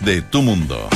de 0.00 0.22
tu 0.22 0.40
mundo. 0.40 0.88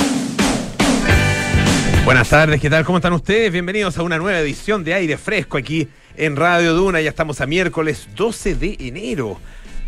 Buenas 2.04 2.28
tardes, 2.28 2.60
¿qué 2.60 2.70
tal? 2.70 2.84
¿Cómo 2.84 2.98
están 2.98 3.12
ustedes? 3.12 3.52
Bienvenidos 3.52 3.98
a 3.98 4.02
una 4.02 4.16
nueva 4.16 4.38
edición 4.38 4.84
de 4.84 4.94
Aire 4.94 5.18
Fresco 5.18 5.58
aquí 5.58 5.88
en 6.16 6.36
Radio 6.36 6.72
Duna. 6.72 7.00
Ya 7.00 7.10
estamos 7.10 7.40
a 7.40 7.46
miércoles 7.46 8.08
12 8.16 8.54
de 8.54 8.76
enero. 8.80 9.38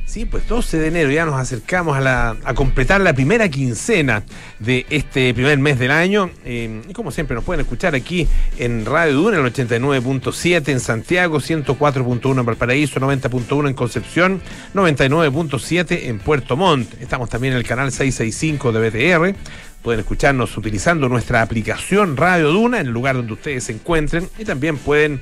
Sí, 0.08 0.24
pues 0.24 0.48
12 0.48 0.78
de 0.78 0.86
enero 0.86 1.10
ya 1.10 1.26
nos 1.26 1.34
acercamos 1.34 1.94
a, 1.94 2.00
la, 2.00 2.34
a 2.42 2.54
completar 2.54 2.98
la 3.02 3.12
primera 3.12 3.50
quincena 3.50 4.22
de 4.58 4.86
este 4.88 5.34
primer 5.34 5.58
mes 5.58 5.78
del 5.78 5.90
año. 5.90 6.30
Eh, 6.46 6.80
y 6.88 6.94
como 6.94 7.10
siempre 7.10 7.34
nos 7.34 7.44
pueden 7.44 7.60
escuchar 7.60 7.94
aquí 7.94 8.26
en 8.56 8.86
Radio 8.86 9.12
Duna, 9.12 9.36
el 9.36 9.44
89.7 9.52 10.68
en 10.70 10.80
Santiago, 10.80 11.40
104.1 11.40 12.40
en 12.40 12.46
Valparaíso, 12.46 12.98
90.1 12.98 13.68
en 13.68 13.74
Concepción, 13.74 14.40
99.7 14.72 16.04
en 16.04 16.20
Puerto 16.20 16.56
Montt. 16.56 16.94
Estamos 17.02 17.28
también 17.28 17.52
en 17.52 17.58
el 17.58 17.66
canal 17.66 17.92
665 17.92 18.72
de 18.72 18.88
BTR. 18.88 19.36
Pueden 19.82 20.00
escucharnos 20.00 20.56
utilizando 20.56 21.10
nuestra 21.10 21.42
aplicación 21.42 22.16
Radio 22.16 22.50
Duna 22.50 22.80
en 22.80 22.86
el 22.86 22.92
lugar 22.94 23.16
donde 23.16 23.34
ustedes 23.34 23.64
se 23.64 23.72
encuentren 23.72 24.26
y 24.38 24.46
también 24.46 24.78
pueden 24.78 25.20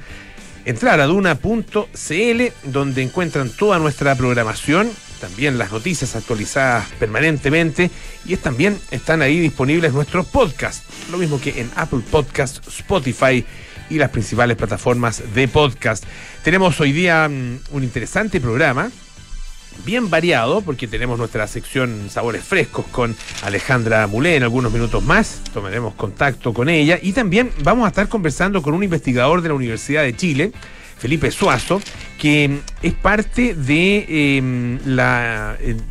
entrar 0.67 1.01
a 1.01 1.07
duna.cl 1.07 2.43
donde 2.65 3.03
encuentran 3.03 3.49
toda 3.49 3.79
nuestra 3.79 4.15
programación, 4.17 4.91
también 5.21 5.57
las 5.57 5.73
noticias 5.73 6.15
actualizadas 6.17 6.89
permanentemente 6.99 7.91
y 8.27 8.37
también 8.37 8.79
están 8.91 9.23
ahí 9.23 9.39
disponibles 9.39 9.95
nuestros 9.95 10.27
podcasts, 10.27 10.83
lo 11.11 11.19
mismo 11.19 11.41
que 11.41 11.61
en 11.61 11.71
Apple 11.77 12.03
Podcasts, 12.11 12.61
Spotify 12.69 13.45
y 13.89 13.95
las 13.97 14.11
principales 14.11 14.57
plataformas 14.57 15.23
de 15.33 15.47
podcast. 15.49 16.05
Tenemos 16.43 16.81
hoy 16.81 16.93
día 16.93 17.27
um, 17.31 17.59
un 17.71 17.85
interesante 17.85 18.41
programa 18.41 18.91
bien 19.85 20.11
variado, 20.11 20.61
porque 20.63 20.87
tenemos 20.87 21.19
nuestra 21.19 21.47
sección 21.47 22.09
Sabores 22.11 22.45
Frescos 22.45 22.87
con 22.87 23.17
Alejandra 23.43 24.07
Mulé 24.07 24.37
en 24.37 24.43
algunos 24.43 24.73
minutos 24.73 25.03
más. 25.03 25.43
Tomaremos 25.53 25.95
contacto 25.95 26.53
con 26.53 26.69
ella. 26.69 26.99
Y 27.01 27.13
también 27.13 27.51
vamos 27.63 27.85
a 27.85 27.89
estar 27.89 28.09
conversando 28.09 28.63
con 28.63 28.75
un 28.75 28.83
investigador 28.83 29.43
de 29.43 29.49
la 29.49 29.55
Universidad 29.55 30.03
de 30.03 30.17
Chile, 30.17 30.53
Felipe 30.99 31.31
Suazo, 31.31 31.81
que 32.19 32.61
es 32.83 32.95
parte 32.95 33.55
de 33.55 34.07
eh, 34.09 34.79
la, 34.87 35.57
el, 35.61 35.83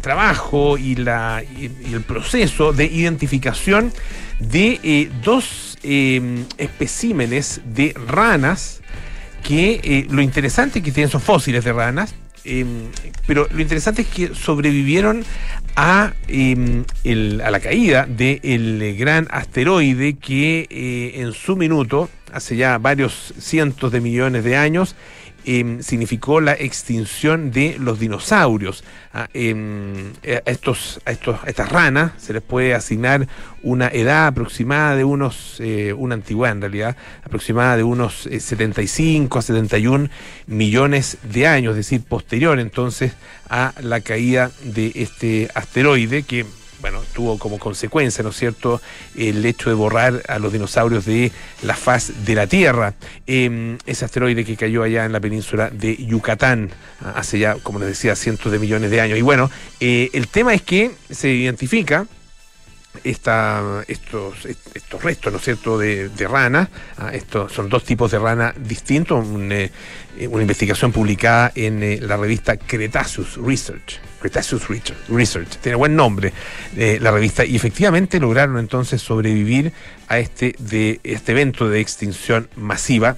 trabajo 0.00 0.78
y, 0.78 0.96
la, 0.96 1.42
el 1.42 2.00
proceso 2.02 2.72
de 2.72 2.86
identificación 2.86 3.92
de 4.40 4.80
eh, 4.82 5.10
dos 5.22 5.78
eh, 5.82 6.44
especímenes 6.58 7.60
de 7.64 7.94
ranas 8.06 8.80
que 9.44 10.06
lo 10.10 10.22
interesante 10.22 10.78
es 10.78 10.84
que 10.84 10.92
tienen 10.92 11.10
son 11.10 11.20
fósiles 11.20 11.64
de 11.64 11.72
ranas 11.72 12.14
eh, 12.44 12.64
pero 13.26 13.46
lo 13.50 13.60
interesante 13.60 14.02
es 14.02 14.08
que 14.08 14.34
sobrevivieron 14.34 15.24
a, 15.76 16.12
eh, 16.28 16.84
a 17.44 17.50
la 17.50 17.60
caída 17.60 18.06
del 18.06 18.78
de 18.78 18.94
gran 18.94 19.28
asteroide 19.30 20.14
que 20.14 20.66
eh, 20.70 21.20
en 21.20 21.32
su 21.32 21.56
minuto, 21.56 22.10
hace 22.32 22.56
ya 22.56 22.78
varios 22.78 23.34
cientos 23.38 23.92
de 23.92 24.00
millones 24.00 24.44
de 24.44 24.56
años, 24.56 24.96
eh, 25.44 25.78
significó 25.80 26.40
la 26.40 26.52
extinción 26.52 27.50
de 27.50 27.76
los 27.78 27.98
dinosaurios. 27.98 28.84
Ah, 29.12 29.28
eh, 29.34 30.12
a, 30.24 30.50
estos, 30.50 31.00
estas 31.04 31.68
ranas 31.70 32.12
se 32.18 32.32
les 32.32 32.42
puede 32.42 32.74
asignar 32.74 33.26
una 33.62 33.88
edad 33.88 34.26
aproximada 34.26 34.96
de 34.96 35.04
unos, 35.04 35.56
eh, 35.60 35.92
una 35.92 36.14
antigüedad 36.14 36.56
en 36.56 36.60
realidad, 36.60 36.96
aproximada 37.24 37.76
de 37.76 37.84
unos 37.84 38.28
75 38.38 39.38
a 39.38 39.42
71 39.42 40.08
millones 40.46 41.18
de 41.22 41.46
años, 41.46 41.72
es 41.72 41.76
decir, 41.78 42.02
posterior 42.02 42.58
entonces 42.58 43.12
a 43.48 43.74
la 43.80 44.00
caída 44.00 44.50
de 44.64 44.92
este 44.94 45.50
asteroide 45.54 46.22
que 46.22 46.46
bueno, 46.82 47.00
tuvo 47.14 47.38
como 47.38 47.58
consecuencia, 47.58 48.22
¿no 48.22 48.30
es 48.30 48.36
cierto?, 48.36 48.82
el 49.16 49.46
hecho 49.46 49.70
de 49.70 49.74
borrar 49.74 50.22
a 50.28 50.38
los 50.38 50.52
dinosaurios 50.52 51.06
de 51.06 51.32
la 51.62 51.74
faz 51.74 52.24
de 52.26 52.34
la 52.34 52.46
Tierra. 52.46 52.94
Eh, 53.26 53.78
ese 53.86 54.04
asteroide 54.04 54.44
que 54.44 54.56
cayó 54.56 54.82
allá 54.82 55.04
en 55.04 55.12
la 55.12 55.20
península 55.20 55.70
de 55.70 55.96
Yucatán 55.96 56.70
hace 57.14 57.38
ya, 57.38 57.54
como 57.54 57.78
les 57.78 57.88
decía, 57.88 58.16
cientos 58.16 58.52
de 58.52 58.58
millones 58.58 58.90
de 58.90 59.00
años. 59.00 59.16
Y 59.16 59.22
bueno, 59.22 59.50
eh, 59.80 60.10
el 60.12 60.26
tema 60.28 60.52
es 60.54 60.62
que 60.62 60.90
se 61.08 61.30
identifica 61.30 62.06
esta, 63.04 63.84
estos, 63.88 64.44
estos 64.44 65.02
restos, 65.02 65.32
¿no 65.32 65.38
es 65.38 65.44
cierto?, 65.44 65.78
de, 65.78 66.08
de 66.08 66.28
rana. 66.28 66.68
Ah, 66.98 67.10
estos 67.14 67.52
son 67.52 67.68
dos 67.68 67.84
tipos 67.84 68.10
de 68.10 68.18
rana 68.18 68.54
distintos. 68.58 69.24
Un, 69.24 69.52
eh, 69.52 69.70
una 70.28 70.42
investigación 70.42 70.92
publicada 70.92 71.52
en 71.54 71.82
eh, 71.82 71.98
la 72.02 72.16
revista 72.16 72.56
Cretaceous 72.56 73.36
Research. 73.36 74.00
Cretaceous 74.22 74.68
Research. 75.08 75.56
Tiene 75.60 75.76
buen 75.76 75.96
nombre 75.96 76.32
eh, 76.76 76.98
la 77.00 77.10
revista. 77.10 77.44
Y 77.44 77.56
efectivamente 77.56 78.20
lograron 78.20 78.58
entonces 78.58 79.02
sobrevivir 79.02 79.72
a 80.08 80.18
este, 80.20 80.54
de, 80.58 81.00
este 81.02 81.32
evento 81.32 81.68
de 81.68 81.80
extinción 81.80 82.48
masiva. 82.56 83.16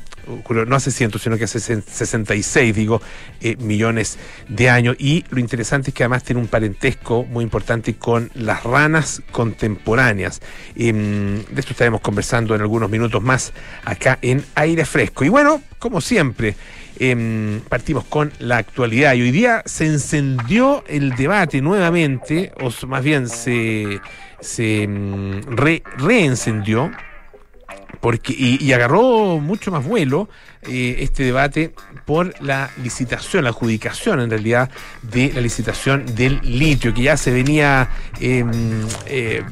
No 0.48 0.74
hace 0.74 0.90
cientos, 0.90 1.20
sino 1.20 1.36
que 1.36 1.44
hace 1.44 1.60
66, 1.60 2.74
digo, 2.74 3.02
eh, 3.42 3.56
millones 3.58 4.18
de 4.48 4.70
años. 4.70 4.96
Y 4.98 5.24
lo 5.28 5.38
interesante 5.38 5.90
es 5.90 5.94
que 5.94 6.04
además 6.04 6.24
tiene 6.24 6.40
un 6.40 6.48
parentesco 6.48 7.24
muy 7.24 7.44
importante 7.44 7.96
con 7.96 8.30
las 8.34 8.64
ranas 8.64 9.20
contemporáneas. 9.30 10.40
Eh, 10.76 10.92
de 10.92 11.60
esto 11.60 11.72
estaremos 11.72 12.00
conversando 12.00 12.54
en 12.54 12.62
algunos 12.62 12.88
minutos 12.88 13.22
más 13.22 13.52
acá 13.84 14.18
en 14.22 14.42
Aire 14.54 14.86
Fresco. 14.86 15.24
Y 15.24 15.28
bueno, 15.28 15.60
como 15.78 16.00
siempre, 16.00 16.56
eh, 16.98 17.60
partimos 17.68 18.04
con 18.04 18.32
la 18.38 18.58
actualidad. 18.58 19.14
Y 19.14 19.22
hoy 19.22 19.30
día 19.30 19.62
se 19.64 19.86
encendió 19.86 20.84
el 20.86 21.14
debate 21.16 21.60
nuevamente, 21.60 22.52
o 22.60 22.86
más 22.86 23.02
bien 23.02 23.28
se, 23.28 24.00
se 24.40 24.88
re, 25.48 25.82
reencendió. 25.98 26.90
Porque, 28.00 28.34
y, 28.36 28.70
agarró 28.72 29.38
mucho 29.38 29.70
más 29.70 29.82
vuelo 29.82 30.28
eh, 30.68 30.96
este 30.98 31.22
debate 31.22 31.72
por 32.04 32.34
la 32.42 32.70
licitación, 32.82 33.44
la 33.44 33.50
adjudicación 33.50 34.20
en 34.20 34.30
realidad 34.30 34.70
de 35.02 35.32
la 35.32 35.40
licitación 35.40 36.04
del 36.14 36.40
litio, 36.42 36.92
que 36.92 37.02
ya 37.02 37.16
se 37.16 37.30
venía 37.30 37.88
eh, 38.20 38.44
eh, 39.06 39.42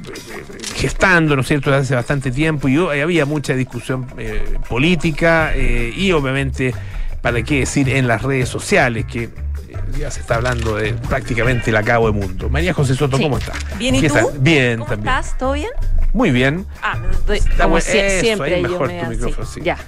gestando, 0.77 1.35
¿no 1.35 1.43
es 1.43 1.49
cierto?, 1.49 1.73
hace 1.73 1.95
bastante 1.95 2.31
tiempo 2.31 2.69
y 2.69 2.77
había 2.77 3.25
mucha 3.25 3.55
discusión 3.55 4.07
eh, 4.19 4.59
política 4.69 5.55
y 5.57 6.13
obviamente, 6.13 6.75
para 7.23 7.43
qué 7.43 7.61
decir, 7.61 7.89
en 7.89 8.09
las 8.09 8.23
redes 8.23 8.49
sociales, 8.49 9.07
que 9.07 9.31
ya 9.99 10.11
se 10.11 10.21
está 10.21 10.35
hablando 10.35 10.77
de 10.77 10.93
prácticamente 10.93 11.71
el 11.71 11.77
acabo 11.77 12.07
de 12.07 12.13
mundo. 12.13 12.49
María 12.51 12.75
José 12.75 12.95
Soto, 12.95 13.17
sí. 13.17 13.23
¿cómo 13.23 13.39
está? 13.39 13.53
Bien, 13.79 13.95
¿y 13.95 14.01
tú? 14.01 14.07
Está? 14.07 14.25
Bien, 14.39 14.79
¿Cómo 14.79 14.91
también. 14.91 15.15
estás? 15.15 15.39
¿Todo 15.39 15.53
bien? 15.53 15.71
Muy 16.13 16.31
bien. 16.31 16.67
Ah, 16.83 16.99
doy, 17.27 17.41
como 17.61 17.81
si, 17.81 17.97
eso, 17.97 18.21
siempre 18.21 18.55
ahí 18.57 18.63
yo 18.63 18.69
mejor 18.69 18.89
me 18.89 19.05
tu 19.05 19.11
micrófono, 19.11 19.47
sí. 19.47 19.61
Ya. 19.63 19.79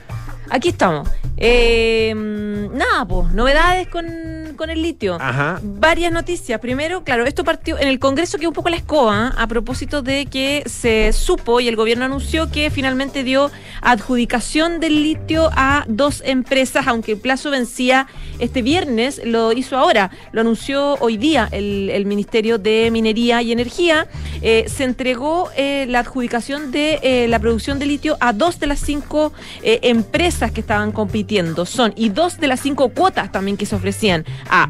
Aquí 0.51 0.71
estamos. 0.71 1.09
Eh, 1.37 2.15
nada, 2.15 3.05
pues, 3.07 3.33
novedades 3.33 3.89
con, 3.89 4.07
con 4.55 4.71
el 4.71 4.83
litio. 4.83 5.17
Ajá. 5.21 5.61
Varias 5.63 6.13
noticias. 6.13 6.61
Primero, 6.61 7.05
claro, 7.05 7.25
esto 7.25 7.45
partió 7.45 7.79
en 7.79 7.89
el 7.89 7.99
Congreso 7.99 8.39
que 8.39 8.47
un 8.47 8.53
poco 8.53 8.69
la 8.69 8.77
escoba 8.77 9.29
¿eh? 9.29 9.35
a 9.37 9.47
propósito 9.47 10.03
de 10.03 10.27
que 10.27 10.63
se 10.67 11.13
supo 11.13 11.61
y 11.61 11.69
el 11.69 11.77
gobierno 11.77 12.05
anunció 12.05 12.51
que 12.51 12.71
finalmente 12.71 13.25
dio 13.25 13.51
adjudicación 13.81 14.81
del 14.81 15.03
litio 15.03 15.51
a 15.57 15.85
dos 15.89 16.23
empresas, 16.25 16.87
aunque 16.87 17.13
el 17.13 17.19
plazo 17.19 17.51
vencía 17.51 18.07
este 18.39 18.63
viernes, 18.63 19.21
lo 19.25 19.53
hizo 19.53 19.77
ahora, 19.77 20.11
lo 20.33 20.41
anunció 20.41 20.97
hoy 21.01 21.17
día 21.17 21.49
el, 21.53 21.91
el 21.91 22.07
Ministerio 22.07 22.59
de 22.59 22.91
Minería 22.91 23.43
y 23.43 23.53
Energía. 23.53 24.07
Eh, 24.43 24.65
se 24.69 24.85
entregó 24.85 25.51
eh, 25.57 25.87
la 25.89 26.01
adjudicación 26.01 26.71
de 26.71 26.99
eh, 27.03 27.29
la 27.29 27.39
producción 27.39 27.79
de 27.79 27.87
litio 27.87 28.17
a 28.21 28.33
dos 28.33 28.59
de 28.61 28.67
las 28.67 28.81
cinco 28.81 29.33
empresas 29.63 30.53
que 30.53 30.61
estaban 30.61 30.93
compitiendo. 30.93 31.67
Son, 31.67 31.93
y 31.97 32.09
dos 32.09 32.39
de 32.39 32.49
las 32.49 32.61
cinco 32.61 32.91
cuotas 32.91 33.33
también 33.33 33.57
que 33.57 33.67
se 33.67 33.75
ofrecían 33.75 34.25
a 34.51 34.69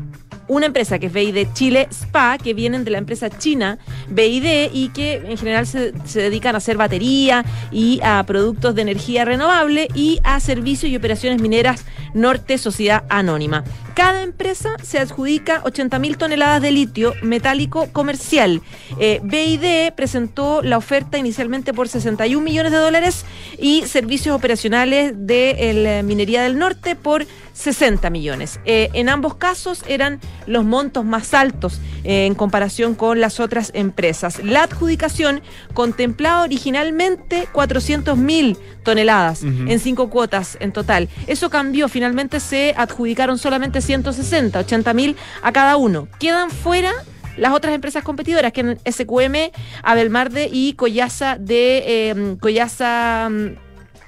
una 0.49 0.67
empresa 0.67 0.99
que 0.99 1.07
es 1.07 1.13
BID 1.13 1.49
Chile 1.53 1.89
Spa, 1.91 2.39
que 2.39 2.55
vienen 2.55 2.85
de 2.85 2.91
la 2.91 2.99
empresa 2.99 3.31
china 3.31 3.79
BID 4.09 4.71
y 4.73 4.89
que 4.91 5.15
en 5.15 5.37
general 5.37 5.67
se, 5.67 5.93
dedican 6.15 6.55
a 6.55 6.59
hacer 6.59 6.77
batería 6.77 7.45
y 7.71 8.01
a 8.03 8.23
productos 8.27 8.75
de 8.75 8.83
energía 8.83 9.25
renovable 9.25 9.89
y 9.95 10.21
a 10.25 10.41
servicios 10.41 10.91
y 10.91 10.97
operaciones 10.97 11.41
mineras 11.41 11.85
Norte 12.15 12.59
Sociedad 12.59 13.05
Anónima. 13.09 13.65
Cada 13.95 14.23
empresa 14.23 14.71
se 14.83 14.99
adjudica 14.99 15.63
80 15.65 15.99
mil 16.01 16.17
toneladas 16.17 16.61
de 16.61 16.73
litio 16.73 17.15
metálico 17.23 17.89
comercial. 17.93 18.61
Eh, 18.99 19.21
BID 19.23 19.93
presentó 19.95 20.63
la 20.63 20.79
oferta 20.79 21.17
inicialmente 21.17 21.73
por 21.73 21.89
61 21.89 22.45
millones 22.45 22.73
de 22.73 22.79
dólares 22.79 23.25
y 23.59 23.83
servicios 23.83 24.35
operacionales 24.35 25.13
de 25.17 25.73
la 25.75 26.03
minería 26.03 26.43
del 26.43 26.59
norte 26.59 26.97
por 26.97 27.25
60 27.53 28.11
millones. 28.11 28.61
Eh, 28.65 28.91
en 28.95 29.09
ambos 29.09 29.37
casos 29.37 29.85
eran 29.87 30.21
los 30.47 30.65
montos 30.65 31.05
más 31.05 31.35
altos 31.35 31.81
eh, 32.05 32.27
en 32.27 32.35
comparación 32.35 32.95
con 32.95 33.21
las 33.21 33.41
otras 33.41 33.71
empresas. 33.75 34.43
La 34.43 34.65
adjudicación 34.65 35.43
contemplaba 35.73 36.43
originalmente 36.43 37.49
400 37.53 38.17
mil 38.17 38.57
toneladas 38.83 39.43
uh 39.43 39.47
-huh. 39.47 39.71
en 39.71 39.79
cinco 39.79 40.11
cuotas 40.11 40.57
en 40.61 40.73
total. 40.73 41.09
Eso 41.27 41.51
cambió, 41.51 41.89
finalmente 41.89 42.41
se 42.41 42.75
adjudicaron 42.77 43.39
solamente 43.39 43.81
160, 43.81 44.59
80 44.61 44.95
mil 44.95 45.17
a 45.43 45.53
cada 45.53 45.77
uno. 45.77 46.09
Quedan 46.19 46.51
fuera 46.51 46.93
las 47.37 47.53
otras 47.53 47.75
empresas 47.75 48.05
competidoras, 48.05 48.53
que 48.53 48.63
son 48.63 48.79
SQM, 48.91 49.51
Abelmarde 49.83 50.49
y 50.53 50.75
Collaza 50.75 51.37
de 51.39 51.83
eh, 51.87 52.37
Collaza. 52.41 53.29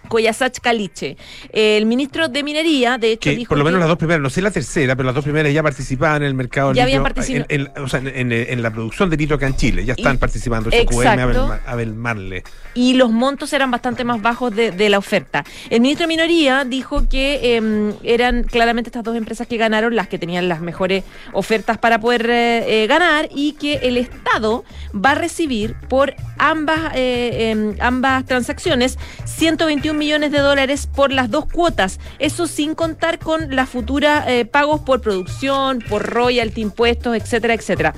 Coyasach 0.09 0.59
Caliche. 0.61 1.17
El 1.53 1.87
ministro 1.87 2.29
de 2.29 2.43
Minería, 2.43 2.99
de 2.99 3.13
hecho, 3.13 3.31
Que 3.31 3.37
dijo 3.37 3.49
por 3.51 3.59
lo 3.59 3.65
menos 3.65 3.79
que- 3.79 3.81
las 3.81 3.89
dos 3.89 3.99
primeras, 3.99 4.21
no 4.23 4.31
sé 4.31 4.43
la 4.43 4.51
tercera, 4.51 4.97
pero 4.97 5.07
las 5.07 5.15
dos 5.15 5.25
primeras 5.25 5.53
ya 5.53 5.63
participaban 5.63 6.23
en 6.23 6.29
el 6.29 6.35
mercado 6.35 6.73
Ya 6.73 6.85
litio, 6.85 6.99
habían 7.01 7.03
participado. 7.03 7.47
en, 7.49 7.61
en- 7.75 7.83
o 7.83 7.89
sea, 7.89 8.01
en, 8.05 8.63
la 8.63 8.71
producción 8.71 9.11
de 9.11 9.17
litio 9.17 9.37
acá 9.37 9.47
en 9.47 9.57
Chile, 9.57 9.85
ya 9.85 9.95
están 9.95 10.17
Y- 10.17 10.19
participando. 10.19 10.71
SQM, 10.71 11.59
Abel, 11.67 11.95
Marle. 11.95 12.43
y 12.75 12.95
los 12.95 13.11
montos 13.11 13.53
eran 13.53 13.71
bastante 13.71 14.05
más 14.05 14.21
bajos 14.23 14.55
de, 14.55 14.71
de 14.71 14.89
la 14.89 14.99
oferta. 14.99 15.45
El 15.71 15.81
ministro 15.81 16.05
de 16.05 16.09
Minoría 16.09 16.65
dijo 16.65 17.09
que 17.09 17.57
eh, 17.57 17.95
eran 18.03 18.45
claramente 18.45 18.89
estas 18.91 19.03
dos 19.05 19.17
empresas 19.17 19.47
que 19.47 19.57
ganaron 19.57 19.97
las 19.97 20.09
que 20.09 20.19
tenían 20.19 20.49
las 20.49 20.61
mejores 20.61 21.05
ofertas 21.33 21.79
para 21.79 21.99
poder 22.01 22.29
eh, 22.29 22.85
eh, 22.85 22.87
ganar 22.87 23.29
y 23.35 23.53
que 23.53 23.75
el 23.83 23.97
Estado 23.97 24.65
va 24.95 25.13
a 25.13 25.15
recibir 25.15 25.75
por 25.89 26.15
ambas, 26.39 26.93
eh, 26.95 27.51
em, 27.51 27.75
ambas 27.81 28.25
transacciones 28.27 28.99
121 29.25 29.96
millones 29.97 30.33
de 30.33 30.39
dólares 30.39 30.89
por 30.95 31.13
las 31.13 31.31
dos 31.31 31.47
cuotas. 31.47 31.99
Eso 32.19 32.47
sin 32.47 32.75
contar 32.75 33.19
con 33.19 33.55
las 33.55 33.69
futuras 33.69 34.25
eh, 34.29 34.45
pagos 34.45 34.81
por 34.81 35.01
producción, 35.01 35.81
por 35.89 36.03
royalty, 36.03 36.61
impuestos, 36.61 37.17
etcétera, 37.17 37.55
etcétera. 37.55 37.95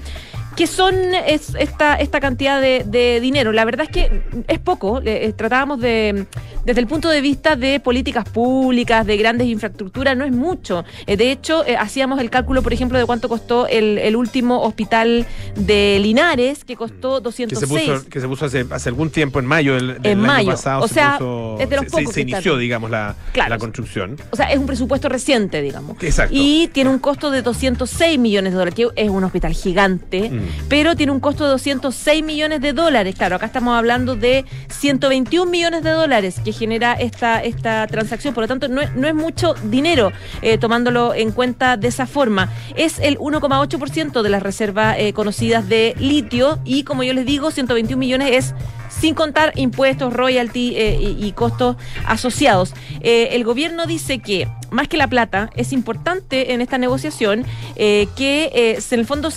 ¿Qué 0.58 0.66
son 0.66 0.92
es 1.14 1.54
esta, 1.56 1.94
esta 1.94 2.18
cantidad 2.18 2.60
de, 2.60 2.82
de 2.84 3.20
dinero? 3.20 3.52
La 3.52 3.64
verdad 3.64 3.86
es 3.88 3.92
que 3.92 4.22
es 4.48 4.58
poco. 4.58 5.00
Eh, 5.04 5.32
tratábamos 5.36 5.78
de, 5.80 6.26
desde 6.64 6.80
el 6.80 6.88
punto 6.88 7.08
de 7.08 7.20
vista 7.20 7.54
de 7.54 7.78
políticas 7.78 8.28
públicas, 8.28 9.06
de 9.06 9.16
grandes 9.16 9.46
infraestructuras, 9.46 10.16
no 10.16 10.24
es 10.24 10.32
mucho. 10.32 10.84
Eh, 11.06 11.16
de 11.16 11.30
hecho, 11.30 11.64
eh, 11.64 11.76
hacíamos 11.76 12.18
el 12.20 12.28
cálculo, 12.28 12.60
por 12.62 12.72
ejemplo, 12.72 12.98
de 12.98 13.06
cuánto 13.06 13.28
costó 13.28 13.68
el, 13.68 13.98
el 13.98 14.16
último 14.16 14.60
hospital 14.62 15.26
de 15.54 15.98
Linares, 16.02 16.64
que 16.64 16.74
costó 16.74 17.18
Que 17.18 17.22
206. 17.22 17.60
se 17.60 17.66
puso, 17.92 18.08
que 18.10 18.20
se 18.20 18.26
puso 18.26 18.46
hace, 18.46 18.66
hace 18.68 18.88
algún 18.88 19.10
tiempo, 19.10 19.38
en 19.38 19.46
mayo 19.46 19.74
del, 19.76 20.02
del 20.02 20.12
En 20.12 20.18
año 20.18 20.26
mayo. 20.26 20.50
pasado. 20.50 20.82
O 20.82 20.88
se 20.88 20.94
sea, 20.94 21.18
puso- 21.20 21.56
es 21.60 21.70
de 21.70 21.76
los 21.76 21.84
se- 21.84 21.90
pocos 21.92 22.12
se, 22.12 22.24
que 22.24 22.30
inició, 22.32 22.56
digamos, 22.56 22.90
la, 22.90 23.14
Claro. 23.32 23.50
la 23.50 23.58
construcción. 23.58 24.16
O 24.32 24.36
sea, 24.36 24.50
es 24.50 24.58
un 24.58 24.66
presupuesto 24.66 25.08
reciente, 25.08 25.62
digamos. 25.62 26.02
Exacto. 26.02 26.34
Y 26.36 26.68
tiene 26.72 26.90
un 26.90 26.98
costo 26.98 27.30
de 27.30 27.42
206 27.42 28.18
millones 28.18 28.52
de 28.52 28.58
dólares, 28.58 28.74
que 28.74 28.88
es 28.96 29.08
un 29.08 29.22
hospital 29.22 29.52
gigante, 29.52 30.30
Mm. 30.30 30.47
Pero 30.68 30.96
tiene 30.96 31.12
un 31.12 31.20
costo 31.20 31.44
de 31.44 31.50
206 31.50 32.24
millones 32.24 32.60
de 32.60 32.72
dólares. 32.72 33.14
Claro, 33.16 33.36
acá 33.36 33.46
estamos 33.46 33.76
hablando 33.76 34.16
de 34.16 34.44
121 34.68 35.50
millones 35.50 35.82
de 35.82 35.90
dólares 35.90 36.40
que 36.44 36.52
genera 36.52 36.94
esta, 36.94 37.42
esta 37.42 37.86
transacción. 37.86 38.34
Por 38.34 38.44
lo 38.44 38.48
tanto, 38.48 38.68
no 38.68 38.80
es, 38.80 38.94
no 38.94 39.08
es 39.08 39.14
mucho 39.14 39.54
dinero 39.64 40.12
eh, 40.42 40.58
tomándolo 40.58 41.14
en 41.14 41.32
cuenta 41.32 41.76
de 41.76 41.88
esa 41.88 42.06
forma. 42.06 42.50
Es 42.76 42.98
el 42.98 43.18
1,8% 43.18 44.22
de 44.22 44.28
las 44.28 44.42
reservas 44.42 44.96
eh, 44.98 45.12
conocidas 45.12 45.68
de 45.68 45.94
litio 45.98 46.58
y, 46.64 46.84
como 46.84 47.02
yo 47.02 47.14
les 47.14 47.26
digo, 47.26 47.50
121 47.50 47.98
millones 47.98 48.30
es 48.32 48.54
sin 48.88 49.14
contar 49.14 49.52
impuestos, 49.56 50.12
royalty 50.12 50.74
eh, 50.76 51.16
y, 51.18 51.32
costos 51.32 51.76
asociados. 52.06 52.74
Eh, 53.00 53.28
el 53.32 53.44
gobierno 53.44 53.86
dice 53.86 54.18
que, 54.18 54.48
más 54.70 54.88
que 54.88 54.96
la 54.96 55.06
plata, 55.06 55.50
es 55.56 55.72
importante 55.72 56.52
en 56.52 56.60
esta 56.60 56.78
negociación 56.78 57.44
eh, 57.76 58.08
que 58.16 58.50
eh, 58.54 58.78
en 58.90 59.00
el 59.00 59.06
fondo 59.06 59.30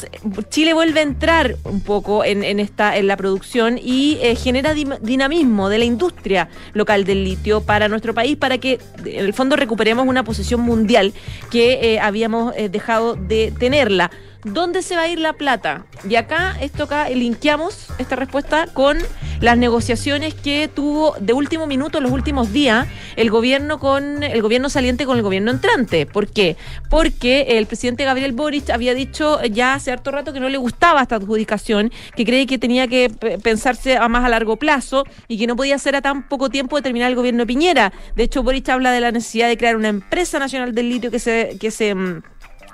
Chile 0.49 0.73
vuelve 0.73 0.99
a 0.99 1.03
entrar 1.03 1.55
un 1.63 1.81
poco 1.81 2.23
en, 2.23 2.59
esta, 2.59 2.97
en 2.97 3.07
la 3.07 3.17
producción 3.17 3.77
y 3.81 4.17
genera 4.37 4.73
dinamismo 4.73 5.69
de 5.69 5.79
la 5.79 5.85
industria 5.85 6.49
local 6.73 7.03
del 7.03 7.23
litio 7.23 7.61
para 7.61 7.87
nuestro 7.87 8.13
país, 8.13 8.37
para 8.37 8.57
que 8.57 8.79
en 9.05 9.25
el 9.25 9.33
fondo 9.33 9.55
recuperemos 9.55 10.07
una 10.07 10.23
posición 10.23 10.61
mundial 10.61 11.13
que 11.49 11.99
habíamos 12.01 12.53
dejado 12.71 13.15
de 13.15 13.53
tenerla. 13.57 14.11
¿Dónde 14.43 14.81
se 14.81 14.95
va 14.95 15.03
a 15.03 15.07
ir 15.07 15.19
la 15.19 15.33
plata? 15.33 15.85
Y 16.07 16.15
acá, 16.15 16.55
esto 16.61 16.85
acá, 16.85 17.07
linkeamos 17.09 17.87
esta 17.99 18.15
respuesta 18.15 18.65
con 18.67 18.97
las 19.39 19.57
negociaciones 19.57 20.33
que 20.33 20.67
tuvo 20.67 21.15
de 21.19 21.33
último 21.33 21.67
minuto, 21.67 21.99
los 22.01 22.11
últimos 22.11 22.51
días, 22.51 22.87
el 23.15 23.29
gobierno 23.29 23.79
con 23.79 24.23
el 24.23 24.41
gobierno 24.41 24.69
saliente 24.69 25.05
con 25.05 25.17
el 25.17 25.23
gobierno 25.23 25.51
entrante. 25.51 26.05
¿Por 26.05 26.27
qué? 26.27 26.57
Porque 26.89 27.57
el 27.57 27.67
presidente 27.67 28.05
Gabriel 28.05 28.31
Boric 28.31 28.69
había 28.69 28.93
dicho 28.93 29.43
ya 29.43 29.75
hace 29.75 29.91
harto 29.91 30.11
rato 30.11 30.33
que 30.33 30.39
no 30.39 30.49
le 30.49 30.57
gustaba 30.57 31.01
esta 31.01 31.15
adjudicación, 31.17 31.91
que 32.15 32.25
cree 32.25 32.47
que 32.47 32.57
tenía 32.57 32.87
que 32.87 33.09
pensarse 33.43 33.97
a 33.97 34.07
más 34.07 34.23
a 34.25 34.29
largo 34.29 34.57
plazo 34.57 35.05
y 35.27 35.37
que 35.37 35.47
no 35.47 35.55
podía 35.55 35.77
ser 35.77 35.95
a 35.95 36.01
tan 36.01 36.27
poco 36.27 36.49
tiempo 36.49 36.75
de 36.75 36.81
terminar 36.81 37.09
el 37.09 37.15
gobierno 37.15 37.43
de 37.43 37.47
Piñera. 37.47 37.93
De 38.15 38.23
hecho, 38.23 38.43
Boric 38.43 38.69
habla 38.69 38.91
de 38.91 39.01
la 39.01 39.11
necesidad 39.11 39.47
de 39.47 39.57
crear 39.57 39.75
una 39.75 39.89
empresa 39.89 40.39
nacional 40.39 40.73
del 40.73 40.89
litio 40.89 41.11
que 41.11 41.19
se, 41.19 41.57
que 41.59 41.71
se 41.71 41.93
mm, 41.93 42.21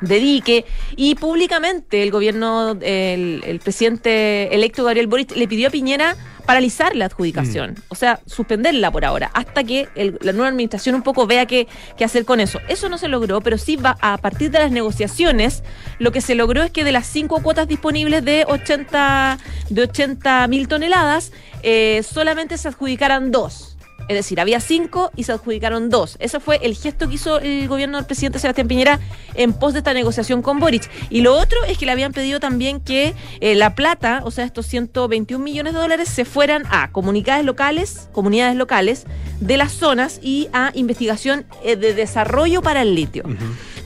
dedique 0.01 0.65
y 0.95 1.15
públicamente 1.15 2.03
el 2.03 2.11
gobierno, 2.11 2.71
el, 2.81 3.41
el 3.45 3.59
presidente 3.59 4.53
electo 4.53 4.83
Gabriel 4.83 5.07
Boric 5.07 5.35
le 5.35 5.47
pidió 5.47 5.67
a 5.67 5.71
Piñera 5.71 6.15
paralizar 6.45 6.95
la 6.95 7.05
adjudicación, 7.05 7.75
o 7.89 7.95
sea, 7.95 8.21
suspenderla 8.25 8.89
por 8.89 9.03
ahora, 9.03 9.29
hasta 9.33 9.65
que 9.65 9.89
el- 9.95 10.17
la 10.21 10.31
nueva 10.31 10.47
administración 10.47 10.95
un 10.95 11.01
poco 11.03 11.27
vea 11.27 11.45
qué, 11.45 11.67
qué 11.97 12.05
hacer 12.05 12.23
con 12.23 12.39
eso. 12.39 12.59
Eso 12.69 12.87
no 12.87 12.97
se 12.97 13.09
logró, 13.09 13.41
pero 13.41 13.57
sí 13.57 13.75
va 13.75 13.97
a 13.99 14.17
partir 14.17 14.49
de 14.51 14.59
las 14.59 14.71
negociaciones, 14.71 15.61
lo 15.99 16.13
que 16.13 16.21
se 16.21 16.35
logró 16.35 16.63
es 16.63 16.71
que 16.71 16.85
de 16.85 16.93
las 16.93 17.05
cinco 17.05 17.43
cuotas 17.43 17.67
disponibles 17.67 18.23
de 18.23 18.45
80 18.47 19.37
de 19.69 19.81
80 19.81 20.47
mil 20.47 20.69
toneladas, 20.69 21.33
eh, 21.63 22.01
solamente 22.09 22.57
se 22.57 22.69
adjudicaran 22.69 23.29
dos. 23.31 23.76
Es 24.07 24.15
decir, 24.15 24.39
había 24.39 24.59
cinco 24.59 25.11
y 25.15 25.23
se 25.23 25.31
adjudicaron 25.31 25.89
dos. 25.89 26.17
Ese 26.19 26.39
fue 26.39 26.59
el 26.63 26.75
gesto 26.75 27.07
que 27.07 27.15
hizo 27.15 27.39
el 27.39 27.67
gobierno 27.67 27.97
del 27.97 28.05
presidente 28.05 28.39
Sebastián 28.39 28.67
Piñera 28.67 28.99
en 29.35 29.53
pos 29.53 29.73
de 29.73 29.79
esta 29.79 29.93
negociación 29.93 30.41
con 30.41 30.59
Boric. 30.59 30.89
Y 31.09 31.21
lo 31.21 31.35
otro 31.35 31.63
es 31.65 31.77
que 31.77 31.85
le 31.85 31.91
habían 31.91 32.13
pedido 32.13 32.39
también 32.39 32.79
que 32.79 33.13
eh, 33.41 33.55
la 33.55 33.75
plata, 33.75 34.21
o 34.23 34.31
sea, 34.31 34.45
estos 34.45 34.65
121 34.67 35.43
millones 35.43 35.73
de 35.73 35.79
dólares, 35.79 36.09
se 36.09 36.25
fueran 36.25 36.63
a 36.69 36.91
comunidades 36.91 37.45
locales, 37.45 38.09
comunidades 38.11 38.55
locales 38.55 39.05
de 39.39 39.57
las 39.57 39.73
zonas 39.73 40.19
y 40.21 40.49
a 40.53 40.71
investigación 40.73 41.45
eh, 41.63 41.75
de 41.75 41.93
desarrollo 41.93 42.61
para 42.61 42.81
el 42.81 42.95
litio. 42.95 43.23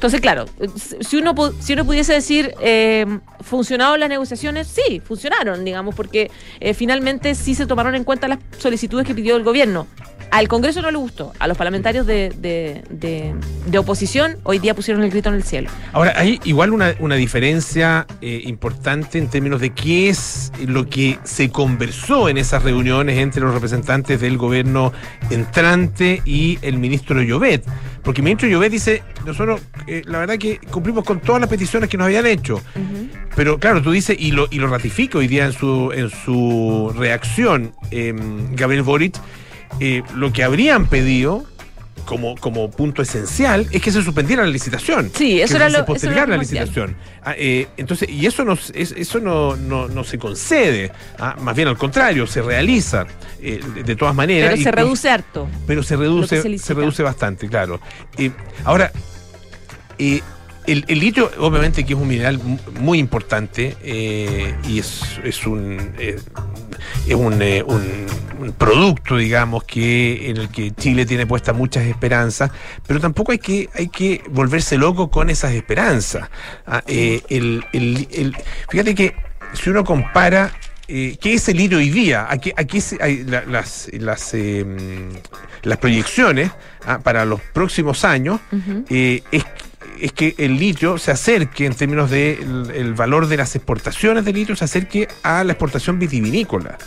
Entonces, 0.01 0.19
claro, 0.19 0.45
si 1.01 1.17
uno, 1.17 1.35
si 1.59 1.73
uno 1.73 1.85
pudiese 1.85 2.13
decir, 2.13 2.55
eh, 2.59 3.05
¿funcionaron 3.41 3.99
las 3.99 4.09
negociaciones? 4.09 4.67
Sí, 4.67 4.99
funcionaron, 4.99 5.63
digamos, 5.63 5.93
porque 5.93 6.31
eh, 6.59 6.73
finalmente 6.73 7.35
sí 7.35 7.53
se 7.53 7.67
tomaron 7.67 7.93
en 7.93 8.03
cuenta 8.03 8.27
las 8.27 8.39
solicitudes 8.57 9.05
que 9.05 9.13
pidió 9.13 9.35
el 9.35 9.43
gobierno. 9.43 9.85
Al 10.31 10.47
Congreso 10.47 10.81
no 10.81 10.89
le 10.91 10.97
gustó, 10.97 11.33
a 11.39 11.47
los 11.49 11.57
parlamentarios 11.57 12.07
de, 12.07 12.29
de- 12.37 12.83
de- 12.89 13.35
de 13.65 13.77
oposición 13.77 14.37
hoy 14.43 14.59
día 14.59 14.73
pusieron 14.73 15.03
el 15.03 15.11
grito 15.11 15.27
en 15.27 15.35
el 15.35 15.43
cielo. 15.43 15.69
Ahora, 15.91 16.13
hay 16.15 16.39
igual 16.45 16.71
una, 16.71 16.95
una 16.99 17.15
diferencia 17.15 18.07
eh, 18.21 18.41
importante 18.45 19.17
en 19.17 19.27
términos 19.27 19.59
de 19.59 19.71
qué 19.71 20.07
es 20.07 20.53
lo 20.65 20.87
que 20.89 21.19
se 21.25 21.49
conversó 21.49 22.29
en 22.29 22.37
esas 22.37 22.63
reuniones 22.63 23.17
entre 23.19 23.41
los 23.41 23.53
representantes 23.53 24.21
del 24.21 24.37
gobierno 24.37 24.93
entrante 25.29 26.21
y 26.25 26.57
el 26.61 26.77
ministro 26.77 27.21
Llobet. 27.21 27.65
Porque 28.01 28.21
el 28.21 28.23
ministro 28.23 28.47
Llobet 28.47 28.71
dice, 28.71 29.03
nosotros 29.25 29.61
eh, 29.85 30.01
la 30.05 30.19
verdad 30.19 30.37
que 30.37 30.59
cumplimos 30.71 31.03
con 31.03 31.19
todas 31.19 31.41
las 31.41 31.49
peticiones 31.49 31.89
que 31.89 31.97
nos 31.97 32.05
habían 32.05 32.25
hecho. 32.25 32.61
Pero 33.35 33.59
claro, 33.59 33.81
tú 33.81 33.91
dices, 33.91 34.15
y 34.17 34.31
lo, 34.31 34.47
y 34.49 34.59
lo 34.59 34.67
ratifica 34.67 35.17
hoy 35.17 35.27
día 35.27 35.45
en 35.45 35.51
su, 35.53 35.91
en 35.93 36.09
su 36.09 36.93
reacción, 36.97 37.73
eh, 37.91 38.13
Gabriel 38.53 38.83
Boric, 38.83 39.15
eh, 39.79 40.03
lo 40.15 40.31
que 40.33 40.43
habrían 40.43 40.87
pedido 40.87 41.45
como, 42.05 42.35
como 42.35 42.71
punto 42.71 43.01
esencial 43.03 43.67
es 43.71 43.81
que 43.81 43.91
se 43.91 44.01
suspendiera 44.01 44.43
la 44.43 44.49
licitación. 44.49 45.11
Sí, 45.15 45.39
eso 45.39 45.53
que 45.53 45.57
era 45.57 45.65
se 45.69 45.71
lo- 46.07 46.11
era 46.11 46.25
lo 46.25 46.31
la 46.33 46.37
licitación. 46.37 46.95
Ah, 47.23 47.35
eh, 47.37 47.67
entonces, 47.77 48.09
y 48.09 48.25
eso 48.25 48.43
no, 48.43 48.53
es- 48.53 48.71
eso 48.97 49.19
no, 49.19 49.55
no, 49.55 49.87
no 49.87 50.03
se 50.03 50.17
concede, 50.17 50.91
ah, 51.19 51.35
más 51.41 51.55
bien 51.55 51.67
al 51.67 51.77
contrario, 51.77 52.25
se 52.27 52.41
realiza 52.41 53.05
eh, 53.41 53.59
de, 53.75 53.83
de 53.83 53.95
todas 53.95 54.15
maneras. 54.15 54.49
Pero 54.49 54.61
y 54.61 54.63
se 54.63 54.71
reduce 54.71 55.09
harto. 55.09 55.47
pero 55.67 55.83
se 55.83 55.95
reduce, 55.95 56.41
que 56.41 56.57
se 56.57 56.73
reduce 56.73 57.03
bastante, 57.03 57.47
claro. 57.47 57.79
Eh, 58.17 58.31
ahora, 58.65 58.91
el, 59.99 60.85
el 60.87 60.99
litio, 60.99 61.29
obviamente, 61.39 61.83
que 61.85 61.93
es 61.93 61.99
un 61.99 62.07
mineral 62.07 62.39
mu- 62.39 62.57
muy 62.79 62.97
importante 62.99 63.75
eh, 63.83 64.55
y 64.67 64.79
es, 64.79 65.19
es 65.23 65.45
un 65.45 65.93
eh, 65.99 66.19
es 67.07 67.15
un, 67.15 67.41
eh, 67.41 67.63
un- 67.65 68.05
un 68.39 68.51
producto, 68.53 69.17
digamos, 69.17 69.63
que 69.65 70.29
en 70.29 70.37
el 70.37 70.49
que 70.49 70.71
Chile 70.71 71.05
tiene 71.05 71.27
puestas 71.27 71.55
muchas 71.55 71.85
esperanzas, 71.85 72.49
pero 72.87 72.99
tampoco 72.99 73.31
hay 73.31 73.37
que 73.37 73.69
hay 73.75 73.87
que 73.87 74.23
volverse 74.31 74.77
loco 74.77 75.11
con 75.11 75.29
esas 75.29 75.51
esperanzas. 75.53 76.29
Ah, 76.65 76.81
eh, 76.87 77.21
el- 77.29 77.63
el- 77.73 78.07
el- 78.11 78.35
fíjate 78.69 78.95
que 78.95 79.15
si 79.53 79.69
uno 79.69 79.83
compara 79.83 80.51
eh, 80.93 81.15
¿Qué 81.21 81.35
es 81.35 81.47
el 81.47 81.55
litio 81.55 81.77
hoy 81.77 81.89
día? 81.89 82.27
Aquí, 82.29 82.51
aquí 82.57 82.81
se- 82.81 82.97
hay 83.01 83.23
la- 83.23 83.45
las, 83.45 83.87
las, 83.93 84.33
eh, 84.33 84.65
las 85.63 85.77
proyecciones 85.77 86.51
ah, 86.85 86.99
para 86.99 87.23
los 87.23 87.39
próximos 87.53 88.03
años 88.03 88.41
eh, 88.89 89.23
es, 89.31 89.45
es 90.01 90.11
que 90.13 90.33
el 90.39 90.57
litio 90.57 90.97
se 90.97 91.11
acerque 91.11 91.65
en 91.65 91.75
términos 91.75 92.09
del 92.09 92.71
el 92.73 92.93
valor 92.95 93.27
de 93.27 93.37
las 93.37 93.55
exportaciones 93.55 94.25
de 94.25 94.33
litio, 94.33 94.55
se 94.55 94.65
acerque 94.65 95.07
a 95.21 95.43
la 95.43 95.53
exportación 95.53 95.99
vitivinícola. 95.99 96.77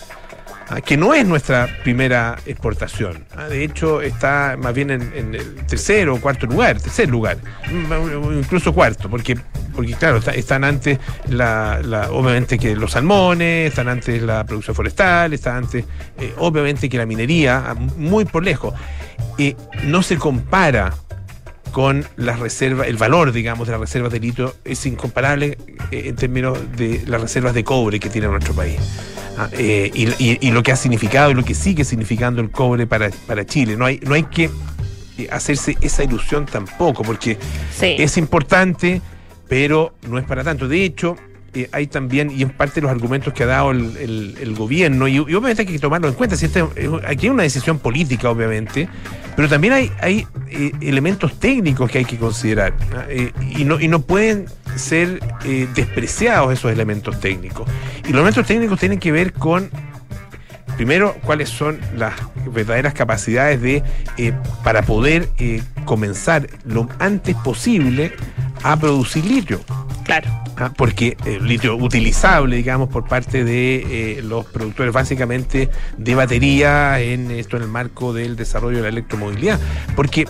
ah, 0.68 0.80
que 0.80 0.96
no 0.96 1.12
es 1.12 1.26
nuestra 1.26 1.68
primera 1.82 2.36
exportación. 2.46 3.24
Ah, 3.36 3.44
de 3.44 3.62
hecho, 3.62 4.00
está 4.00 4.56
más 4.58 4.74
bien 4.74 4.90
en, 4.90 5.34
el 5.34 5.54
tercero 5.66 6.14
o 6.14 6.20
cuarto 6.20 6.46
lugar, 6.46 6.80
tercer 6.80 7.08
lugar, 7.08 7.36
mm, 7.70 8.38
incluso 8.38 8.72
cuarto, 8.72 9.10
porque, 9.10 9.38
porque 9.74 9.92
claro, 9.92 10.20
están 10.34 10.64
antes, 10.64 10.98
la, 11.28 12.08
obviamente, 12.10 12.58
que 12.58 12.74
los 12.74 12.92
salmones, 12.92 13.68
están 13.68 13.88
antes 13.88 14.22
la 14.22 14.44
producción 14.44 14.74
forestal, 14.74 15.34
están 15.34 15.56
antes, 15.64 15.84
eh, 16.18 16.32
obviamente, 16.38 16.88
que 16.88 16.96
la 16.96 17.06
minería, 17.06 17.62
ah, 17.66 17.74
muy 17.74 18.24
por 18.24 18.42
lejos. 18.42 18.74
y 19.36 19.56
no 19.84 20.02
se 20.02 20.16
compara 20.16 20.94
con 21.74 22.06
las 22.14 22.38
reservas, 22.38 22.86
el 22.86 22.96
valor, 22.96 23.32
digamos, 23.32 23.66
de 23.66 23.72
las 23.72 23.80
reservas 23.80 24.12
de 24.12 24.20
litio 24.20 24.54
es 24.64 24.86
incomparable 24.86 25.58
eh, 25.90 26.04
en 26.06 26.14
términos 26.14 26.56
de 26.76 27.02
las 27.08 27.20
reservas 27.20 27.52
de 27.52 27.64
cobre 27.64 27.98
que 27.98 28.08
tiene 28.08 28.28
nuestro 28.28 28.54
país. 28.54 28.76
Ah, 29.36 29.48
eh, 29.50 29.90
y, 29.92 30.50
lo 30.52 30.62
que 30.62 30.70
ha 30.70 30.76
significado 30.76 31.32
y 31.32 31.34
lo 31.34 31.42
que 31.42 31.56
sigue 31.56 31.84
significando 31.84 32.40
el 32.40 32.52
cobre 32.52 32.86
para, 32.86 33.10
para 33.26 33.44
Chile. 33.44 33.76
No 33.76 33.86
hay, 33.86 33.98
no 34.04 34.14
hay 34.14 34.22
que 34.22 34.50
eh, 35.18 35.28
hacerse 35.32 35.76
esa 35.80 36.04
ilusión 36.04 36.46
tampoco, 36.46 37.02
porque 37.02 37.38
es 37.80 38.16
importante, 38.18 39.02
pero 39.48 39.96
no 40.06 40.18
es 40.18 40.24
para 40.24 40.44
tanto. 40.44 40.68
De 40.68 40.84
hecho, 40.84 41.16
hay 41.72 41.86
también, 41.86 42.30
y 42.30 42.42
en 42.42 42.50
parte 42.50 42.80
los 42.80 42.90
argumentos 42.90 43.32
que 43.32 43.44
ha 43.44 43.46
dado 43.46 43.70
el, 43.70 44.54
gobierno, 44.56 45.08
y, 45.08 45.18
obviamente 45.18 45.62
hay 45.62 45.68
que 45.68 45.78
tomarlo 45.78 46.08
en 46.08 46.14
cuenta, 46.14 46.36
si 46.36 46.46
este, 46.46 46.64
aquí 47.06 47.26
hay 47.26 47.30
una 47.30 47.42
decisión 47.42 47.78
política, 47.78 48.30
obviamente, 48.30 48.88
pero 49.36 49.48
también 49.48 49.72
hay, 49.72 49.92
hay 50.00 50.26
eh, 50.48 50.72
elementos 50.80 51.38
técnicos 51.38 51.90
que 51.90 51.98
hay 51.98 52.04
que 52.04 52.18
considerar, 52.18 52.74
eh, 53.08 53.32
y, 53.56 53.64
no, 53.64 53.80
y 53.80 53.88
no 53.88 54.00
pueden 54.00 54.46
ser 54.76 55.20
eh, 55.44 55.68
despreciados 55.74 56.52
esos 56.52 56.72
elementos 56.72 57.20
técnicos. 57.20 57.68
Y 58.00 58.08
los 58.08 58.14
elementos 58.14 58.46
técnicos 58.46 58.78
tienen 58.78 58.98
que 58.98 59.12
ver 59.12 59.32
con 59.32 59.70
primero, 60.76 61.14
cuáles 61.22 61.50
son 61.50 61.78
las 61.96 62.14
verdaderas 62.52 62.94
capacidades 62.94 63.62
de 63.62 63.84
para 64.64 64.82
poder 64.82 65.28
comenzar 65.84 66.48
lo 66.64 66.88
antes 66.98 67.36
posible 67.36 68.12
a 68.64 68.76
producir 68.76 69.24
litio. 69.24 69.60
Claro. 70.04 70.43
Porque 70.76 71.16
el 71.24 71.46
litio 71.46 71.76
utilizable, 71.76 72.56
digamos, 72.56 72.88
por 72.88 73.06
parte 73.06 73.44
de 73.44 74.18
eh, 74.18 74.22
los 74.22 74.46
productores 74.46 74.92
básicamente 74.92 75.70
de 75.96 76.14
batería, 76.14 77.00
en 77.00 77.30
esto 77.30 77.56
en 77.56 77.64
el 77.64 77.68
marco 77.68 78.12
del 78.12 78.36
desarrollo 78.36 78.78
de 78.78 78.82
la 78.84 78.88
electromovilidad. 78.88 79.60
Porque, 79.96 80.26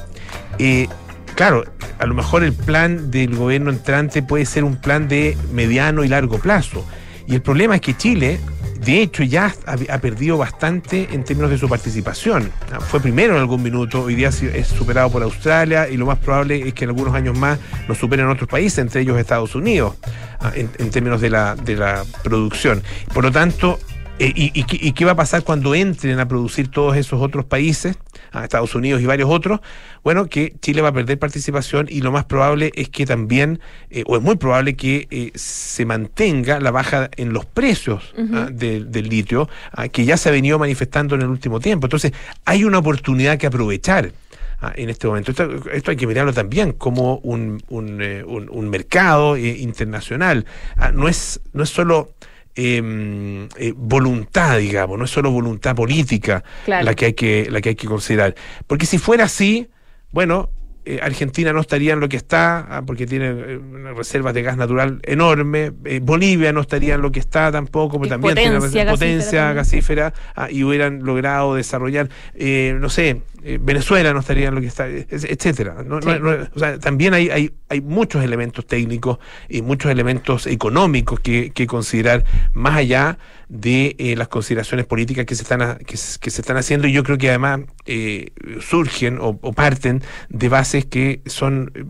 eh, 0.59 0.89
claro, 1.35 1.65
a 1.99 2.07
lo 2.07 2.15
mejor 2.15 2.45
el 2.45 2.53
plan 2.53 3.11
del 3.11 3.37
gobierno 3.37 3.71
entrante 3.71 4.23
puede 4.23 4.47
ser 4.47 4.65
un 4.65 4.77
plan 4.77 5.09
de 5.09 5.37
mediano 5.53 6.05
y 6.05 6.09
largo 6.09 6.39
plazo. 6.39 6.85
Y 7.27 7.35
el 7.35 7.43
problema 7.43 7.77
es 7.77 7.81
que 7.81 7.97
Chile 7.97 8.39
de 8.85 9.01
hecho, 9.01 9.23
ya 9.23 9.55
ha, 9.67 9.99
perdido 9.99 10.37
bastante 10.37 11.09
en 11.13 11.25
términos 11.25 11.51
de 11.51 11.59
su 11.59 11.69
participación. 11.69 12.51
Ah, 12.71 12.81
fue 12.81 13.01
primero 13.01 13.35
en 13.35 13.41
algún 13.41 13.63
minuto, 13.63 14.03
hoy 14.03 14.15
día 14.15 14.29
es 14.29 14.67
superado 14.67 15.11
por 15.11 15.23
Australia 15.23 15.89
y 15.89 15.97
lo 15.97 16.07
más 16.07 16.19
probable 16.19 16.69
es 16.69 16.75
que 16.75 16.85
en 16.85 16.91
algunos 16.91 17.15
años 17.15 17.39
más 17.39 17.59
nos 17.89 17.99
superen 17.99 18.29
otros 18.29 18.49
países, 18.49 18.79
entre 18.79 19.01
ellos 19.01 19.19
Estados 19.19 19.55
Unidos, 19.55 19.95
ah, 20.41 20.53
en, 20.55 20.91
términos 20.91 21.21
de 21.21 21.31
la, 21.31 21.55
de 21.57 21.77
la 21.77 22.05
producción. 22.23 22.83
Por 23.13 23.25
lo 23.25 23.33
tanto, 23.33 23.79
eh, 24.21 24.33
y, 24.55 24.93
qué 24.93 25.05
va 25.05 25.13
a 25.13 25.17
pasar 25.17 25.43
cuando 25.43 25.75
entren 25.75 26.21
a 26.21 26.29
producir 26.29 26.69
todos 26.69 26.97
esos 26.97 27.21
otros 27.21 27.45
países, 27.45 27.99
a 28.31 28.45
Estados 28.45 28.77
Unidos 28.77 29.03
y 29.03 29.07
varios 29.07 29.29
otros? 29.29 29.59
Bueno, 30.05 30.27
que 30.27 30.55
Chile 30.61 30.83
va 30.83 30.91
a 30.91 30.93
perder 30.93 31.19
participación 31.19 31.89
y 31.91 32.01
lo 32.01 32.13
más 32.13 32.25
probable 32.25 32.71
es 32.77 32.89
que 32.91 33.07
también, 33.07 33.59
eh, 33.91 34.05
o 34.07 34.17
es 34.17 34.23
muy 34.23 34.37
probable 34.37 34.77
que 34.77 35.09
eh, 35.11 35.33
se 35.35 35.85
mantenga 35.85 36.61
la 36.61 36.71
baja 36.71 37.11
en 37.17 37.33
los 37.33 37.45
precios 37.45 38.15
¿ah? 38.33 38.49
del 38.53 39.09
litio, 39.09 39.49
¿ah? 39.73 39.89
que 39.89 40.05
ya 40.05 40.17
se 40.17 40.29
ha 40.29 40.33
venido 40.33 40.61
manifestando 40.61 41.17
en 41.17 41.23
el 41.23 41.29
último 41.29 41.59
tiempo. 41.59 41.87
Entonces, 41.87 42.13
hay 42.45 42.63
una 42.63 42.79
oportunidad 42.79 43.37
que 43.37 43.49
aprovechar. 43.49 44.13
¿ah? 44.61 44.73
en 44.77 44.91
este 44.91 45.09
momento. 45.09 45.33
Esto, 45.33 45.91
hay 45.91 45.97
que 45.97 46.07
mirarlo 46.07 46.33
también 46.33 46.73
como 46.73 47.17
un, 47.19 47.61
un, 47.69 48.71
mercado 48.71 49.37
internacional. 49.37 50.47
no, 50.93 51.09
es, 51.09 51.41
no 51.53 51.65
es 51.65 51.71
solo 51.71 52.11
Em, 52.57 53.49
eh, 53.57 53.73
voluntad, 53.77 54.59
digamos, 54.59 54.97
no 54.97 55.05
es 55.07 55.11
solo 55.11 55.33
voluntad 55.33 55.75
política 55.75 56.45
la, 56.67 56.95
que 56.95 57.07
hay 57.07 57.13
que, 57.15 57.49
la 57.51 57.61
que 57.61 57.71
hay 57.71 57.75
que 57.75 57.89
considerar. 57.89 58.37
Porque 58.69 58.87
si 58.87 58.99
fuera 58.99 59.25
así, 59.25 59.71
bueno, 60.13 60.51
eh, 60.87 61.01
Argentina 61.03 61.53
no 61.53 61.61
estaría 61.61 61.95
en 61.95 62.01
lo 62.01 62.09
que 62.11 62.17
está, 62.17 62.67
ah, 62.69 62.83
porque 62.87 63.07
tiene 63.07 63.29
eh, 63.29 63.61
reservas 63.97 64.35
de 64.35 64.43
gas 64.43 64.59
natural 64.59 65.01
enorme. 65.03 65.73
Eh, 65.85 66.01
Bolivia 66.03 66.53
no 66.53 66.61
estaría 66.61 66.95
en 66.95 67.01
lo 67.03 67.11
que 67.11 67.21
está 67.21 67.51
tampoco, 67.51 67.97
porque 67.99 68.11
también 68.11 68.35
tiene 68.35 68.61
potencia 68.91 69.53
gasífera, 69.55 70.13
ah, 70.35 70.51
y 70.51 70.63
hubieran 70.63 71.03
logrado 71.03 71.55
desarrollar, 71.55 72.09
no 72.35 72.89
sé, 72.91 73.23
Venezuela 73.61 74.13
no 74.13 74.21
estaría 74.21 74.49
en 74.49 74.55
lo 74.55 74.61
que 74.61 74.67
está, 74.67 74.89
etcétera. 74.89 75.77
o 75.91 76.59
sea, 76.59 76.79
también 76.79 77.15
hay, 77.15 77.31
hay, 77.31 77.53
hay 77.69 77.81
muchos 77.81 78.23
elementos 78.23 78.67
técnicos 78.67 79.19
y 79.49 79.63
muchos 79.63 79.91
elementos 79.91 80.47
económicos 80.47 81.21
que, 81.21 81.51
que 81.51 81.67
considerar 81.67 82.25
más 82.53 82.77
allá 82.77 83.19
de 83.49 83.95
eh, 83.99 84.17
las 84.17 84.29
consideraciones 84.29 84.87
políticas 84.87 85.27
que 85.27 85.35
se 85.35 85.43
están 85.43 85.79
que, 85.79 85.97
se 85.97 86.41
están 86.41 86.57
haciendo 86.57 86.89
y 86.89 86.93
yo 86.93 87.05
creo 87.05 87.19
que 87.19 87.29
además 87.29 87.61
eh, 87.87 88.33
surgen 88.61 89.19
o, 89.21 89.37
parten 89.53 90.03
de 90.29 90.49
bases 90.49 90.74
que 90.83 91.23
son 91.27 91.73
eh, 91.75 91.85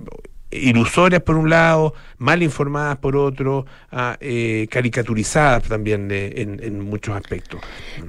ilusorias 0.50 1.22
por 1.22 1.36
un 1.36 1.50
lado, 1.50 1.94
mal 2.18 2.42
informadas 2.42 2.98
por 2.98 3.16
otro, 3.16 3.66
ah, 3.90 4.16
caricaturizadas 4.70 5.64
también 5.64 6.10
en, 6.10 6.62
en, 6.62 6.80
muchos 6.80 7.16
aspectos. 7.16 7.60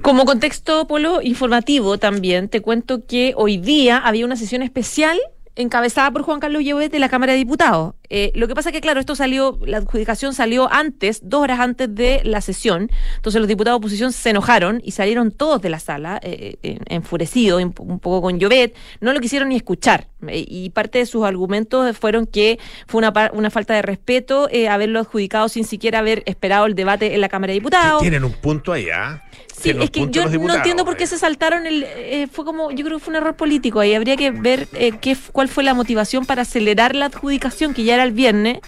Como 0.02 0.26
contexto, 0.26 0.86
Polo, 0.88 1.22
informativo 1.24 1.98
también, 1.98 2.50
te 2.50 2.62
cuento 2.62 3.06
que 3.08 3.34
hoy 3.36 3.58
día 3.58 3.98
había 3.98 4.26
una 4.26 4.36
sesión 4.36 4.62
especial 4.62 5.18
encabezada 5.56 6.12
por 6.12 6.24
Juan 6.24 6.40
Carlos 6.40 6.64
Llobet 6.64 6.92
de 6.92 7.00
la 7.00 7.10
Cámara 7.10 7.34
de 7.34 7.38
Diputados. 7.38 7.96
Eh, 8.10 8.32
lo 8.36 8.48
que 8.48 8.56
pasa 8.56 8.70
es 8.70 8.74
que, 8.74 8.82
claro, 8.82 9.00
esto 9.00 9.16
salió, 9.16 9.60
la 9.66 9.78
adjudicación 9.78 10.34
salió 10.34 10.72
antes, 10.72 11.22
dos 11.24 11.42
horas 11.42 11.60
antes 11.60 11.94
de 11.94 12.22
la 12.24 12.42
sesión. 12.42 12.90
Entonces 13.16 13.40
los 13.40 13.48
diputados 13.48 13.80
de 13.80 13.84
oposición 13.84 14.12
se 14.12 14.30
enojaron 14.30 14.82
y 14.84 14.92
salieron 14.92 15.32
todos 15.32 15.62
de 15.62 15.70
la 15.70 15.80
sala, 15.80 16.20
eh, 16.22 16.58
eh 16.62 16.80
enfurecidos, 16.88 17.64
un 17.64 17.74
poco 17.74 18.22
con 18.22 18.40
Llobet. 18.40 18.76
No 19.00 19.14
lo 19.14 19.20
quisieron 19.20 19.50
ni 19.50 19.56
escuchar. 19.56 20.08
Eh, 20.28 20.46
y 20.48 20.70
parte 20.72 21.00
de 21.00 21.06
sus 21.06 21.26
argumentos 21.26 21.98
fueron 21.98 22.26
que 22.26 22.60
fue 22.88 23.00
una, 23.00 23.32
una 23.34 23.50
falta 23.50 23.74
de 23.74 23.82
respeto 23.82 24.50
haberlo 24.70 25.00
adjudicado 25.00 25.50
sin 25.50 25.66
siquiera 25.66 26.00
haber 26.00 26.24
esperado 26.26 26.66
el 26.66 26.76
debate 26.76 27.14
en 27.14 27.22
la 27.22 27.30
Cámara 27.30 27.52
de 27.52 27.60
Diputados. 27.60 28.02
Tienen 28.02 28.24
un 28.24 28.34
punto 28.34 28.74
¿ah? 28.94 29.24
Sí, 29.60 29.70
es 29.70 29.90
que 29.90 30.08
yo 30.10 30.26
no 30.28 30.56
entiendo 30.56 30.86
por 30.86 30.98
qué 30.98 31.08
se 31.08 31.18
saltaron 31.18 31.66
el 31.66 32.30
fue 32.32 32.46
como 32.46 32.72
yo 32.72 32.86
creo 32.86 32.98
que 32.98 33.04
fue 33.04 33.12
un 33.12 33.18
error 33.18 33.36
político 33.36 33.80
ahí 33.80 33.94
habría 33.94 34.18
que 34.18 34.32
ver 34.32 34.68
qué 34.68 35.16
cuál 35.32 35.48
fue 35.48 35.64
la 35.64 35.74
motivación 35.74 36.26
para 36.26 36.44
acelerar 36.44 36.96
la 36.96 37.06
adjudicación 37.06 37.74
que 37.74 37.84
ya 37.84 37.96
era 37.96 38.04
el 38.04 38.12
viernes. 38.12 38.60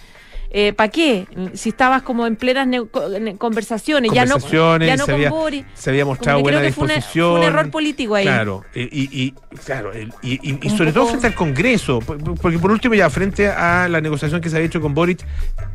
Eh, 0.49 0.71
¿Para 0.71 0.89
qué? 0.89 1.27
Si 1.53 1.69
estabas 1.69 2.03
como 2.03 2.25
en 2.25 2.37
plenas 2.37 2.67
conversaciones, 3.37 4.13
ya 4.13 4.25
no, 4.25 4.37
ya 4.37 4.95
no 4.95 5.05
se, 5.05 5.11
había, 5.11 5.31
se 5.73 5.89
había 5.89 6.05
mostrado 6.05 6.39
buena 6.39 6.61
disposición. 6.61 7.31
Fue, 7.31 7.39
un 7.41 7.45
error 7.45 7.69
político 7.69 8.15
ahí. 8.15 8.23
Claro, 8.23 8.63
y, 8.73 9.33
claro, 9.65 9.91
y, 10.21 10.69
sobre 10.69 10.93
todo 10.93 11.07
frente 11.07 11.27
al 11.27 11.35
Congreso, 11.35 11.99
porque 11.99 12.59
por 12.59 12.71
último 12.71 12.95
ya 12.95 13.09
frente 13.09 13.49
a 13.49 13.89
la 13.89 13.99
negociación 13.99 14.39
que 14.39 14.49
se 14.49 14.55
había 14.55 14.67
hecho 14.67 14.79
con 14.79 14.93
Boric, 14.93 15.19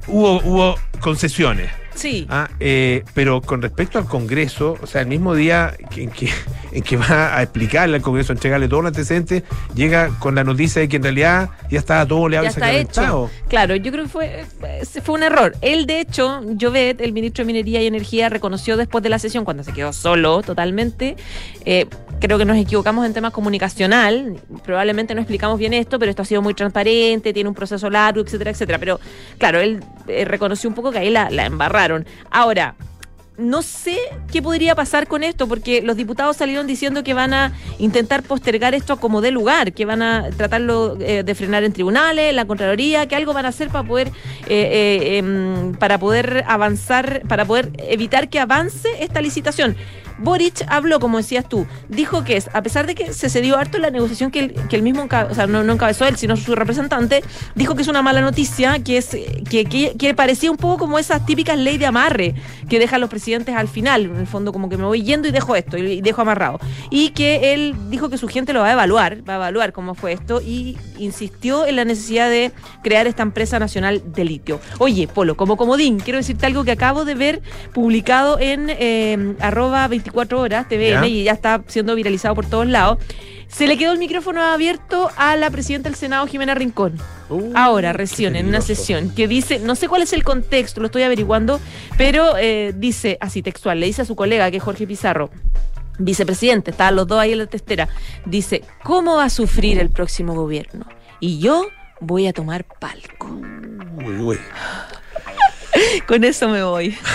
hubo, 0.07 0.41
hubo 0.43 0.75
concesiones. 1.01 1.82
Sí. 1.95 2.27
Ah, 2.29 2.49
eh, 2.61 3.05
pero 3.15 3.41
con 3.41 3.63
respecto 3.63 3.99
al 3.99 4.07
Congreso, 4.07 4.79
o 4.81 4.87
sea, 4.87 5.03
el 5.03 5.07
mismo 5.07 5.35
día 5.35 5.75
en 5.97 6.11
que, 6.11 6.29
en 6.73 6.83
que 6.83 6.97
va 6.97 7.37
a 7.37 7.43
explicarle 7.43 7.97
al 7.97 8.03
Congreso, 8.03 8.33
entregarle 8.33 8.69
todo 8.69 8.81
el 8.81 8.87
antecedente, 8.87 9.45
llega 9.75 10.09
con 10.19 10.35
la 10.35 10.45
noticia 10.45 10.81
de 10.81 10.89
que 10.89 10.97
en 10.97 11.03
realidad 11.03 11.51
ya 11.71 11.79
estaba 11.79 12.07
todo 12.07 12.29
le 12.29 12.43
ya 12.43 12.49
está 12.49 12.73
hecho. 12.73 13.31
Claro, 13.49 13.77
yo 13.77 13.93
creo 13.93 14.05
que 14.05 14.11
fue, 14.11 14.45
fue 15.03 15.15
un 15.15 15.23
error. 15.23 15.55
Él, 15.61 15.87
de 15.87 16.01
hecho, 16.01 16.41
Jovet, 16.61 17.01
el 17.01 17.13
ministro 17.13 17.45
de 17.45 17.47
Minería 17.47 17.83
y 17.83 17.87
Energía, 17.87 18.29
reconoció 18.29 18.77
después 18.77 19.03
de 19.03 19.11
la 19.11 19.19
sesión, 19.19 19.45
cuando 19.45 19.65
se 19.65 19.73
quedó 19.73 19.93
solo 19.93 20.43
totalmente, 20.43 21.17
eh, 21.65 21.87
creo 22.23 22.39
que 22.39 22.45
nos 22.45 22.57
equivocamos 22.57 23.05
en 23.05 23.13
temas 23.13 23.33
comunicacional, 23.33 24.41
probablemente 24.65 25.13
no 25.13 25.21
explicamos 25.21 25.59
bien 25.59 25.75
esto, 25.75 25.99
pero 25.99 26.09
esto 26.09 26.23
ha 26.23 26.25
sido 26.25 26.41
muy 26.41 26.55
transparente, 26.55 27.33
tiene 27.33 27.49
un 27.49 27.55
proceso 27.55 27.91
largo, 27.91 28.21
etcétera, 28.21 28.53
etcétera. 28.53 28.79
Pero 28.79 29.01
claro, 29.39 29.59
él 29.59 29.83
eh, 30.07 30.25
reconoció 30.25 30.71
un 30.71 30.77
poco 30.77 30.93
que 30.93 30.99
ahí 30.99 31.11
la, 31.11 31.31
la 31.31 31.47
embarraron. 31.47 32.07
Ahora, 32.31 32.77
no 33.39 33.63
sé 33.63 33.99
qué 34.31 34.41
podría 34.41 34.77
pasar 34.77 35.09
con 35.09 35.25
esto, 35.25 35.49
porque 35.49 35.83
los 35.83 35.97
diputados 35.97 36.37
salieron 36.37 36.69
diciendo 36.69 37.03
que 37.03 37.13
van 37.13 37.35
a 37.35 37.53
intentar 37.81 38.23
postergar 38.23 38.73
esto 38.73 38.99
como 38.99 39.21
de 39.21 39.33
lugar, 39.33 39.73
que 39.73 39.85
van 39.85 40.03
a 40.03 40.31
tratarlo 40.37 40.97
eh, 41.01 41.25
de 41.25 41.35
frenar 41.35 41.65
en 41.65 41.73
tribunales, 41.73 42.33
la 42.35 42.45
Contraloría, 42.45 43.09
que 43.09 43.17
algo 43.17 43.33
van 43.33 43.47
a 43.47 43.49
hacer 43.49 43.69
para 43.69 43.89
poder, 43.89 44.13
eh, 44.47 45.19
em, 45.19 45.75
para 45.75 45.99
poder 45.99 46.45
avanzar, 46.47 47.23
para 47.27 47.45
poder 47.45 47.73
evitar 47.79 48.29
que 48.29 48.39
avance 48.39 48.89
esta 49.01 49.21
licitación. 49.21 49.77
Boric 50.23 50.65
habló, 50.69 51.01
como 51.01 51.19
decías 51.19 51.49
tú, 51.49 51.67
dijo 51.89 52.25
que 52.25 52.37
es, 52.37 52.51
a 52.53 52.63
pesar 52.63 52.87
de 52.87 52.95
que 52.95 53.13
se 53.13 53.31
cedió 53.31 53.57
harto 53.57 53.79
la 53.79 53.91
negociación 53.91 54.31
que 54.31 54.41
él, 54.41 54.55
que 54.69 54.83
mismo, 54.83 55.05
o 55.05 55.35
sea, 55.35 55.47
no, 55.47 55.61
encabezó 55.73 56.07
él, 56.07 56.17
sino 56.17 56.37
su 56.37 56.55
representante, 56.55 57.23
dijo 57.55 57.75
que 57.75 57.83
es 57.83 57.89
una 57.89 58.03
mala 58.03 58.21
noticia, 58.21 58.79
que 58.81 58.99
es 58.99 59.09
que, 59.49 59.95
que, 59.99 60.15
parecía 60.15 60.51
un 60.51 60.59
poco 60.59 60.79
como 60.79 60.99
esas 60.99 61.25
típicas 61.25 61.57
ley 61.57 61.79
de 61.79 61.87
amarre 61.87 62.35
que 62.69 62.79
dejan 62.79 63.01
los 63.01 63.09
presidentes 63.09 63.23
presidente 63.23 63.53
es 63.53 63.57
al 63.57 63.69
final, 63.69 64.07
en 64.07 64.17
el 64.17 64.27
fondo 64.27 64.53
como 64.53 64.69
que 64.69 64.77
me 64.77 64.85
voy 64.85 65.03
yendo 65.05 65.29
y 65.29 65.31
dejo 65.31 65.55
esto, 65.55 65.79
y 65.79 66.01
dejo 66.01 66.23
amarrado. 66.23 66.59
Y 66.91 67.11
que 67.11 67.55
él 67.55 67.75
dijo 67.89 68.09
que 68.09 68.19
su 68.19 68.27
gente 68.27 68.53
lo 68.53 68.61
va 68.61 68.69
a 68.69 68.73
evaluar, 68.73 69.19
va 69.29 69.35
a 69.35 69.37
evaluar 69.37 69.73
cómo 69.73 69.95
fue 69.95 70.13
esto 70.13 70.41
y 70.41 70.77
insistió 70.99 71.67
en 71.67 71.77
la 71.77 71.85
necesidad 71.85 72.29
de 72.29 72.51
crear 72.83 73.07
esta 73.07 73.23
empresa 73.23 73.61
nacional 73.61 74.03
de 74.13 74.25
litio. 74.25 74.61
Oye, 74.79 75.07
Polo, 75.07 75.37
como 75.37 75.57
comodín, 75.57 76.01
quiero 76.01 76.17
decirte 76.17 76.47
algo 76.47 76.65
que 76.65 76.73
acabo 76.73 77.05
de 77.05 77.15
ver 77.15 77.43
publicado 77.73 78.41
en 78.41 78.67
eh, 78.71 79.37
arroba 79.39 79.87
24 79.87 80.12
horas 80.15 80.69
TVN 80.69 81.05
y 81.05 81.25
ya 81.25 81.33
está 81.33 81.63
siendo 81.67 81.95
viralizado 81.95 82.35
por 82.35 82.47
todos 82.47 82.67
lados. 82.67 82.99
Se 83.49 83.67
le 83.67 83.77
quedó 83.77 83.93
el 83.93 83.99
micrófono 83.99 84.41
abierto 84.41 85.11
a 85.17 85.37
la 85.37 85.51
presidenta 85.51 85.91
del 85.91 85.97
Senado, 85.97 86.27
Jimena 86.27 86.55
Rincón. 86.55 86.99
Uh, 87.29 87.53
Ahora, 87.55 87.93
recién, 87.93 88.35
en 88.35 88.47
una 88.47 88.63
sesión, 88.63 89.11
que 89.11 89.29
dice, 89.29 89.59
no 89.59 89.75
sé 89.75 89.89
cuál 89.89 90.01
es 90.01 90.15
el 90.15 90.25
contexto, 90.25 90.81
lo 90.81 90.87
estoy 90.87 91.03
averiguando, 91.03 91.61
pero 91.99 92.37
eh, 92.39 92.73
dice 92.75 93.19
así 93.21 93.43
textual, 93.43 93.79
le 93.79 93.87
dice 93.87 94.03
a 94.03 94.05
su 94.07 94.17
colega, 94.17 94.51
que 94.51 94.57
es 94.57 94.63
Jorge 94.63 94.87
Pizarro, 94.87 95.31
vicepresidente, 95.99 96.71
estaban 96.71 96.97
los 96.97 97.07
dos 97.07 97.19
ahí 97.19 97.33
en 97.33 97.39
la 97.39 97.47
testera, 97.47 97.89
dice, 98.25 98.63
¿cómo 98.83 99.17
va 99.17 99.25
a 99.25 99.31
sufrir 99.31 99.79
el 99.79 99.91
próximo 99.91 100.35
gobierno? 100.35 100.87
Y 101.21 101.39
yo 101.39 101.67
voy 102.01 102.27
a 102.27 102.33
tomar 102.33 102.65
palco. 102.65 103.29
Uy, 103.97 104.19
uy. 104.19 104.39
Con 106.07 106.25
eso 106.25 106.49
me 106.49 106.63
voy. 106.63 106.97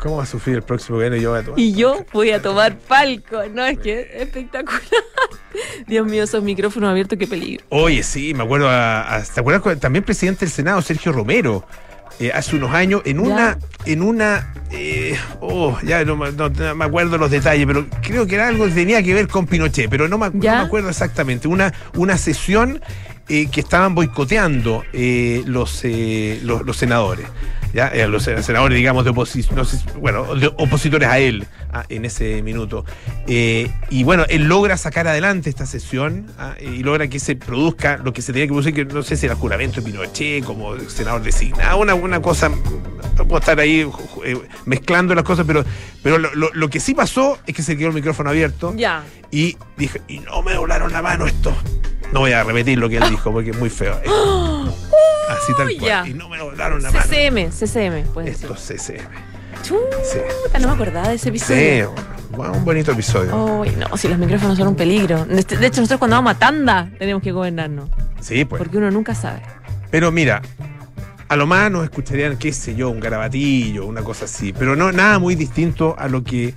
¿Cómo 0.00 0.16
va 0.16 0.22
a 0.22 0.26
sufrir 0.26 0.56
el 0.56 0.62
próximo 0.62 0.96
gobierno 0.96 1.16
y 1.18 1.20
yo 1.20 1.30
voy 1.30 1.40
a 1.40 1.42
tomar? 1.42 1.58
Y 1.60 1.72
yo 1.74 2.06
voy 2.12 2.30
a 2.30 2.40
tomar 2.40 2.78
palco. 2.78 3.42
No, 3.52 3.64
es 3.66 3.78
que 3.78 4.00
es 4.00 4.22
espectacular. 4.22 4.80
Dios 5.86 6.06
mío, 6.06 6.22
esos 6.24 6.42
micrófonos 6.42 6.90
abiertos, 6.90 7.18
qué 7.18 7.26
peligro. 7.26 7.64
Oye, 7.68 8.02
sí, 8.02 8.32
me 8.34 8.44
acuerdo, 8.44 8.68
a, 8.68 9.16
a- 9.16 9.22
¿te 9.22 9.40
acuerdas? 9.40 9.78
También 9.80 10.04
presidente 10.04 10.40
del 10.46 10.50
Senado, 10.52 10.80
Sergio 10.80 11.12
Romero, 11.12 11.66
eh, 12.18 12.30
hace 12.32 12.56
unos 12.56 12.72
años, 12.72 13.02
en 13.04 13.18
una, 13.18 13.58
en 13.84 14.02
una, 14.02 14.54
eh, 14.70 15.18
oh, 15.40 15.78
ya 15.82 16.04
no, 16.04 16.16
me- 16.16 16.32
no- 16.32 16.48
no 16.48 16.74
me 16.74 16.84
acuerdo 16.84 17.18
los 17.18 17.30
detalles, 17.30 17.66
pero 17.66 17.86
creo 18.02 18.26
que 18.26 18.36
era 18.36 18.48
algo 18.48 18.66
que 18.66 18.72
tenía 18.72 19.02
que 19.02 19.12
ver 19.12 19.28
con 19.28 19.46
Pinochet, 19.46 19.90
pero 19.90 20.06
no 20.08 20.16
me, 20.18 20.26
acu- 20.26 20.40
¿Ya? 20.40 20.52
no 20.52 20.58
me 20.60 20.64
acuerdo 20.66 20.88
exactamente. 20.90 21.48
Una, 21.48 21.72
una 21.96 22.16
sesión 22.16 22.80
eh, 23.28 23.48
que 23.50 23.60
estaban 23.60 23.94
boicoteando 23.94 24.82
los, 24.92 25.80
eh, 25.84 26.40
los, 26.42 26.62
los 26.62 26.76
senadores. 26.76 27.26
¿Ya? 27.72 27.88
Eh, 27.88 28.06
los 28.08 28.24
senadores, 28.24 28.76
digamos, 28.76 29.04
de 29.04 29.10
oposición, 29.10 29.64
bueno, 29.98 30.34
de 30.34 30.48
opositores 30.48 31.08
a 31.08 31.18
él 31.18 31.46
ah, 31.72 31.84
en 31.88 32.04
ese 32.04 32.42
minuto. 32.42 32.84
Eh, 33.26 33.70
y 33.90 34.04
bueno, 34.04 34.24
él 34.28 34.44
logra 34.44 34.76
sacar 34.76 35.06
adelante 35.08 35.50
esta 35.50 35.66
sesión 35.66 36.26
ah, 36.38 36.54
y 36.60 36.82
logra 36.82 37.08
que 37.08 37.18
se 37.20 37.36
produzca 37.36 37.96
lo 37.98 38.12
que 38.12 38.22
se 38.22 38.32
tenía 38.32 38.46
que 38.46 38.52
producir, 38.52 38.74
que 38.74 38.84
no 38.84 39.02
sé 39.02 39.16
si 39.16 39.26
era 39.26 39.34
el 39.34 39.40
juramento 39.40 39.80
de 39.80 39.90
Pinochet 39.90 40.44
como 40.44 40.78
senador 40.88 41.22
designado, 41.22 41.78
una, 41.78 41.94
una 41.94 42.20
cosa, 42.20 42.50
puedo 43.16 43.38
estar 43.38 43.58
ahí 43.60 43.86
eh, 44.24 44.36
mezclando 44.64 45.14
las 45.14 45.24
cosas, 45.24 45.44
pero, 45.46 45.64
pero 46.02 46.18
lo, 46.18 46.34
lo- 46.34 46.50
lo 46.52 46.70
que 46.70 46.80
sí 46.80 46.94
pasó 46.94 47.38
es 47.46 47.54
que 47.54 47.62
se 47.62 47.76
quedó 47.76 47.88
el 47.88 47.94
micrófono 47.94 48.30
abierto 48.30 48.72
Ya. 48.76 49.02
y 49.30 49.56
dije, 49.76 50.00
y 50.08 50.20
no 50.20 50.42
me 50.42 50.54
doblaron 50.54 50.92
la 50.92 51.02
mano 51.02 51.26
esto. 51.26 51.54
No 52.12 52.20
voy 52.20 52.32
a 52.32 52.42
repetir 52.42 52.78
lo 52.78 52.88
que 52.88 52.96
él 52.96 53.04
dijo 53.08 53.30
porque 53.30 53.50
es 53.50 53.58
muy 53.58 53.70
feo. 53.70 54.00
Así 55.30 55.52
tal 55.56 55.66
cual. 55.78 55.78
ya. 55.80 56.06
Y 56.08 56.14
no 56.14 56.28
me 56.28 56.38
doblaron 56.38 56.82
la 56.82 56.90
mano. 56.90 57.04
CCM, 57.04 57.50
CCM. 57.50 58.26
Esto 58.26 58.54
es 58.54 58.60
CCM. 58.60 59.08
Chuta, 59.62 59.96
Sí. 60.04 60.18
no 60.60 60.68
me 60.68 60.74
acordaba 60.74 61.08
de 61.08 61.14
ese 61.16 61.24
Sí, 61.24 61.28
episodio. 61.30 61.94
bueno, 62.30 62.52
un 62.54 62.64
bonito 62.64 62.92
episodio. 62.92 63.34
Uy, 63.36 63.70
no, 63.76 63.96
si 63.96 64.08
los 64.08 64.18
micrófonos 64.18 64.56
son 64.56 64.68
un 64.68 64.76
peligro. 64.76 65.24
De 65.26 65.42
de 65.42 65.66
hecho, 65.66 65.80
nosotros 65.80 65.98
cuando 65.98 66.16
vamos 66.16 66.32
a 66.34 66.38
tanda 66.38 66.88
tenemos 66.98 67.22
que 67.22 67.32
gobernarnos. 67.32 67.90
Sí, 68.20 68.44
pues. 68.44 68.58
Porque 68.60 68.78
uno 68.78 68.90
nunca 68.90 69.14
sabe. 69.14 69.42
Pero 69.90 70.10
mira, 70.12 70.40
a 71.28 71.36
lo 71.36 71.46
más 71.46 71.70
nos 71.70 71.84
escucharían, 71.84 72.36
qué 72.38 72.52
sé 72.52 72.74
yo, 72.74 72.90
un 72.90 73.00
garabatillo, 73.00 73.84
una 73.86 74.02
cosa 74.02 74.24
así. 74.24 74.52
Pero 74.52 74.76
no 74.76 74.92
nada 74.92 75.18
muy 75.18 75.34
distinto 75.34 75.94
a 75.98 76.08
lo 76.08 76.22
que 76.24 76.54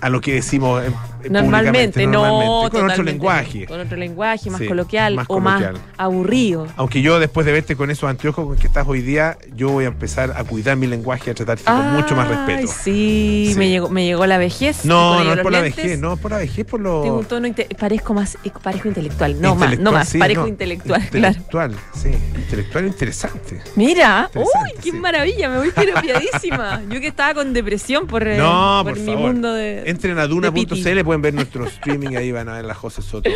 a 0.00 0.08
lo 0.08 0.20
que 0.20 0.34
decimos 0.34 0.82
Normalmente, 1.30 2.00
públicamente, 2.00 2.06
no. 2.06 2.22
normalmente, 2.22 2.78
con 2.78 2.90
otro 2.90 3.02
lenguaje. 3.02 3.66
Con 3.66 3.80
otro 3.80 3.96
lenguaje, 3.96 4.50
más 4.50 4.60
Sí, 4.60 4.66
coloquial 4.66 5.14
más 5.14 5.26
o 5.28 5.40
más 5.40 5.62
aburrido. 5.96 6.66
Aunque 6.76 7.02
yo 7.02 7.18
después 7.20 7.46
de 7.46 7.52
verte 7.52 7.76
con 7.76 7.90
esos 7.90 8.08
anteojos 8.08 8.46
con 8.46 8.56
que 8.56 8.66
estás 8.66 8.86
hoy 8.86 9.02
día, 9.02 9.36
yo 9.54 9.70
voy 9.70 9.84
a 9.84 9.88
empezar 9.88 10.32
a 10.36 10.44
cuidar 10.44 10.76
mi 10.76 10.86
lenguaje 10.86 11.30
a 11.30 11.34
tratarte 11.34 11.64
con 11.64 11.92
mucho 11.92 12.14
más 12.16 12.28
respeto. 12.28 12.66
sí, 12.68 13.50
Sí. 13.52 13.54
Me, 13.56 13.68
llegó, 13.68 13.88
me 13.88 14.04
llegó 14.04 14.26
la 14.26 14.38
vejez. 14.38 14.84
No, 14.84 15.22
no 15.24 15.32
es 15.32 15.40
por 15.40 15.52
la 15.52 15.62
lentes. 15.62 15.76
vejez, 15.84 15.98
no, 15.98 16.16
por 16.16 16.30
la 16.32 16.38
vejez, 16.38 16.66
por 16.66 16.80
lo 16.80 17.02
Tengo 17.02 17.18
un 17.18 17.24
tono 17.24 17.48
parezco 17.78 18.14
más 18.14 18.36
eh, 18.44 18.52
parezco 18.62 18.88
intelectual. 18.88 19.40
No 19.40 19.54
más, 19.54 19.78
no 19.78 19.92
más, 19.92 20.08
sí, 20.08 20.18
parezco 20.18 20.42
no, 20.42 20.48
intelectual, 20.48 21.00
claro. 21.08 21.28
Intelectual, 21.28 21.74
sí, 21.94 22.10
intelectual 22.36 22.86
interesante. 22.86 23.60
Mira, 23.76 24.30
uy, 24.34 24.72
qué 24.82 24.92
maravilla, 24.92 25.48
me 25.48 25.58
voy 25.58 25.70
piropiadísima. 25.70 26.82
Yo 26.88 27.00
que 27.00 27.08
estaba 27.08 27.34
con 27.34 27.52
depresión 27.52 28.06
por, 28.06 28.26
eh, 28.26 28.36
No, 28.38 28.80
por, 28.84 28.94
por 28.94 29.02
mi 29.02 29.16
mundo 29.16 29.52
de. 29.52 29.88
Entren 29.88 30.18
a 30.18 30.26
duna.cl, 30.26 31.04
pueden 31.12 31.22
ver 31.22 31.34
nuestro 31.34 31.66
streaming 31.66 32.16
ahí, 32.16 32.32
van 32.32 32.48
a 32.48 32.54
ver 32.54 32.64
la 32.64 32.74
José 32.74 33.02
Soto 33.02 33.28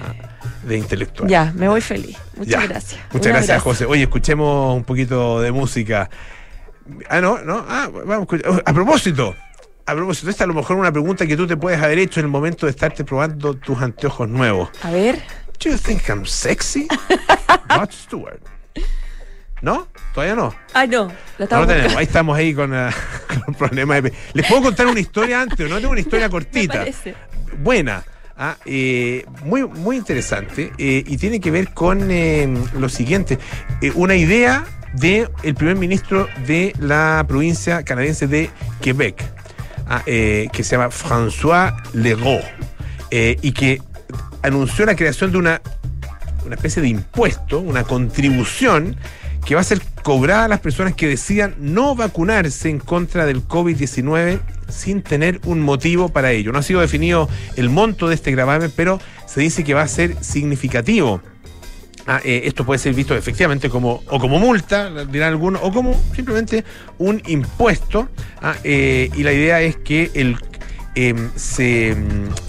ah, 0.00 0.12
de 0.62 0.76
intelectual. 0.76 1.28
Ya, 1.28 1.52
me 1.56 1.68
voy 1.68 1.80
feliz. 1.80 2.18
Muchas 2.36 2.62
Ya. 2.62 2.66
gracias. 2.66 3.00
Muchas 3.12 3.32
gracias. 3.32 3.62
José. 3.62 3.86
Oye, 3.86 4.02
escuchemos 4.02 4.76
un 4.76 4.84
poquito 4.84 5.40
de 5.40 5.50
música. 5.50 6.10
Ah, 7.08 7.20
no, 7.22 7.38
no. 7.38 7.64
Ah, 7.66 7.88
vamos 8.04 8.28
a. 8.44 8.70
A 8.70 8.74
propósito, 8.74 9.34
a 9.86 9.94
propósito, 9.94 10.28
esta 10.28 10.44
a 10.44 10.46
lo 10.46 10.52
mejor 10.52 10.76
una 10.76 10.92
pregunta 10.92 11.26
que 11.26 11.34
tú 11.36 11.46
te 11.46 11.56
puedes 11.56 11.80
haber 11.82 11.98
hecho 11.98 12.20
en 12.20 12.26
el 12.26 12.32
momento 12.32 12.66
de 12.66 12.70
estarte 12.70 13.04
probando 13.04 13.54
tus 13.54 13.80
anteojos 13.80 14.28
nuevos. 14.28 14.68
A 14.82 14.90
ver. 14.90 15.22
Do 15.62 15.70
you 15.70 15.78
think 15.78 16.02
I'm 16.08 16.26
sexy? 16.26 16.88
Rod 17.70 17.90
Stewart. 17.90 18.40
¿No? 19.64 19.88
¿Todavía 20.12 20.34
no? 20.34 20.54
Ay, 20.74 20.88
no. 20.88 21.10
Lo 21.38 21.48
tenemos. 21.48 21.96
Ahí 21.96 22.04
estamos 22.04 22.36
ahí 22.36 22.52
con, 22.52 22.74
ah, 22.74 22.90
con 23.46 23.54
problemas 23.54 24.02
de... 24.02 24.12
Les 24.34 24.46
puedo 24.46 24.60
contar 24.60 24.86
una 24.86 25.00
historia 25.00 25.40
antes, 25.40 25.58
¿o 25.64 25.70
¿no? 25.70 25.76
Tengo 25.76 25.92
una 25.92 26.00
historia 26.02 26.26
Me 26.26 26.32
cortita 26.32 26.80
parece. 26.80 27.14
buena, 27.62 28.04
ah, 28.36 28.58
eh, 28.66 29.24
muy, 29.42 29.66
muy 29.66 29.96
interesante 29.96 30.70
eh, 30.76 31.02
y 31.06 31.16
tiene 31.16 31.40
que 31.40 31.50
ver 31.50 31.72
con 31.72 32.10
eh, 32.10 32.46
lo 32.78 32.90
siguiente, 32.90 33.38
una 33.94 34.14
idea 34.16 34.66
del 34.92 35.30
primer 35.56 35.76
ministro 35.76 36.28
de 36.46 36.74
la 36.78 37.24
provincia 37.26 37.84
canadiense 37.84 38.26
de 38.26 38.50
Quebec, 38.82 39.24
ah, 39.88 40.02
que 40.04 40.50
se 40.52 40.76
llama 40.76 40.90
François 40.90 41.74
Legault, 41.94 42.44
y 43.10 43.52
que 43.52 43.80
anunció 44.42 44.84
la 44.84 44.94
creación 44.94 45.32
de 45.32 45.38
una, 45.38 45.62
una 46.44 46.54
especie 46.54 46.82
de 46.82 46.88
impuesto, 46.88 47.60
una 47.60 47.84
contribución 47.84 48.98
que 49.44 49.54
va 49.54 49.60
a 49.60 49.64
ser 49.64 49.80
cobrada 50.02 50.44
a 50.44 50.48
las 50.48 50.60
personas 50.60 50.94
que 50.94 51.06
decidan 51.06 51.54
no 51.58 51.94
vacunarse 51.94 52.70
en 52.70 52.78
contra 52.78 53.26
del 53.26 53.46
COVID-19 53.46 54.40
sin 54.68 55.02
tener 55.02 55.40
un 55.44 55.60
motivo 55.60 56.08
para 56.08 56.32
ello. 56.32 56.52
No 56.52 56.58
ha 56.58 56.62
sido 56.62 56.80
definido 56.80 57.28
el 57.56 57.68
monto 57.68 58.08
de 58.08 58.14
este 58.14 58.30
gravamen, 58.30 58.72
pero 58.74 59.00
se 59.26 59.40
dice 59.40 59.64
que 59.64 59.74
va 59.74 59.82
a 59.82 59.88
ser 59.88 60.16
significativo. 60.22 61.20
Ah, 62.06 62.20
eh, 62.22 62.42
esto 62.44 62.66
puede 62.66 62.78
ser 62.78 62.92
visto 62.92 63.16
efectivamente 63.16 63.70
como 63.70 64.02
o 64.10 64.18
como 64.18 64.38
multa, 64.38 64.90
dirán 65.06 65.30
algunos, 65.30 65.62
o 65.64 65.72
como 65.72 65.98
simplemente 66.14 66.64
un 66.98 67.22
impuesto. 67.26 68.08
ah, 68.42 68.56
eh, 68.62 69.10
y 69.14 69.22
la 69.22 69.32
idea 69.32 69.60
es 69.62 69.76
que 69.76 70.10
el, 70.14 70.36
em, 70.94 71.30
se, 71.34 71.96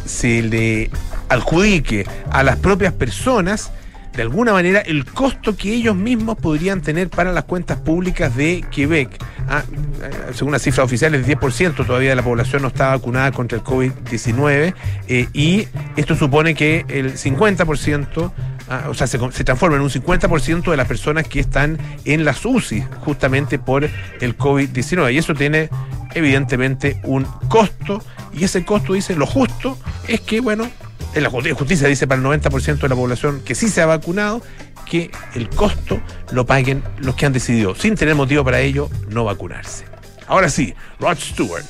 se 0.05 0.41
le 0.41 0.89
adjudique 1.29 2.05
a 2.31 2.43
las 2.43 2.57
propias 2.57 2.93
personas 2.93 3.71
de 4.15 4.21
alguna 4.21 4.53
manera 4.53 4.79
el 4.79 5.05
costo 5.05 5.55
que 5.55 5.73
ellos 5.73 5.95
mismos 5.95 6.37
podrían 6.37 6.81
tener 6.81 7.09
para 7.09 7.33
las 7.33 7.43
cuentas 7.43 7.79
públicas 7.79 8.35
de 8.35 8.63
Quebec. 8.71 9.09
Ah, 9.47 9.63
eh, 10.01 10.33
según 10.33 10.53
las 10.53 10.61
cifras 10.61 10.85
oficiales, 10.85 11.27
el 11.27 11.37
10% 11.37 11.85
todavía 11.85 12.09
de 12.09 12.15
la 12.15 12.23
población 12.23 12.61
no 12.61 12.69
está 12.69 12.89
vacunada 12.89 13.31
contra 13.31 13.57
el 13.57 13.63
COVID-19 13.63 14.73
eh, 15.07 15.27
y 15.33 15.67
esto 15.95 16.15
supone 16.15 16.55
que 16.55 16.85
el 16.87 17.13
50%, 17.13 18.31
ah, 18.69 18.85
o 18.89 18.93
sea, 18.93 19.07
se, 19.07 19.19
se 19.31 19.43
transforma 19.43 19.75
en 19.75 19.83
un 19.83 19.89
50% 19.89 20.71
de 20.71 20.77
las 20.77 20.87
personas 20.87 21.27
que 21.27 21.39
están 21.39 21.77
en 22.05 22.25
las 22.25 22.45
UCI 22.45 22.83
justamente 23.01 23.59
por 23.59 23.83
el 23.83 24.37
COVID-19 24.37 25.13
y 25.13 25.17
eso 25.17 25.33
tiene 25.33 25.69
evidentemente 26.13 26.99
un 27.03 27.25
costo 27.49 28.01
y 28.33 28.43
ese 28.45 28.65
costo 28.65 28.93
dice 28.93 29.15
lo 29.15 29.25
justo 29.25 29.77
es 30.07 30.21
que, 30.21 30.39
bueno, 30.39 30.69
en 31.13 31.23
la 31.23 31.29
justi- 31.29 31.51
justicia 31.53 31.87
dice 31.87 32.07
para 32.07 32.19
el 32.21 32.25
90% 32.27 32.79
de 32.81 32.89
la 32.89 32.95
población 32.95 33.41
que 33.45 33.55
sí 33.55 33.69
se 33.69 33.81
ha 33.81 33.85
vacunado, 33.85 34.41
que 34.89 35.09
el 35.33 35.49
costo 35.49 35.99
lo 36.31 36.45
paguen 36.45 36.83
los 36.99 37.15
que 37.15 37.25
han 37.25 37.33
decidido, 37.33 37.75
sin 37.75 37.95
tener 37.95 38.15
motivo 38.15 38.43
para 38.43 38.59
ello, 38.59 38.89
no 39.09 39.23
vacunarse. 39.23 39.85
Ahora 40.27 40.49
sí, 40.49 40.73
Rod 40.99 41.17
Stewart. 41.17 41.63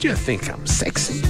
Do 0.00 0.08
you 0.08 0.14
think 0.16 0.42
I'm 0.48 0.66
sexy? 0.66 1.22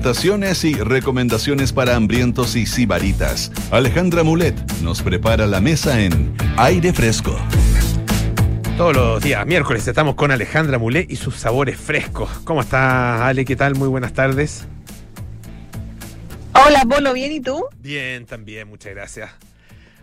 Tentaciones 0.00 0.64
y 0.64 0.72
recomendaciones 0.72 1.74
para 1.74 1.94
hambrientos 1.94 2.56
y 2.56 2.64
sibaritas. 2.64 3.52
Alejandra 3.70 4.22
Mulet 4.22 4.56
nos 4.80 5.02
prepara 5.02 5.46
la 5.46 5.60
mesa 5.60 6.00
en 6.00 6.34
Aire 6.56 6.94
Fresco. 6.94 7.36
Todos 8.78 8.96
los 8.96 9.22
días, 9.22 9.46
miércoles, 9.46 9.86
estamos 9.86 10.14
con 10.14 10.30
Alejandra 10.30 10.78
Mulé 10.78 11.04
y 11.06 11.16
sus 11.16 11.36
sabores 11.36 11.76
frescos. 11.76 12.30
¿Cómo 12.44 12.62
estás, 12.62 13.20
Ale? 13.20 13.44
¿Qué 13.44 13.56
tal? 13.56 13.74
Muy 13.74 13.88
buenas 13.88 14.14
tardes. 14.14 14.66
Hola, 16.54 16.84
Bolo, 16.86 17.12
¿bien 17.12 17.32
y 17.32 17.40
tú? 17.40 17.62
Bien, 17.76 18.24
también, 18.24 18.68
muchas 18.68 18.94
gracias. 18.94 19.30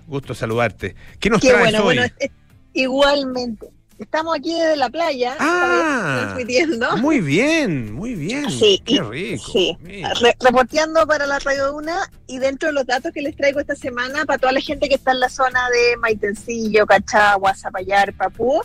Gusto 0.05 0.35
saludarte. 0.35 0.95
¿Qué 1.19 1.31
nos 1.31 1.41
Qué 1.41 1.49
traes 1.49 1.71
bueno, 1.71 1.85
hoy? 1.85 1.95
bueno, 1.95 2.13
igualmente. 2.73 3.69
Estamos 3.99 4.37
aquí 4.37 4.53
desde 4.53 4.75
la 4.75 4.89
playa, 4.89 5.35
Ah, 5.39 6.19
transmitiendo. 6.23 6.97
Muy 6.97 7.19
bien, 7.19 7.93
muy 7.93 8.13
bien. 8.13 8.49
Sí, 8.51 8.81
Qué 8.85 9.01
rico. 9.01 9.43
Sí, 9.51 9.75
Mira. 9.81 10.13
Re- 10.21 10.37
reporteando 10.39 11.05
para 11.07 11.25
la 11.25 11.39
Radio 11.39 11.75
Una 11.75 12.09
y 12.27 12.37
dentro 12.37 12.67
de 12.69 12.73
los 12.73 12.85
datos 12.85 13.11
que 13.11 13.21
les 13.23 13.35
traigo 13.35 13.59
esta 13.59 13.75
semana 13.75 14.25
para 14.25 14.37
toda 14.37 14.51
la 14.51 14.61
gente 14.61 14.87
que 14.87 14.95
está 14.95 15.11
en 15.13 15.19
la 15.21 15.29
zona 15.29 15.67
de 15.69 15.97
Maitencillo, 15.97 16.85
Cachagua, 16.85 17.55
Zapallar, 17.55 18.13
Papú, 18.13 18.61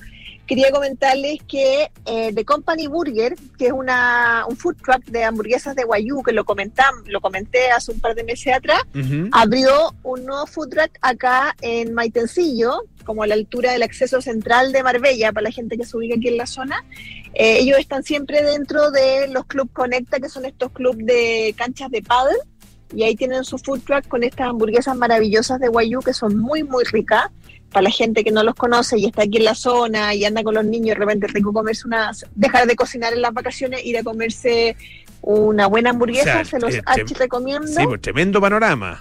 quería 0.55 0.71
comentarles 0.71 1.39
que 1.49 1.91
eh, 2.05 2.31
The 2.35 2.45
Company 2.45 2.87
Burger, 2.87 3.35
que 3.57 3.69
es 3.69 3.73
una, 3.73 4.45
un 4.47 4.55
food 4.55 4.77
truck 4.85 5.03
de 5.07 5.25
hamburguesas 5.25 5.75
de 5.75 5.85
Guayú, 5.85 6.23
que 6.23 6.33
lo, 6.33 6.45
comentam, 6.45 6.95
lo 7.07 7.23
comenté 7.23 7.71
hace 7.71 7.91
un 7.91 8.01
par 8.01 8.15
de 8.15 8.23
meses 8.23 8.53
atrás, 8.53 8.83
Ujú. 8.95 9.31
abrió 9.33 9.95
un 10.03 10.27
nuevo 10.27 10.47
food 10.47 10.69
truck 10.69 10.91
acá 11.01 11.57
en 11.63 11.95
Maitencillo, 11.95 12.83
como 13.07 13.23
a 13.23 13.27
la 13.27 13.33
altura 13.35 13.73
del 13.73 13.83
acceso 13.83 14.21
central 14.21 14.73
de 14.73 14.83
Marbella, 14.83 15.33
para 15.33 15.45
la 15.45 15.51
gente 15.51 15.79
que 15.79 15.87
se 15.87 15.97
ubica 15.97 16.17
aquí 16.17 16.29
en 16.29 16.37
la 16.37 16.47
zona. 16.47 16.85
Eh, 17.33 17.61
ellos 17.61 17.79
están 17.79 18.03
siempre 18.03 18.43
dentro 18.43 18.91
de 18.91 19.29
los 19.29 19.47
Club 19.47 19.73
Conecta, 19.73 20.21
que 20.21 20.29
son 20.29 20.45
estos 20.45 20.71
clubes 20.73 21.07
de 21.07 21.55
canchas 21.57 21.91
de 21.91 22.03
paddle, 22.03 22.37
y 22.95 23.05
ahí 23.05 23.17
tienen 23.17 23.43
su 23.45 23.57
food 23.57 23.81
truck 23.87 24.07
con 24.07 24.23
estas 24.23 24.49
hamburguesas 24.51 24.95
maravillosas 24.99 25.59
de 25.61 25.69
Guayú, 25.69 26.01
que 26.01 26.13
son 26.13 26.37
muy, 26.37 26.63
muy 26.63 26.85
ricas. 26.85 27.31
Para 27.73 27.85
la 27.85 27.91
gente 27.91 28.23
que 28.23 28.31
no 28.31 28.43
los 28.43 28.55
conoce 28.55 28.99
y 28.99 29.07
está 29.07 29.23
aquí 29.23 29.39
en 29.39 29.45
la 29.45 29.55
zona 29.55 30.15
y 30.15 30.25
anda 30.25 30.43
con 30.43 30.55
los 30.55 30.65
niños, 30.65 30.91
de 30.91 30.95
repente 30.95 31.27
rico 31.29 31.53
comerse 31.53 31.87
una, 31.87 32.11
dejar 32.35 32.67
de 32.67 32.77
cocinar 32.77 33.13
en 33.13 33.23
las 33.23 33.33
vacaciones, 33.33 33.85
ir 33.85 33.97
a 33.99 34.03
comerse 34.03 34.77
una 35.23 35.67
buena 35.67 35.91
hamburguesa, 35.91 36.41
O 36.41 36.45
sea, 36.45 36.45
se 36.45 36.59
los 36.59 36.75
eh, 36.75 36.83
recomiendo. 37.19 37.67
Sí, 37.67 37.85
pues 37.87 38.01
tremendo 38.01 38.41
panorama. 38.41 39.01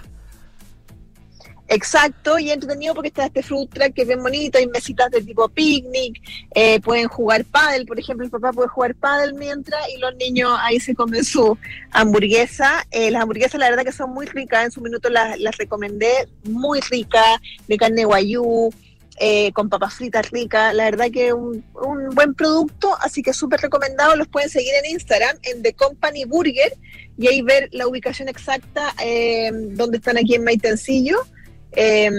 Exacto, 1.74 2.38
y 2.38 2.50
entretenido 2.50 2.92
porque 2.92 3.08
está 3.08 3.24
este 3.24 3.42
food 3.42 3.66
truck 3.70 3.94
que 3.94 4.02
es 4.02 4.08
bien 4.08 4.22
bonito, 4.22 4.58
hay 4.58 4.66
mesitas 4.66 5.10
de 5.10 5.22
tipo 5.22 5.48
picnic, 5.48 6.20
eh, 6.54 6.78
pueden 6.80 7.08
jugar 7.08 7.46
pádel, 7.46 7.86
por 7.86 7.98
ejemplo, 7.98 8.26
el 8.26 8.30
papá 8.30 8.52
puede 8.52 8.68
jugar 8.68 8.94
pádel 8.94 9.32
mientras 9.32 9.80
y 9.88 9.98
los 9.98 10.14
niños 10.16 10.50
ahí 10.60 10.78
se 10.80 10.94
comen 10.94 11.24
su 11.24 11.56
hamburguesa. 11.90 12.86
Eh, 12.90 13.10
las 13.10 13.22
hamburguesas 13.22 13.58
la 13.58 13.70
verdad 13.70 13.84
que 13.84 13.92
son 13.92 14.12
muy 14.12 14.26
ricas, 14.26 14.66
en 14.66 14.70
su 14.70 14.82
minuto 14.82 15.08
las, 15.08 15.38
las 15.40 15.56
recomendé, 15.56 16.28
muy 16.44 16.80
ricas, 16.80 17.40
de 17.66 17.78
carne 17.78 18.04
guayú, 18.04 18.68
eh, 19.18 19.50
con 19.52 19.70
papas 19.70 19.94
fritas 19.94 20.30
ricas, 20.30 20.74
la 20.74 20.84
verdad 20.84 21.06
que 21.10 21.32
un, 21.32 21.64
un 21.74 22.10
buen 22.14 22.34
producto, 22.34 22.94
así 23.00 23.22
que 23.22 23.32
súper 23.32 23.60
recomendado, 23.60 24.14
los 24.14 24.28
pueden 24.28 24.50
seguir 24.50 24.74
en 24.84 24.90
Instagram, 24.90 25.38
en 25.42 25.62
The 25.62 25.72
Company 25.72 26.26
Burger, 26.26 26.76
y 27.16 27.28
ahí 27.28 27.40
ver 27.40 27.70
la 27.72 27.86
ubicación 27.86 28.28
exacta 28.28 28.92
eh, 29.02 29.50
donde 29.52 29.96
están 29.96 30.18
aquí 30.18 30.34
en 30.34 30.44
Maitencillo 30.44 31.16
eh, 31.74 32.10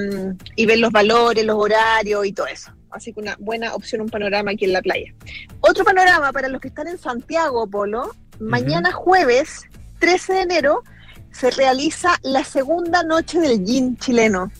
y 0.55 0.65
ver 0.65 0.79
los 0.79 0.91
valores, 0.91 1.45
los 1.45 1.57
horarios 1.57 2.25
y 2.25 2.33
todo 2.33 2.47
eso. 2.47 2.71
Así 2.91 3.11
que 3.11 3.19
una 3.19 3.35
buena 3.39 3.73
opción, 3.73 4.01
un 4.01 4.09
panorama 4.09 4.51
aquí 4.51 4.65
en 4.65 4.73
la 4.73 4.81
playa. 4.81 5.13
Otro 5.61 5.83
panorama 5.83 6.31
para 6.31 6.47
los 6.47 6.61
que 6.61 6.67
están 6.67 6.87
en 6.87 6.97
Santiago, 6.97 7.67
Polo. 7.67 8.15
Mañana 8.39 8.91
jueves, 8.91 9.63
13 9.99 10.33
de 10.33 10.41
enero, 10.41 10.83
se 11.31 11.49
realiza 11.51 12.19
la 12.21 12.43
segunda 12.43 13.03
noche 13.03 13.39
del 13.39 13.65
gin 13.65 13.97
chileno. 13.97 14.51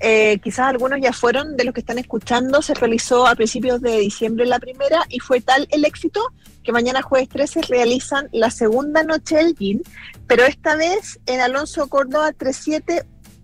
Eh, 0.00 0.38
quizás 0.42 0.68
algunos 0.68 1.00
ya 1.00 1.12
fueron 1.12 1.56
de 1.56 1.64
los 1.64 1.72
que 1.72 1.80
están 1.80 1.98
escuchando, 1.98 2.60
se 2.60 2.74
realizó 2.74 3.26
a 3.26 3.34
principios 3.34 3.80
de 3.80 3.98
diciembre 3.98 4.44
la 4.44 4.58
primera 4.58 5.04
y 5.08 5.20
fue 5.20 5.40
tal 5.40 5.66
el 5.70 5.86
éxito 5.86 6.20
que 6.62 6.72
mañana 6.72 7.00
jueves 7.00 7.28
13 7.30 7.62
realizan 7.62 8.28
la 8.32 8.50
segunda 8.50 9.04
noche 9.04 9.36
del 9.36 9.56
gin, 9.56 9.82
pero 10.26 10.44
esta 10.44 10.76
vez 10.76 11.18
en 11.26 11.40
Alonso 11.40 11.88
Córdoba 11.88 12.32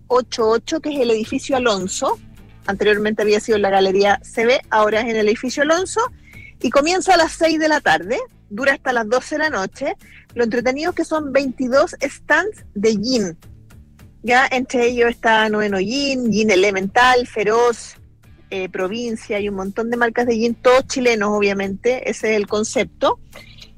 3788, 0.07 0.79
que 0.81 0.89
es 0.89 0.99
el 0.99 1.11
edificio 1.11 1.57
Alonso, 1.57 2.19
anteriormente 2.65 3.21
había 3.21 3.39
sido 3.39 3.57
en 3.57 3.63
la 3.63 3.69
galería 3.69 4.19
CB, 4.23 4.61
ahora 4.69 5.01
es 5.01 5.09
en 5.09 5.15
el 5.15 5.27
edificio 5.27 5.63
Alonso, 5.63 6.01
y 6.61 6.69
comienza 6.69 7.13
a 7.13 7.17
las 7.17 7.33
6 7.33 7.59
de 7.59 7.67
la 7.67 7.81
tarde, 7.81 8.19
dura 8.49 8.73
hasta 8.73 8.93
las 8.93 9.07
12 9.09 9.35
de 9.35 9.39
la 9.39 9.49
noche, 9.49 9.95
lo 10.33 10.43
entretenido 10.43 10.91
es 10.91 10.95
que 10.95 11.05
son 11.05 11.31
22 11.31 11.95
stands 12.01 12.65
de 12.73 12.91
gin, 12.91 13.37
ya 14.23 14.47
entre 14.49 14.87
ellos 14.87 15.09
está 15.09 15.49
Noveno 15.49 15.77
Gin, 15.79 16.31
Gin 16.31 16.49
Elemental, 16.49 17.27
Feroz, 17.27 17.97
eh, 18.49 18.69
Provincia 18.69 19.37
y 19.41 19.49
un 19.49 19.55
montón 19.55 19.89
de 19.89 19.97
marcas 19.97 20.25
de 20.25 20.35
gin, 20.35 20.55
todos 20.55 20.87
chilenos 20.87 21.29
obviamente, 21.31 22.09
ese 22.09 22.31
es 22.31 22.37
el 22.37 22.47
concepto. 22.47 23.19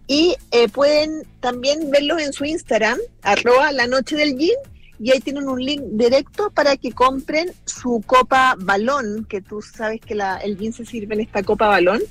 Y 0.07 0.35
eh, 0.51 0.69
pueden 0.69 1.23
también 1.39 1.89
verlos 1.89 2.21
en 2.21 2.31
su 2.31 2.45
Instagram, 2.45 2.99
arroba 3.23 3.71
la 3.71 3.87
noche 3.87 4.15
del 4.15 4.37
gin, 4.37 4.53
y 4.99 5.11
ahí 5.11 5.19
tienen 5.19 5.47
un 5.47 5.63
link 5.63 5.81
directo 5.91 6.49
para 6.51 6.77
que 6.77 6.91
compren 6.91 7.51
su 7.65 8.03
copa 8.05 8.55
balón, 8.57 9.25
que 9.25 9.41
tú 9.41 9.61
sabes 9.61 10.01
que 10.01 10.15
la, 10.15 10.37
el 10.37 10.57
gin 10.57 10.73
se 10.73 10.85
sirve 10.85 11.15
en 11.15 11.21
esta 11.21 11.43
copa 11.43 11.67
balón. 11.67 12.01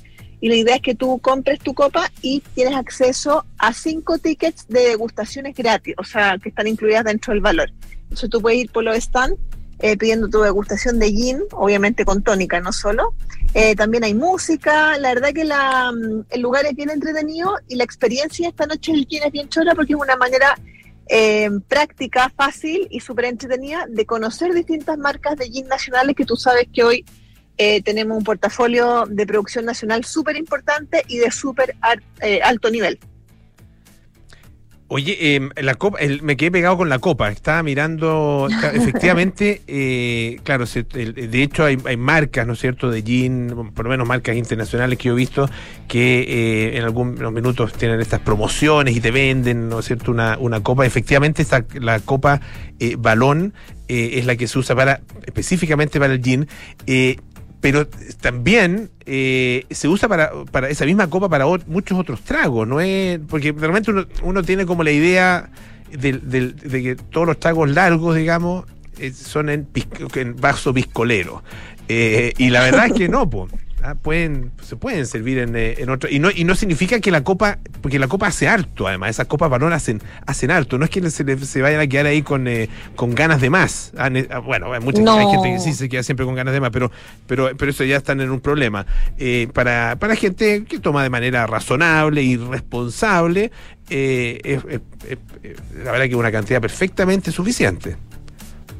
Y 0.41 0.49
la 0.49 0.55
idea 0.55 0.75
es 0.75 0.81
que 0.81 0.95
tú 0.95 1.17
compres 1.19 1.59
tu 1.59 1.73
copa 1.73 2.11
y 2.21 2.41
tienes 2.53 2.75
acceso 2.75 3.45
a 3.57 3.73
cinco 3.73 4.17
tickets 4.19 4.67
de 4.67 4.81
degustaciones 4.81 5.55
gratis, 5.55 5.95
o 5.97 6.03
sea, 6.03 6.37
que 6.37 6.49
están 6.49 6.67
incluidas 6.67 7.05
dentro 7.05 7.33
del 7.33 7.41
valor. 7.41 7.71
Entonces 8.03 8.29
tú 8.29 8.41
puedes 8.41 8.59
ir 8.59 8.71
por 8.71 8.83
los 8.83 8.95
stands 8.97 9.39
eh, 9.79 9.97
pidiendo 9.97 10.29
tu 10.29 10.41
degustación 10.41 10.99
de 10.99 11.11
gin, 11.11 11.39
obviamente 11.51 12.05
con 12.05 12.23
tónica, 12.23 12.59
no 12.61 12.71
solo. 12.71 13.13
Eh, 13.53 13.75
también 13.75 14.03
hay 14.03 14.13
música, 14.13 14.97
la 14.97 15.13
verdad 15.13 15.33
que 15.33 15.43
mm, 15.43 16.25
el 16.29 16.41
lugar 16.41 16.65
es 16.65 16.75
bien 16.75 16.89
entretenido 16.89 17.55
y 17.67 17.75
la 17.75 17.83
experiencia 17.83 18.47
esta 18.47 18.65
noche 18.67 18.93
del 18.93 19.05
gin 19.05 19.23
es 19.23 19.31
bien 19.31 19.49
chora 19.49 19.75
porque 19.75 19.93
es 19.93 19.99
una 19.99 20.15
manera 20.15 20.57
eh, 21.07 21.49
práctica, 21.67 22.31
fácil 22.35 22.87
y 22.89 22.99
súper 22.99 23.25
entretenida 23.25 23.85
de 23.87 24.05
conocer 24.05 24.53
distintas 24.53 24.97
marcas 24.97 25.37
de 25.37 25.49
gin 25.49 25.67
nacionales 25.67 26.15
que 26.15 26.25
tú 26.25 26.35
sabes 26.35 26.67
que 26.73 26.83
hoy 26.83 27.05
eh, 27.57 27.81
tenemos 27.83 28.17
un 28.17 28.23
portafolio 28.23 29.05
de 29.05 29.25
producción 29.25 29.65
nacional 29.65 30.03
súper 30.03 30.35
importante 30.35 31.03
y 31.07 31.17
de 31.17 31.31
súper 31.31 31.75
eh, 32.21 32.41
alto 32.43 32.69
nivel. 32.69 32.99
Oye, 34.87 35.35
eh, 35.35 35.49
la 35.63 35.73
copa, 35.73 35.97
el- 35.97 36.21
me 36.21 36.37
quedé 36.37 36.51
pegado 36.51 36.77
con 36.77 36.89
la 36.89 36.99
copa. 36.99 37.31
Estaba 37.31 37.63
mirando, 37.63 38.47
efectivamente, 38.73 39.63
eh, 39.67 40.39
claro, 40.43 40.67
se- 40.67 40.85
el- 40.93 41.31
de 41.31 41.41
hecho 41.41 41.65
hay, 41.65 41.77
hay 41.85 41.97
marcas, 41.97 42.45
¿no 42.45 42.53
es 42.53 42.59
cierto?, 42.59 42.91
de 42.91 43.01
gin, 43.01 43.71
por 43.73 43.85
lo 43.85 43.89
menos 43.89 44.07
marcas 44.07 44.35
internacionales 44.35 44.99
que 44.99 45.05
yo 45.07 45.13
he 45.13 45.17
visto, 45.17 45.49
que 45.87 46.19
eh, 46.27 46.77
en 46.77 46.83
algunos 46.83 47.33
minutos 47.33 47.73
tienen 47.73 47.99
estas 47.99 48.19
promociones 48.19 48.95
y 48.95 49.01
te 49.01 49.09
venden, 49.09 49.69
¿no 49.69 49.79
es 49.79 49.85
cierto?, 49.85 50.11
una, 50.11 50.37
una 50.37 50.61
copa. 50.61 50.85
Efectivamente, 50.85 51.41
esta, 51.41 51.65
la 51.81 51.99
copa 51.99 52.39
eh, 52.79 52.95
balón 52.99 53.53
eh, 53.87 54.11
es 54.19 54.27
la 54.27 54.35
que 54.35 54.47
se 54.47 54.59
usa 54.59 54.75
para 54.75 55.01
específicamente 55.25 55.99
para 55.99 56.13
el 56.13 56.21
gin. 56.21 56.47
Eh, 57.55 57.57
pero 57.61 57.87
también 58.21 58.89
eh, 59.05 59.65
se 59.71 59.87
usa 59.87 60.07
para, 60.09 60.31
para 60.51 60.69
esa 60.69 60.85
misma 60.85 61.09
copa 61.09 61.29
para 61.29 61.45
muchos 61.67 61.97
otros 61.99 62.21
tragos, 62.21 62.67
¿no 62.67 62.81
es? 62.81 63.19
Porque 63.27 63.51
realmente 63.51 63.91
uno, 63.91 64.05
uno 64.23 64.43
tiene 64.43 64.65
como 64.65 64.83
la 64.83 64.91
idea 64.91 65.49
del- 65.91 66.29
del- 66.29 66.55
de, 66.55 66.83
que 66.83 66.95
todos 66.95 67.27
los 67.27 67.39
tragos 67.39 67.69
largos, 67.69 68.15
digamos, 68.15 68.65
eh, 68.99 69.11
son 69.11 69.49
en, 69.49 69.67
en 70.15 70.35
vaso 70.35 70.73
piscolero. 70.73 71.43
Eh, 71.87 72.33
y 72.37 72.49
la 72.49 72.61
verdad 72.61 72.87
es 72.87 72.93
que 72.93 73.07
no, 73.09 73.29
po. 73.29 73.47
Ah, 73.87 73.93
pueden, 73.93 74.51
se 74.63 74.75
pueden 74.77 75.05
servir 75.05 75.37
en, 75.37 75.55
eh, 75.55 75.75
en 75.77 75.91
otro. 75.91 76.09
Y 76.09 76.17
no, 76.17 76.31
y 76.31 76.43
no 76.43 76.55
significa 76.55 76.99
que 76.99 77.11
la 77.11 77.23
copa, 77.23 77.59
porque 77.83 77.99
la 77.99 78.07
copa 78.07 78.25
hace 78.25 78.47
harto, 78.47 78.87
además, 78.87 79.11
esas 79.11 79.27
copas 79.27 79.47
balón 79.47 79.73
hacen, 79.73 80.01
hacen 80.25 80.49
harto. 80.49 80.79
No 80.79 80.85
es 80.85 80.89
que 80.89 81.07
se, 81.11 81.37
se 81.45 81.61
vayan 81.61 81.79
a 81.79 81.85
quedar 81.85 82.07
ahí 82.07 82.23
con, 82.23 82.47
eh, 82.47 82.67
con 82.95 83.13
ganas 83.13 83.41
de 83.41 83.51
más. 83.51 83.91
Ah, 83.95 84.09
ah, 84.31 84.39
bueno, 84.39 84.73
hay 84.73 84.79
mucha 84.79 85.03
No. 85.03 85.19
hay 85.19 85.27
gente 85.27 85.51
que 85.51 85.59
sí 85.59 85.73
se 85.73 85.87
queda 85.87 86.01
siempre 86.01 86.25
con 86.25 86.33
ganas 86.33 86.55
de 86.55 86.61
más, 86.61 86.71
pero, 86.71 86.89
pero, 87.27 87.55
pero 87.55 87.69
eso 87.69 87.83
ya 87.83 87.97
están 87.97 88.21
en 88.21 88.31
un 88.31 88.39
problema. 88.39 88.87
Eh, 89.19 89.49
para, 89.53 89.97
para 89.99 90.15
gente 90.15 90.63
que 90.63 90.79
toma 90.79 91.03
de 91.03 91.11
manera 91.11 91.45
razonable 91.45 92.23
y 92.23 92.37
responsable, 92.37 93.51
eh, 93.91 94.59
la 95.83 95.91
verdad 95.91 96.05
que 96.05 96.11
es 96.11 96.15
una 96.15 96.31
cantidad 96.31 96.59
perfectamente 96.59 97.31
suficiente. 97.31 97.97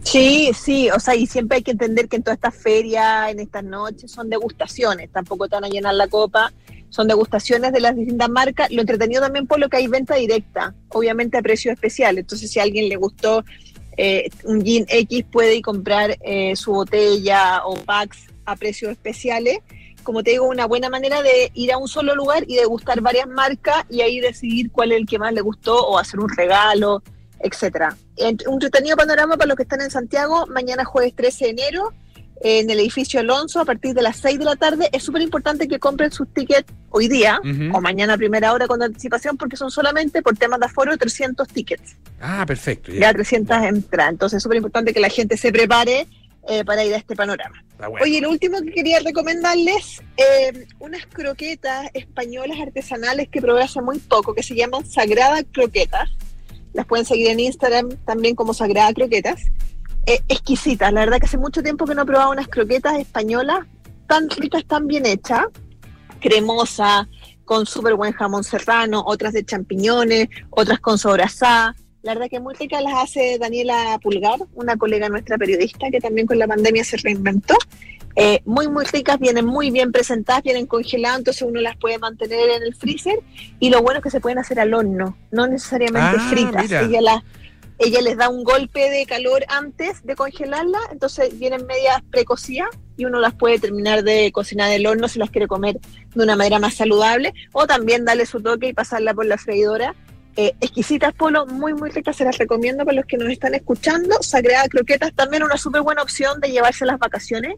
Sí, 0.05 0.51
sí, 0.53 0.89
o 0.91 0.99
sea, 0.99 1.15
y 1.15 1.25
siempre 1.25 1.57
hay 1.57 1.63
que 1.63 1.71
entender 1.71 2.07
que 2.07 2.17
en 2.17 2.23
todas 2.23 2.37
estas 2.37 2.55
ferias, 2.55 3.31
en 3.31 3.39
estas 3.39 3.63
noches, 3.63 4.11
son 4.11 4.29
degustaciones, 4.29 5.11
tampoco 5.11 5.47
te 5.47 5.55
van 5.55 5.65
a 5.65 5.69
llenar 5.69 5.95
la 5.95 6.07
copa. 6.07 6.53
son 6.89 7.07
degustaciones 7.09 7.73
de 7.73 7.81
las 7.81 7.95
distintas 7.95 8.29
marcas. 8.29 8.71
Lo 8.71 8.81
entretenido 8.81 9.21
también 9.21 9.47
por 9.47 9.59
lo 9.59 9.67
que 9.67 9.77
hay 9.77 9.87
venta 9.87 10.15
directa, 10.15 10.73
obviamente 10.89 11.37
a 11.37 11.41
precio 11.41 11.71
especial. 11.71 12.17
Entonces, 12.17 12.49
si 12.49 12.59
a 12.59 12.63
alguien 12.63 12.87
le 12.87 12.95
gustó 12.95 13.43
eh, 13.97 14.29
un 14.45 14.63
gin 14.63 14.85
X, 14.87 15.25
puede 15.29 15.55
ir 15.55 15.61
comprar 15.63 16.17
eh, 16.21 16.55
su 16.55 16.71
botella 16.71 17.65
o 17.65 17.75
packs 17.75 18.27
a 18.45 18.55
precios 18.55 18.91
especiales. 18.91 19.59
Como 20.03 20.23
te 20.23 20.31
digo, 20.31 20.45
una 20.47 20.67
buena 20.67 20.89
manera 20.89 21.21
de 21.23 21.51
ir 21.55 21.73
a 21.73 21.77
un 21.77 21.87
solo 21.87 22.15
lugar 22.15 22.45
y 22.47 22.55
degustar 22.55 23.01
varias 23.01 23.27
marcas 23.27 23.85
y 23.89 24.01
ahí 24.01 24.19
decidir 24.19 24.71
cuál 24.71 24.91
es 24.91 24.99
el 24.99 25.07
que 25.07 25.19
más 25.19 25.33
le 25.33 25.41
gustó 25.41 25.75
o 25.85 25.97
hacer 25.97 26.19
un 26.19 26.29
regalo, 26.29 27.01
etcétera. 27.45 27.95
Un 28.47 28.53
entretenido 28.53 28.97
panorama 28.97 29.37
para 29.37 29.47
los 29.47 29.55
que 29.57 29.63
están 29.63 29.81
en 29.81 29.91
Santiago, 29.91 30.47
mañana 30.47 30.83
jueves 30.83 31.13
13 31.15 31.45
de 31.45 31.51
enero, 31.51 31.93
en 32.41 32.69
el 32.69 32.79
edificio 32.79 33.19
Alonso, 33.21 33.61
a 33.61 33.65
partir 33.65 33.93
de 33.93 34.01
las 34.01 34.17
6 34.17 34.39
de 34.39 34.45
la 34.45 34.55
tarde. 34.55 34.89
Es 34.91 35.03
súper 35.03 35.21
importante 35.21 35.67
que 35.67 35.79
compren 35.79 36.11
sus 36.11 36.27
tickets 36.33 36.71
hoy 36.89 37.07
día 37.07 37.39
o 37.73 37.81
mañana 37.81 38.13
a 38.13 38.17
primera 38.17 38.51
hora 38.53 38.67
con 38.67 38.81
anticipación, 38.83 39.37
porque 39.37 39.55
son 39.57 39.71
solamente 39.71 40.21
por 40.21 40.35
temas 40.35 40.59
de 40.59 40.65
aforo 40.65 40.97
300 40.97 41.47
tickets, 41.47 41.95
Ah, 42.19 42.43
perfecto. 42.45 42.91
ya 42.91 43.13
300 43.13 43.57
entradas. 43.63 44.11
Entonces 44.11 44.37
es 44.37 44.43
súper 44.43 44.57
importante 44.57 44.93
que 44.93 44.99
la 44.99 45.09
gente 45.09 45.37
se 45.37 45.51
prepare 45.51 46.07
eh, 46.47 46.63
para 46.65 46.83
ir 46.83 46.93
a 46.93 46.97
este 46.97 47.15
panorama. 47.15 47.63
Bueno. 47.77 47.97
Oye, 48.03 48.21
lo 48.21 48.29
último 48.29 48.61
que 48.61 48.71
quería 48.71 48.99
recomendarles, 48.99 50.01
eh, 50.17 50.67
unas 50.79 51.05
croquetas 51.07 51.89
españolas 51.93 52.59
artesanales 52.59 53.29
que 53.29 53.41
probé 53.41 53.63
hace 53.63 53.81
muy 53.81 53.99
poco, 53.99 54.33
que 54.35 54.43
se 54.43 54.55
llaman 54.55 54.85
Sagrada 54.85 55.41
Croquetas. 55.51 56.09
Las 56.75 56.85
pueden 56.85 57.05
seguir 57.05 57.29
en 57.29 57.39
Instagram 57.39 57.89
también 58.05 58.35
como 58.35 58.53
Sagrada 58.53 58.93
Croquetas. 58.93 59.45
Eh, 60.05 60.19
exquisitas, 60.27 60.91
la 60.93 60.99
verdad 60.99 61.19
que 61.19 61.25
hace 61.25 61.37
mucho 61.37 61.63
tiempo 61.63 61.85
que 61.85 61.95
no 61.95 62.03
he 62.03 62.05
probado 62.05 62.31
unas 62.31 62.47
croquetas 62.47 62.99
españolas 62.99 63.65
tan 64.07 64.29
ricas, 64.29 64.63
tan 64.65 64.85
bien 64.85 65.05
hechas, 65.05 65.45
cremosa, 66.19 67.07
con 67.45 67.65
súper 67.65 67.95
buen 67.95 68.11
jamón 68.11 68.43
serrano, 68.43 69.03
otras 69.05 69.33
de 69.33 69.45
champiñones, 69.45 70.27
otras 70.51 70.79
con 70.79 70.97
sobrasada. 70.97 71.75
La 72.03 72.13
verdad 72.13 72.29
que 72.29 72.39
muy 72.39 72.53
ricas 72.53 72.83
las 72.83 72.93
hace 72.95 73.39
Daniela 73.39 73.97
Pulgar, 74.03 74.39
una 74.53 74.75
colega 74.77 75.09
nuestra 75.09 75.37
periodista 75.37 75.89
que 75.89 75.99
también 75.99 76.27
con 76.27 76.37
la 76.37 76.47
pandemia 76.47 76.83
se 76.83 76.97
reinventó. 76.97 77.55
Eh, 78.17 78.41
muy, 78.45 78.67
muy 78.69 78.85
ricas, 78.85 79.19
vienen 79.19 79.45
muy 79.45 79.71
bien 79.71 79.91
presentadas, 79.91 80.41
vienen 80.43 80.67
congeladas, 80.67 81.17
entonces 81.19 81.41
uno 81.41 81.59
las 81.59 81.75
puede 81.77 81.97
mantener 81.99 82.49
en 82.49 82.63
el 82.63 82.73
freezer. 82.73 83.19
Y 83.59 83.69
lo 83.69 83.81
bueno 83.81 83.99
es 83.99 84.03
que 84.03 84.09
se 84.11 84.21
pueden 84.21 84.39
hacer 84.39 84.59
al 84.59 84.73
horno, 84.73 85.17
no 85.31 85.47
necesariamente 85.47 86.17
Ah, 86.21 86.27
fritas. 86.29 86.63
mira. 86.63 86.81
Ella, 86.83 87.01
las- 87.01 87.23
ella 87.77 88.01
les 88.01 88.15
da 88.15 88.29
un 88.29 88.45
golpe 88.45 88.89
de 88.89 89.05
calor 89.05 89.43
antes 89.49 90.05
de 90.05 90.15
congelarla, 90.15 90.79
entonces 90.93 91.37
vienen 91.37 91.65
medias 91.65 92.01
precocidas 92.09 92.69
y 92.95 93.03
uno 93.03 93.19
las 93.19 93.33
puede 93.33 93.59
terminar 93.59 94.03
de 94.03 94.31
cocinar 94.31 94.69
del 94.69 94.87
horno 94.87 95.09
si 95.09 95.19
las 95.19 95.29
quiere 95.29 95.47
comer 95.47 95.77
de 96.13 96.23
una 96.23 96.37
manera 96.37 96.57
más 96.59 96.75
saludable, 96.75 97.33
o 97.51 97.67
también 97.67 98.05
darle 98.05 98.25
su 98.25 98.39
toque 98.41 98.69
y 98.69 98.73
pasarla 98.73 99.13
por 99.13 99.25
la 99.25 99.37
freidora. 99.37 99.93
Eh, 100.37 100.53
exquisitas 100.61 101.13
polo, 101.13 101.45
muy 101.47 101.73
muy 101.73 101.89
ricas, 101.91 102.15
se 102.15 102.23
las 102.23 102.37
recomiendo 102.37 102.85
para 102.85 102.95
los 102.95 103.05
que 103.05 103.17
nos 103.17 103.29
están 103.29 103.55
escuchando. 103.55 104.15
Sagrada 104.21 104.67
Croquetas, 104.69 105.13
también 105.13 105.43
una 105.43 105.57
súper 105.57 105.81
buena 105.81 106.01
opción 106.01 106.39
de 106.39 106.51
llevarse 106.51 106.85
a 106.85 106.87
las 106.87 106.99
vacaciones. 106.99 107.55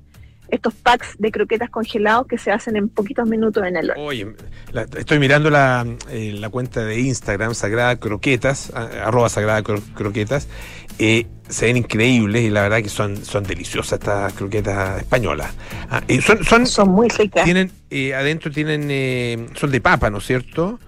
Estos 0.50 0.74
packs 0.76 1.16
de 1.18 1.32
croquetas 1.32 1.70
congelados 1.70 2.28
que 2.28 2.38
se 2.38 2.52
hacen 2.52 2.76
en 2.78 2.90
poquitos 2.90 3.28
minutos 3.28 3.66
en 3.66 3.76
el 3.76 3.90
horno. 3.92 4.04
Oye, 4.04 4.28
la- 4.72 4.84
estoy 4.98 5.20
mirando 5.20 5.50
la, 5.50 5.86
eh, 6.10 6.34
la 6.38 6.50
cuenta 6.50 6.84
de 6.86 7.00
Instagram, 7.00 7.54
Sagrada 7.54 7.98
Croquetas, 7.98 8.72
a- 8.74 9.08
arroba 9.08 9.30
Sagrada 9.30 9.62
Cro- 9.64 9.82
Croquetas. 9.94 10.48
eh, 11.00 11.28
se 11.48 11.66
ven 11.68 11.78
increíbles 11.78 12.42
y 12.44 12.50
la 12.50 12.64
verdad 12.64 12.82
que 12.82 12.90
son, 12.90 13.24
son 13.24 13.44
deliciosas 13.44 14.00
estas 14.00 14.34
croquetas 14.34 14.98
españolas. 15.00 15.54
Ah, 15.92 16.02
son, 16.26 16.44
son, 16.44 16.66
Son 16.68 16.90
muy 16.90 17.08
ricas. 17.10 17.44
tienen, 17.46 17.72
eh, 17.92 18.16
adentro 18.16 18.52
tienen, 18.52 18.88
eh, 18.90 19.46
son 19.56 19.70
de 19.72 19.80
papa, 19.80 20.10
¿no 20.10 20.18
es 20.18 20.26
cierto? 20.26 20.80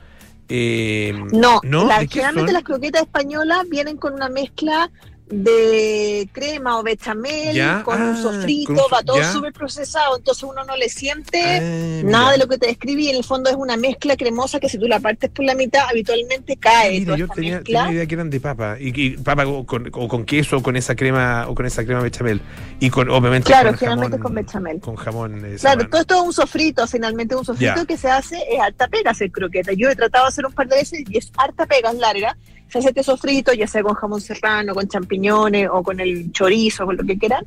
No, 1.31 1.59
¿no? 1.63 1.87
la- 1.87 1.99
¿De 1.99 2.07
qué 2.07 2.13
generalmente 2.15 2.47
son? 2.51 2.53
las 2.53 2.63
croquetas 2.63 3.01
españolas 3.03 3.69
vienen 3.69 3.97
con 3.97 4.13
una 4.13 4.29
mezcla 4.29 4.89
de 5.29 6.27
crema 6.31 6.79
o 6.79 6.83
bechamel, 6.83 7.53
Ya, 7.55 7.83
con 7.83 8.01
un 8.01 8.15
ah, 8.15 8.21
sofrito, 8.21 8.73
con 8.73 8.83
un 8.83 8.91
va 8.93 9.03
todo 9.03 9.23
súper 9.31 9.53
procesado, 9.53 10.17
entonces 10.17 10.43
uno 10.43 10.63
no 10.63 10.75
le 10.75 10.89
siente 10.89 11.39
Ah, 11.39 12.01
nada 12.03 12.31
de 12.33 12.37
lo 12.39 12.47
que 12.47 12.57
te 12.57 12.67
describí, 12.67 13.09
en 13.09 13.17
el 13.17 13.23
fondo 13.23 13.49
es 13.49 13.55
una 13.55 13.77
mezcla 13.77 14.15
cremosa 14.17 14.59
que 14.59 14.69
si 14.69 14.77
tú 14.77 14.87
la 14.87 14.99
partes 14.99 15.29
por 15.29 15.45
la 15.45 15.55
mitad 15.55 15.83
habitualmente 15.89 16.57
cae 16.57 16.91
Mira, 16.99 17.05
toda 17.05 17.17
yo 17.17 17.25
esta 17.25 17.35
tenía, 17.35 17.55
mezcla. 17.57 17.79
tenía 17.83 17.93
idea 17.95 18.05
que 18.07 18.13
eran 18.15 18.29
de 18.29 18.39
papa. 18.39 18.77
Y, 18.79 19.01
y 19.01 19.09
papa 19.17 19.45
o 19.47 19.65
con, 19.65 19.89
o 19.93 20.07
con 20.07 20.25
queso 20.25 20.57
o 20.57 20.63
con 20.63 20.75
esa 20.75 20.95
crema 20.95 21.45
o 21.47 21.55
con 21.55 21.65
esa 21.65 21.83
crema 21.85 22.01
bechamel. 22.01 22.41
Y 22.79 22.89
con 22.89 23.09
obviamente 23.09 23.47
Claro, 23.47 23.69
con 23.69 23.77
generalmente 23.77 24.17
jamón, 24.17 24.23
con 24.23 24.35
bechamel. 24.45 24.79
Con 24.81 24.95
jamón 24.95 25.45
eh, 25.45 25.55
Claro, 25.59 25.87
todo 25.89 26.01
esto 26.01 26.15
es 26.15 26.21
un 26.21 26.33
sofrito, 26.33 26.87
finalmente 26.87 27.35
un 27.35 27.45
sofrito 27.45 27.75
Ya. 27.75 27.85
que 27.85 27.97
se 27.97 28.09
hace, 28.09 28.37
es 28.49 28.59
harta 28.59 28.87
pega 28.87 29.11
hacer 29.11 29.31
croqueta. 29.31 29.71
Yo 29.73 29.89
he 29.89 29.95
tratado 29.95 30.25
de 30.25 30.29
hacer 30.29 30.45
un 30.45 30.53
par 30.53 30.67
de 30.67 30.77
veces 30.77 31.03
y 31.07 31.17
es 31.17 31.31
harta 31.37 31.65
pega, 31.65 31.91
es 31.91 31.97
larga. 31.97 32.35
Se 32.71 32.77
hace 32.77 32.89
este 32.89 33.01
sofrito, 33.03 33.51
ya 33.51 33.65
sea 33.65 33.81
con 33.81 33.95
jamón 33.95 34.21
serrano, 34.21 34.75
con 34.75 34.87
champiñones 34.87 35.18
o 35.27 35.83
con 35.83 35.99
el 35.99 36.31
chorizo, 36.31 36.85
con 36.85 36.97
lo 36.97 37.03
que 37.03 37.17
quieran. 37.17 37.45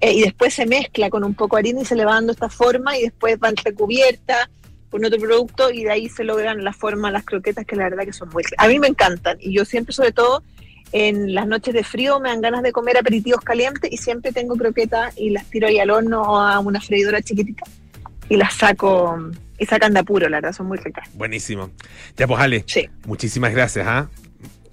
Eh, 0.00 0.12
y 0.12 0.20
después 0.22 0.52
se 0.52 0.66
mezcla 0.66 1.08
con 1.08 1.24
un 1.24 1.34
poco 1.34 1.56
de 1.56 1.60
harina 1.60 1.80
y 1.80 1.84
se 1.84 1.94
le 1.94 2.04
va 2.04 2.14
dando 2.14 2.32
esta 2.32 2.48
forma 2.50 2.98
y 2.98 3.02
después 3.02 3.38
van 3.38 3.54
recubiertas 3.56 4.48
con 4.90 5.04
otro 5.04 5.18
producto 5.18 5.70
y 5.70 5.84
de 5.84 5.90
ahí 5.90 6.08
se 6.08 6.22
logran 6.22 6.62
la 6.62 6.72
forma, 6.72 7.10
las 7.10 7.24
croquetas 7.24 7.64
que 7.64 7.76
la 7.76 7.84
verdad 7.84 8.04
que 8.04 8.12
son 8.12 8.28
muy. 8.28 8.44
A 8.58 8.68
mí 8.68 8.78
me 8.78 8.88
encantan 8.88 9.38
y 9.40 9.54
yo 9.54 9.64
siempre, 9.64 9.94
sobre 9.94 10.12
todo 10.12 10.42
en 10.92 11.34
las 11.34 11.46
noches 11.46 11.74
de 11.74 11.82
frío, 11.82 12.20
me 12.20 12.28
dan 12.28 12.40
ganas 12.40 12.62
de 12.62 12.72
comer 12.72 12.96
aperitivos 12.98 13.40
calientes 13.40 13.90
y 13.90 13.96
siempre 13.96 14.32
tengo 14.32 14.54
croquetas 14.56 15.14
y 15.16 15.30
las 15.30 15.44
tiro 15.46 15.66
ahí 15.66 15.78
al 15.78 15.90
horno 15.90 16.22
o 16.22 16.36
a 16.36 16.58
una 16.60 16.80
freidora 16.80 17.20
chiquitita 17.22 17.64
y 18.28 18.36
las 18.36 18.54
saco 18.54 19.18
y 19.58 19.64
sacan 19.66 19.94
de 19.94 20.00
apuro, 20.00 20.28
la 20.28 20.36
verdad, 20.38 20.52
son 20.52 20.66
muy 20.66 20.76
ricas. 20.78 21.08
Buenísimo. 21.14 21.70
Ya 22.16 22.26
pues, 22.26 22.38
Ale, 22.40 22.64
Sí. 22.66 22.88
muchísimas 23.06 23.52
gracias. 23.52 23.86
¿ah? 23.88 24.08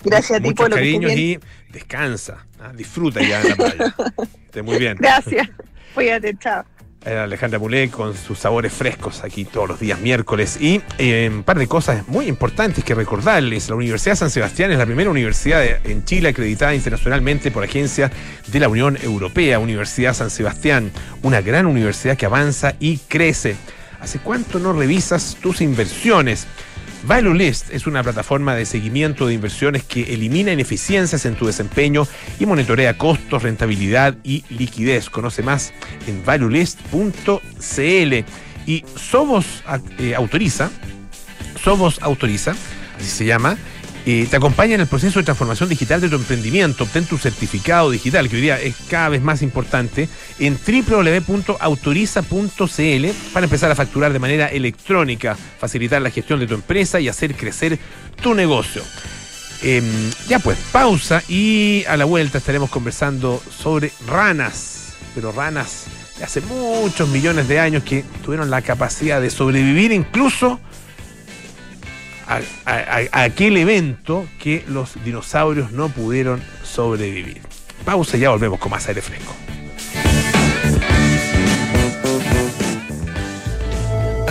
Gracias 0.04 0.40
a 0.40 0.42
ti, 0.44 0.54
que 0.54 0.64
estés 0.64 0.76
cariños 0.76 1.12
y 1.14 1.40
descansa. 1.72 2.46
¿ah? 2.60 2.72
Disfruta 2.74 3.22
ya 3.22 3.42
en 3.42 3.50
la 3.50 3.56
playa. 3.56 3.96
Esté 4.46 4.62
muy 4.62 4.78
bien. 4.78 4.98
Gracias. 5.00 5.50
Cuídate, 5.94 6.36
chao. 6.40 6.64
Eh, 7.06 7.18
Alejandra 7.18 7.60
Mulé 7.60 7.90
con 7.90 8.16
sus 8.16 8.40
sabores 8.40 8.72
frescos 8.72 9.26
aquí 9.26 9.44
todos 9.44 9.68
los 9.68 9.80
días 9.80 10.00
miércoles. 10.00 10.58
Y 10.62 10.82
eh, 10.98 11.30
un 11.34 11.44
par 11.44 11.60
de 11.60 11.68
cosas 11.68 12.08
muy 12.08 12.28
importantes 12.28 12.82
que 12.86 12.96
recordarles. 12.96 13.68
La 13.70 13.76
Universidad 13.76 14.14
de 14.14 14.18
San 14.20 14.30
Sebastián 14.30 14.72
es 14.72 14.78
la 14.78 14.86
primera 14.86 15.10
universidad 15.10 15.60
de- 15.60 15.80
en 15.84 16.06
Chile 16.06 16.30
acreditada 16.30 16.74
internacionalmente 16.74 17.52
por 17.52 17.64
agencias 17.64 18.10
de 18.48 18.60
la 18.60 18.70
Unión 18.70 18.98
Europea. 19.04 19.60
Universidad 19.60 20.14
San 20.14 20.30
Sebastián, 20.30 20.92
una 21.24 21.42
gran 21.42 21.66
universidad 21.66 22.16
que 22.16 22.26
avanza 22.26 22.76
y 22.80 22.98
crece. 23.00 23.58
¿Hace 24.00 24.20
cuánto 24.20 24.60
no 24.60 24.72
revisas 24.72 25.38
tus 25.42 25.60
inversiones? 25.60 26.48
ValueList 27.06 27.72
es 27.72 27.86
una 27.86 28.02
plataforma 28.02 28.56
de 28.56 28.66
seguimiento 28.66 29.28
de 29.28 29.34
inversiones 29.34 29.84
que 29.84 30.14
elimina 30.14 30.54
ineficiencias 30.54 31.26
en 31.26 31.36
tu 31.36 31.46
desempeño 31.46 32.08
y 32.40 32.46
monitorea 32.46 32.98
costos, 32.98 33.44
rentabilidad 33.44 34.16
y 34.24 34.44
liquidez. 34.50 35.10
Conoce 35.10 35.44
más 35.44 35.74
en 36.08 36.24
valuelist.cl. 36.24 37.34
Y 38.66 38.86
Sobos 38.96 39.46
eh, 40.00 40.16
autoriza, 40.16 40.72
Sobos 41.62 42.02
autoriza, 42.02 42.52
así 42.98 43.10
se 43.10 43.26
llama, 43.26 43.58
eh, 44.06 44.28
te 44.30 44.36
acompaña 44.36 44.76
en 44.76 44.82
el 44.82 44.88
proceso 44.88 45.20
de 45.20 45.26
transformación 45.26 45.70
digital 45.70 46.02
de 46.02 46.10
tu 46.10 46.18
emprendimiento. 46.18 46.84
Obtén 46.84 47.06
tu 47.06 47.18
certificado 47.18 47.90
digital, 47.90 48.28
que 48.28 48.36
hoy 48.36 48.42
día 48.42 48.60
es 48.60 48.76
cada 48.90 49.08
vez 49.10 49.22
más 49.22 49.42
importante, 49.42 50.10
en 50.40 50.58
www.autoriza.cl 50.58 53.34
para 53.34 53.46
empezar 53.46 53.72
a 53.72 53.76
facturar 53.76 54.12
de 54.12 54.20
manera 54.20 54.48
electrónica, 54.48 55.36
facilitar 55.36 56.02
la 56.02 56.10
gestión 56.10 56.40
de 56.40 56.48
tu 56.48 56.56
empresa 56.56 57.00
y 57.00 57.08
hacer 57.08 57.36
crecer 57.36 57.80
tu 58.22 58.34
negocio. 58.34 58.84
Em, 59.62 59.86
ya 60.28 60.40
pues, 60.40 60.58
pausa 60.74 61.24
y 61.30 61.86
a 61.88 61.96
la 61.96 62.04
vuelta 62.04 62.40
estaremos 62.40 62.70
conversando 62.70 63.42
sobre 63.50 63.94
ranas, 64.06 64.96
pero 65.16 65.32
ranas 65.32 65.86
de 66.18 66.26
hace 66.26 66.42
muchos 66.42 67.08
millones 67.08 67.48
de 67.48 67.62
años 67.62 67.84
que 67.84 68.04
tuvieron 68.26 68.50
la 68.50 68.62
capacidad 68.62 69.22
de 69.22 69.30
sobrevivir 69.30 69.94
incluso 69.94 70.60
a, 72.66 73.24
aquel 73.24 73.58
evento 73.58 74.26
que 74.40 74.64
los 74.68 75.04
dinosaurios 75.04 75.72
no 75.72 75.90
pudieron 75.90 76.42
sobrevivir. 76.64 77.42
Pausa 77.86 78.18
y 78.18 78.22
ya 78.22 78.30
volvemos 78.30 78.60
con 78.60 78.72
más 78.72 78.88
aire 78.88 79.02
fresco. 79.02 79.34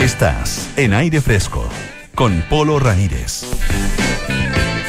Estás 0.00 0.68
en 0.76 0.92
aire 0.92 1.20
fresco 1.20 1.68
con 2.16 2.42
Polo 2.50 2.80
Ramírez. 2.80 3.44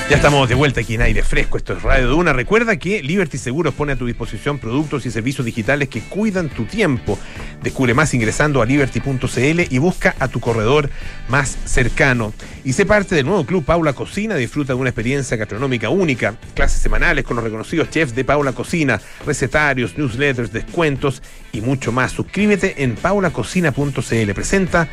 Ya 0.08 0.18
estamos 0.18 0.48
de 0.48 0.54
vuelta 0.54 0.82
aquí 0.82 0.94
en 0.94 1.02
aire 1.02 1.24
fresco, 1.24 1.58
esto 1.58 1.74
es 1.74 1.82
Radio 1.82 2.08
Duna. 2.10 2.32
Recuerda 2.32 2.78
que 2.78 3.02
Liberty 3.02 3.40
Seguros 3.40 3.74
pone 3.74 3.94
a 3.94 3.96
tu 3.96 4.06
disposición 4.06 4.60
productos 4.60 5.04
y 5.08 5.12
servicios 5.12 5.44
digitales 5.44 5.90
que 5.90 6.02
cuidan 6.02 6.48
tu 6.50 6.66
tiempo. 6.66 7.18
Descubre 7.64 7.96
más 7.96 8.14
ingresando 8.14 8.62
a 8.62 8.68
liberty.cl 8.68 9.62
y 9.68 9.78
busca 9.80 10.14
a 10.20 10.28
tu 10.28 10.40
corredor 10.40 10.92
más 11.28 11.58
cercano. 11.66 12.34
Y 12.64 12.74
sé 12.74 12.86
parte 12.86 13.16
del 13.16 13.26
nuevo 13.26 13.48
club 13.48 13.66
Paula 13.66 13.94
Cocina, 13.94 14.36
disfruta 14.36 14.74
de 14.74 14.80
una 14.80 14.92
experiencia 14.92 15.38
gastronómica 15.38 15.90
única, 15.90 16.36
clases 16.54 16.84
semanales 16.84 17.26
con 17.26 17.38
los 17.38 17.44
reconocidos 17.44 17.90
chefs 17.90 18.14
de 18.14 18.24
Paula 18.24 18.52
Cocina, 18.52 19.02
recetarios, 19.26 19.98
newsletters, 19.98 20.54
descuentos 20.54 21.24
y 21.52 21.62
mucho 21.62 21.92
más. 21.92 22.12
Suscríbete 22.12 22.84
en 22.84 22.94
paulacocina.cl. 22.94 24.34
Presenta 24.36 24.88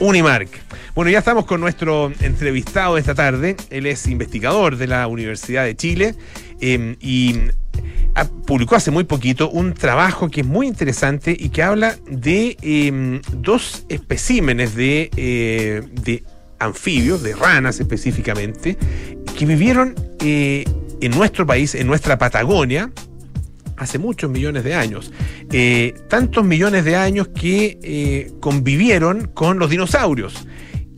Unimark. 0.00 0.48
Bueno, 0.94 1.10
ya 1.10 1.18
estamos 1.18 1.46
con 1.46 1.60
nuestro 1.60 2.12
entrevistado 2.20 2.98
esta 2.98 3.14
tarde. 3.14 3.56
Él 3.70 3.86
es 3.86 4.06
investigador 4.06 4.76
de 4.76 4.86
la 4.86 5.06
Universidad 5.06 5.64
de 5.64 5.76
Chile 5.76 6.14
eh, 6.60 6.96
y 7.00 7.40
publicó 8.46 8.76
hace 8.76 8.90
muy 8.90 9.04
poquito 9.04 9.50
un 9.50 9.74
trabajo 9.74 10.28
que 10.28 10.40
es 10.40 10.46
muy 10.46 10.66
interesante 10.66 11.36
y 11.38 11.50
que 11.50 11.62
habla 11.62 11.96
de 12.10 12.56
eh, 12.62 13.20
dos 13.32 13.84
especímenes 13.88 14.74
de, 14.74 15.10
eh, 15.16 15.82
de 16.02 16.24
anfibios, 16.58 17.22
de 17.22 17.34
ranas 17.34 17.80
específicamente, 17.80 18.76
que 19.36 19.46
vivieron 19.46 19.94
eh, 20.20 20.64
en 21.00 21.10
nuestro 21.12 21.46
país, 21.46 21.74
en 21.74 21.86
nuestra 21.86 22.18
Patagonia, 22.18 22.90
hace 23.78 23.98
muchos 23.98 24.30
millones 24.30 24.64
de 24.64 24.74
años. 24.74 25.12
Eh, 25.52 25.94
tantos 26.08 26.44
millones 26.44 26.84
de 26.84 26.96
años 26.96 27.28
que 27.28 27.78
eh, 27.82 28.32
convivieron 28.40 29.28
con 29.28 29.58
los 29.58 29.70
dinosaurios 29.70 30.46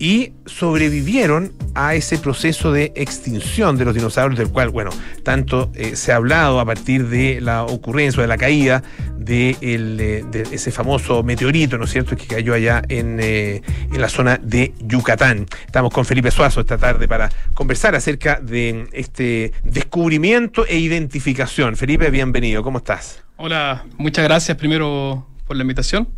y 0.01 0.33
sobrevivieron 0.47 1.53
a 1.75 1.95
ese 1.95 2.17
proceso 2.17 2.73
de 2.73 2.91
extinción 2.97 3.77
de 3.77 3.85
los 3.85 3.95
dinosaurios, 3.95 4.39
del 4.39 4.49
cual, 4.49 4.71
bueno, 4.71 4.91
tanto 5.23 5.71
eh, 5.75 5.95
se 5.95 6.11
ha 6.11 6.17
hablado 6.17 6.59
a 6.59 6.65
partir 6.65 7.07
de 7.09 7.41
la 7.43 7.65
ocurrencia 7.65 8.23
de 8.23 8.27
la 8.27 8.39
caída 8.39 8.83
de, 9.19 9.57
eh, 9.61 10.25
ese 10.51 10.73
famoso 10.73 11.23
meteorito, 11.23 11.77
¿no 11.77 11.85
es 11.85 11.91
cierto?, 11.91 12.17
que 12.17 12.27
cayó 12.27 12.55
allá 12.55 12.83
en, 12.89 13.19
eh, 13.21 13.61
en 13.93 14.01
la 14.01 14.09
zona 14.09 14.41
de 14.43 14.73
Yucatán. 14.81 15.47
Estamos 15.67 15.93
con 15.93 16.07
Felipe 16.07 16.31
Suazo 16.31 16.61
esta 16.63 16.79
tarde 16.79 17.07
para 17.07 17.29
conversar 17.53 17.95
acerca 17.95 18.41
de 18.41 18.89
este 18.93 19.53
descubrimiento 19.65 20.67
e 20.67 20.79
identificación. 20.79 21.77
Felipe, 21.77 22.11
bienvenido, 22.11 22.63
¿cómo 22.63 22.79
estás? 22.79 23.23
Hola, 23.37 23.85
muchas 23.99 24.25
gracias 24.25 24.57
primero 24.57 25.27
por 25.47 25.57
la 25.57 25.63
invitación. 25.63 26.09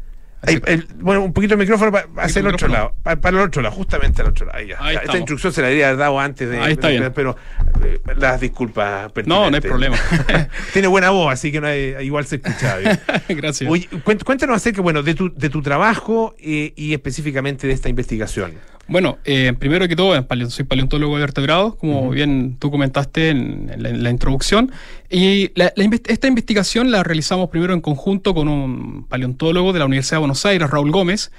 Ahí, 0.45 0.61
el- 0.67 0.89
bueno, 0.97 1.23
un 1.23 1.33
poquito 1.33 1.55
el 1.55 1.61
micrófono 1.61 1.93
para 1.93 2.07
hacia 2.25 2.41
el 2.41 2.47
otro 2.49 2.67
micrófono? 2.69 2.73
lado. 2.75 2.95
Pa- 3.03 3.17
Para, 3.17 3.37
el 3.39 3.43
otro 3.45 3.63
lado, 3.63 3.75
justamente 3.75 4.23
al 4.23 4.29
otro 4.29 4.47
lado. 4.47 4.59
Ahí 4.59 4.67
ya. 4.69 4.77
Ahí 4.81 4.85
Ya, 4.87 4.91
Esta 4.91 5.01
estamos. 5.03 5.19
instrucción 5.21 5.53
se 5.53 5.63
la 5.63 5.69
haber 5.69 5.97
dado 5.97 6.19
antes 6.21 6.49
de. 6.51 6.59
Ahí 6.61 6.73
está 6.73 6.89
de- 6.89 6.99
bien. 6.99 7.13
Pero 7.15 7.37
eh, 7.85 8.01
las 8.17 8.41
disculpas. 8.41 9.11
No, 9.27 9.49
no 9.51 9.55
hay 9.57 9.61
problema. 9.63 9.97
Tiene 10.73 10.89
buena 10.89 11.11
voz, 11.11 11.33
así 11.33 11.53
que 11.53 11.61
no 11.61 11.69
hay- 11.69 11.95
igual 12.01 12.27
se 12.27 12.37
escucha 12.37 12.77
bien. 12.79 13.01
gracias. 13.41 13.71
Oye, 13.71 13.89
cuéntanos 14.25 14.57
acerca 14.57 14.83
bueno, 14.83 15.03
de, 15.03 15.15
tu, 15.15 15.33
de 15.35 15.49
tu 15.49 15.63
trabajo 15.63 16.35
eh, 16.41 16.73
y 16.77 16.93
específicamente 16.93 17.67
de 17.67 17.73
esta 17.73 17.89
investigación. 17.89 18.53
Bueno, 18.93 19.19
eh, 19.25 19.55
primero 19.59 19.89
que 19.89 19.97
todo, 19.97 20.15
paleo- 20.29 20.51
soy 20.51 20.67
paleontólogo 20.67 21.15
de 21.17 21.21
vertebrados, 21.23 21.77
como 21.77 22.11
bien 22.11 22.57
tú 22.59 22.71
comentaste 22.71 23.31
en, 23.31 23.71
en 23.73 23.83
la, 23.83 23.89
en 23.89 24.03
la 24.03 24.11
introducción. 24.11 24.71
Y 25.11 25.51
la- 25.55 25.73
la 25.77 25.85
inves- 25.85 26.03
esta 26.09 26.29
investigación 26.29 26.91
la 26.91 27.03
realizamos 27.03 27.49
primero 27.49 27.73
en 27.73 27.81
conjunto 27.81 28.35
con 28.35 28.49
un 28.49 29.07
paleontólogo 29.09 29.73
de 29.73 29.79
la 29.79 29.87
Universidad 29.87 30.17
de 30.17 30.21
Buenos 30.21 30.45
Aires, 30.45 30.69
Raúl 30.71 30.91
Gómez. 30.91 31.33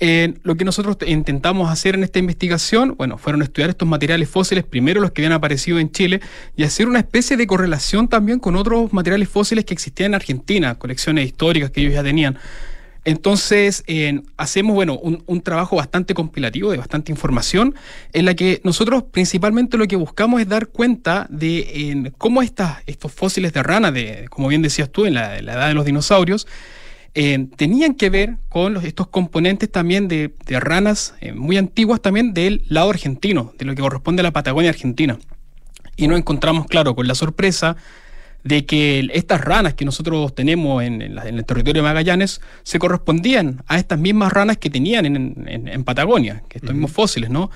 Eh, 0.00 0.34
lo 0.42 0.56
que 0.56 0.64
nosotros 0.64 0.98
te- 0.98 1.10
intentamos 1.10 1.70
hacer 1.70 1.94
en 1.94 2.04
esta 2.04 2.18
investigación, 2.18 2.94
bueno, 2.96 3.16
fueron 3.18 3.42
estudiar 3.42 3.68
estos 3.70 3.86
materiales 3.86 4.28
fósiles, 4.28 4.64
primero 4.64 5.00
los 5.00 5.12
que 5.12 5.20
habían 5.22 5.32
aparecido 5.34 5.78
en 5.78 5.92
Chile, 5.92 6.20
y 6.56 6.64
hacer 6.64 6.88
una 6.88 6.98
especie 7.00 7.36
de 7.36 7.46
correlación 7.46 8.08
también 8.08 8.40
con 8.40 8.56
otros 8.56 8.92
materiales 8.94 9.28
fósiles 9.28 9.64
que 9.66 9.74
existían 9.74 10.12
en 10.12 10.14
Argentina, 10.16 10.74
colecciones 10.76 11.26
históricas 11.26 11.70
que 11.70 11.82
ellos 11.82 11.92
ya 11.94 12.02
tenían. 12.02 12.38
Entonces, 13.04 13.84
hacemos, 14.36 14.74
bueno, 14.74 14.98
un, 14.98 15.40
trabajo 15.42 15.76
bastante 15.76 16.14
compilativo, 16.14 16.70
de 16.70 16.78
bastante 16.78 17.12
información, 17.12 17.74
en 18.12 18.24
la 18.24 18.34
que 18.34 18.60
nosotros 18.64 19.04
principalmente 19.10 19.76
lo 19.76 19.86
que 19.86 19.96
buscamos 19.96 20.40
es 20.40 20.48
dar 20.48 20.68
cuenta 20.68 21.26
de 21.28 22.12
cómo 22.16 22.40
estas, 22.40 22.78
estos 22.86 23.12
fósiles 23.12 23.52
de 23.52 23.62
rana, 23.62 23.92
de, 23.92 24.26
como 24.30 24.48
bien 24.48 24.62
decías 24.62 24.90
tú, 24.90 25.04
en 25.04 25.14
la, 25.14 25.38
edad 25.38 25.68
de 25.68 25.74
los 25.74 25.84
dinosaurios, 25.84 26.46
tenían 27.12 27.94
que 27.94 28.10
ver 28.10 28.38
con 28.48 28.76
estos 28.78 29.08
componentes 29.08 29.70
también 29.70 30.08
de, 30.08 30.34
de 30.46 30.58
ranas 30.58 31.14
eh, 31.20 31.32
muy 31.32 31.58
antiguas 31.58 32.00
también 32.00 32.34
del 32.34 32.64
lado 32.68 32.90
argentino, 32.90 33.52
de 33.58 33.66
lo 33.66 33.74
que 33.74 33.82
corresponde 33.82 34.20
a 34.20 34.24
la 34.24 34.32
Patagonia 34.32 34.70
argentina. 34.70 35.18
Y 35.96 36.08
nos 36.08 36.18
encontramos, 36.18 36.66
claro, 36.66 36.96
con 36.96 37.06
la 37.06 37.14
sorpresa 37.14 37.76
de 38.44 38.66
que 38.66 39.08
estas 39.14 39.40
ranas 39.40 39.74
que 39.74 39.84
nosotros 39.84 40.34
tenemos 40.34 40.82
en, 40.82 41.00
en 41.02 41.14
la- 41.14 41.26
en 41.28 41.38
el 41.38 41.44
territorio 41.44 41.82
de 41.82 41.88
Magallanes 41.88 42.40
se 42.62 42.78
correspondían 42.78 43.62
a 43.66 43.78
estas 43.78 43.98
mismas 43.98 44.32
ranas 44.32 44.58
que 44.58 44.70
tenían 44.70 45.06
en, 45.06 45.16
en- 45.48 45.66
en 45.68 45.84
Patagonia, 45.84 46.42
que 46.48 46.58
estos 46.58 46.72
mismos 46.72 46.92
fósiles, 46.92 47.30
¿no? 47.30 47.50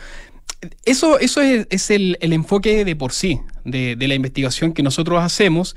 Eso, 0.85 1.19
eso 1.21 1.41
es, 1.41 1.67
es 1.71 1.91
el, 1.91 2.17
el 2.21 2.33
enfoque 2.33 2.85
de 2.85 2.97
por 2.97 3.13
sí 3.13 3.41
de, 3.65 3.95
de 3.97 4.09
la 4.09 4.15
investigación 4.15 4.73
que 4.73 4.83
nosotros 4.83 5.23
hacemos 5.23 5.77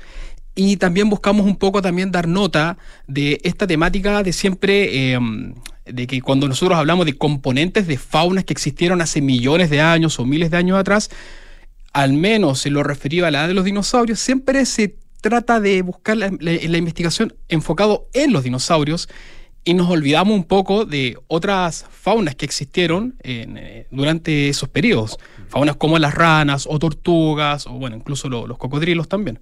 y 0.54 0.76
también 0.76 1.08
buscamos 1.08 1.46
un 1.46 1.56
poco 1.56 1.80
también 1.82 2.10
dar 2.10 2.26
nota 2.26 2.76
de 3.06 3.38
esta 3.44 3.66
temática 3.66 4.22
de 4.22 4.32
siempre, 4.32 5.12
eh, 5.14 5.18
de 5.86 6.06
que 6.06 6.20
cuando 6.20 6.48
nosotros 6.48 6.76
hablamos 6.78 7.06
de 7.06 7.16
componentes 7.16 7.86
de 7.86 7.96
faunas 7.96 8.44
que 8.44 8.52
existieron 8.52 9.00
hace 9.00 9.20
millones 9.20 9.70
de 9.70 9.80
años 9.80 10.18
o 10.18 10.24
miles 10.24 10.50
de 10.50 10.56
años 10.56 10.78
atrás, 10.78 11.10
al 11.92 12.12
menos 12.14 12.64
en 12.66 12.74
lo 12.74 12.82
referido 12.82 13.26
a 13.26 13.30
la 13.30 13.40
edad 13.40 13.48
de 13.48 13.54
los 13.54 13.64
dinosaurios, 13.64 14.18
siempre 14.18 14.64
se 14.66 14.96
trata 15.22 15.60
de 15.60 15.80
buscar 15.80 16.18
la, 16.18 16.28
investigación 16.28 17.34
enfocado 17.48 18.08
en 18.12 18.32
los 18.34 18.44
dinosaurios 18.44 19.08
y 19.64 19.74
nos 19.74 19.88
olvidamos 19.88 20.34
un 20.34 20.42
poco 20.44 20.84
de 20.84 21.16
otras 21.28 21.86
faunas 21.88 22.34
que 22.34 22.44
existieron 22.44 23.14
en, 23.22 23.56
eh, 23.56 23.86
durante 23.92 24.48
esos 24.48 24.68
periodos. 24.68 25.18
Faunas 25.48 25.76
como 25.76 25.98
las 26.00 26.14
ranas 26.14 26.66
o 26.68 26.78
tortugas 26.80 27.66
o 27.68 27.70
bueno, 27.74 27.94
incluso 27.96 28.28
lo- 28.28 28.48
los 28.48 28.58
cocodrilos 28.58 29.08
también. 29.08 29.38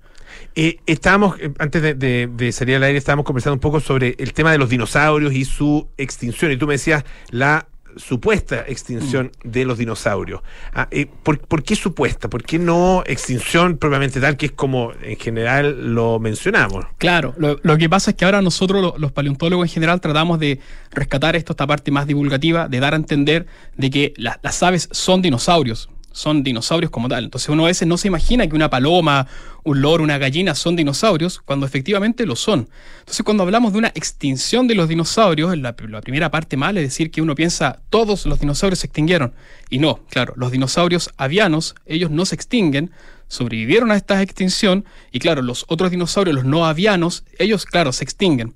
Eh, 0.54 0.76
estábamos, 0.84 1.40
eh, 1.40 1.50
antes 1.58 1.82
de 1.98 2.52
salir 2.52 2.76
al 2.76 2.82
aire, 2.82 2.98
estábamos 2.98 3.24
conversando 3.24 3.54
un 3.54 3.60
poco 3.60 3.80
sobre 3.80 4.14
el 4.18 4.34
tema 4.34 4.52
de 4.52 4.58
los 4.58 4.68
dinosaurios 4.68 5.32
y 5.32 5.46
su 5.46 5.88
extinción. 5.96 6.52
Y 6.52 6.58
tú 6.58 6.66
me 6.66 6.74
decías 6.74 7.02
la 7.30 7.66
supuesta 7.96 8.64
extinción 8.66 9.32
de 9.44 9.64
los 9.64 9.78
dinosaurios. 9.78 10.40
Ah, 10.72 10.88
eh, 10.90 11.06
¿por, 11.22 11.38
por 11.40 11.62
qué 11.62 11.76
supuesta? 11.76 12.28
¿Por 12.30 12.42
qué 12.42 12.58
no 12.58 13.02
extinción 13.06 13.76
propiamente 13.78 14.20
tal, 14.20 14.36
que 14.36 14.46
es 14.46 14.52
como 14.52 14.92
en 15.02 15.16
general 15.18 15.94
lo 15.94 16.18
mencionamos? 16.18 16.84
Claro, 16.98 17.34
lo, 17.38 17.58
lo 17.62 17.76
que 17.78 17.88
pasa 17.88 18.10
es 18.10 18.16
que 18.16 18.24
ahora 18.24 18.42
nosotros, 18.42 18.80
lo- 18.82 18.94
los 18.98 19.12
paleontólogos 19.12 19.66
en 19.66 19.72
general, 19.72 20.00
tratamos 20.00 20.38
de 20.38 20.60
rescatar 20.90 21.36
esto, 21.36 21.52
esta 21.52 21.66
parte 21.66 21.90
más 21.90 22.06
divulgativa, 22.06 22.68
de 22.68 22.80
dar 22.80 22.94
a 22.94 22.96
entender 22.96 23.46
de 23.76 23.90
que 23.90 24.12
la- 24.16 24.38
las 24.42 24.62
aves 24.62 24.88
son 24.92 25.22
dinosaurios, 25.22 25.88
son 26.12 26.42
dinosaurios 26.42 26.90
como 26.90 27.08
tal. 27.08 27.24
Entonces 27.24 27.48
uno 27.48 27.64
a 27.64 27.68
veces 27.68 27.86
no 27.86 27.96
se 27.96 28.08
imagina 28.08 28.46
que 28.46 28.54
una 28.56 28.70
paloma, 28.70 29.26
un 29.64 29.80
loro, 29.80 30.02
una 30.02 30.18
gallina 30.18 30.54
son 30.54 30.76
dinosaurios, 30.76 31.40
cuando 31.40 31.66
efectivamente 31.66 32.26
lo 32.26 32.36
son. 32.36 32.68
Entonces 33.00 33.24
cuando 33.24 33.42
hablamos 33.42 33.72
de 33.72 33.78
una 33.78 33.88
extinción 33.88 34.66
de 34.66 34.74
los 34.74 34.88
dinosaurios, 34.88 35.56
la, 35.58 35.74
primera 35.74 36.30
parte 36.30 36.56
mal 36.56 36.76
es 36.78 36.84
decir 36.84 37.10
que 37.10 37.22
uno 37.22 37.34
piensa 37.34 37.80
todos 37.90 38.26
los 38.26 38.40
dinosaurios 38.40 38.80
se 38.80 38.86
extinguieron. 38.86 39.32
Y 39.68 39.78
no, 39.78 40.00
claro, 40.10 40.34
los 40.36 40.50
dinosaurios 40.50 41.10
avianos, 41.16 41.74
ellos 41.86 42.10
no 42.10 42.26
se 42.26 42.34
extinguen, 42.34 42.90
sobrevivieron 43.28 43.90
a 43.92 43.96
esta 43.96 44.20
extinción 44.22 44.84
y 45.12 45.20
claro, 45.20 45.42
los 45.42 45.64
otros 45.68 45.90
dinosaurios, 45.90 46.34
los 46.34 46.44
no 46.44 46.66
avianos, 46.66 47.24
ellos, 47.38 47.64
claro, 47.66 47.92
se 47.92 48.04
extinguen. 48.04 48.54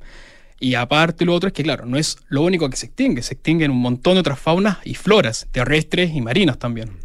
Y 0.61 0.77
aparte 0.77 1.25
lo 1.25 1.35
otro 1.35 1.49
es 1.49 1.53
que, 1.53 1.63
claro, 1.63 1.85
no 1.85 1.99
es 1.99 2.17
lo 2.29 2.43
único 2.43 2.71
que 2.71 2.77
se 2.77 2.87
extingue, 2.87 3.23
se 3.23 3.35
extinguen 3.35 3.71
un 3.71 3.81
montón 3.81 4.15
de 4.15 4.21
otras 4.21 4.39
faunas 4.39 4.79
y 4.85 4.95
floras, 4.95 5.47
terrestres 5.53 6.15
y 6.15 6.21
marinas 6.21 6.59
también. 6.59 7.04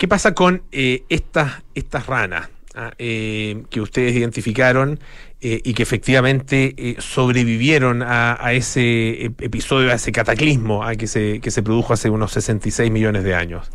¿Qué 0.00 0.08
pasa 0.08 0.32
con 0.32 0.62
eh, 0.72 1.02
estas, 1.10 1.62
estas 1.74 2.06
ranas 2.06 2.48
ah, 2.74 2.92
eh, 2.96 3.64
que 3.68 3.82
ustedes 3.82 4.16
identificaron 4.16 4.98
eh, 5.42 5.60
y 5.62 5.74
que 5.74 5.82
efectivamente 5.82 6.74
eh, 6.78 6.96
sobrevivieron 7.00 8.02
a, 8.02 8.38
ese 8.54 9.26
ep- 9.26 9.42
episodio, 9.42 9.90
a 9.90 9.96
ese 9.96 10.10
cataclismo 10.10 10.84
ah, 10.84 10.94
que, 10.96 11.06
se, 11.06 11.40
que 11.40 11.50
se 11.50 11.62
produjo 11.62 11.92
hace 11.92 12.08
unos 12.08 12.32
66 12.32 12.90
millones 12.90 13.24
de 13.24 13.34
años? 13.34 13.70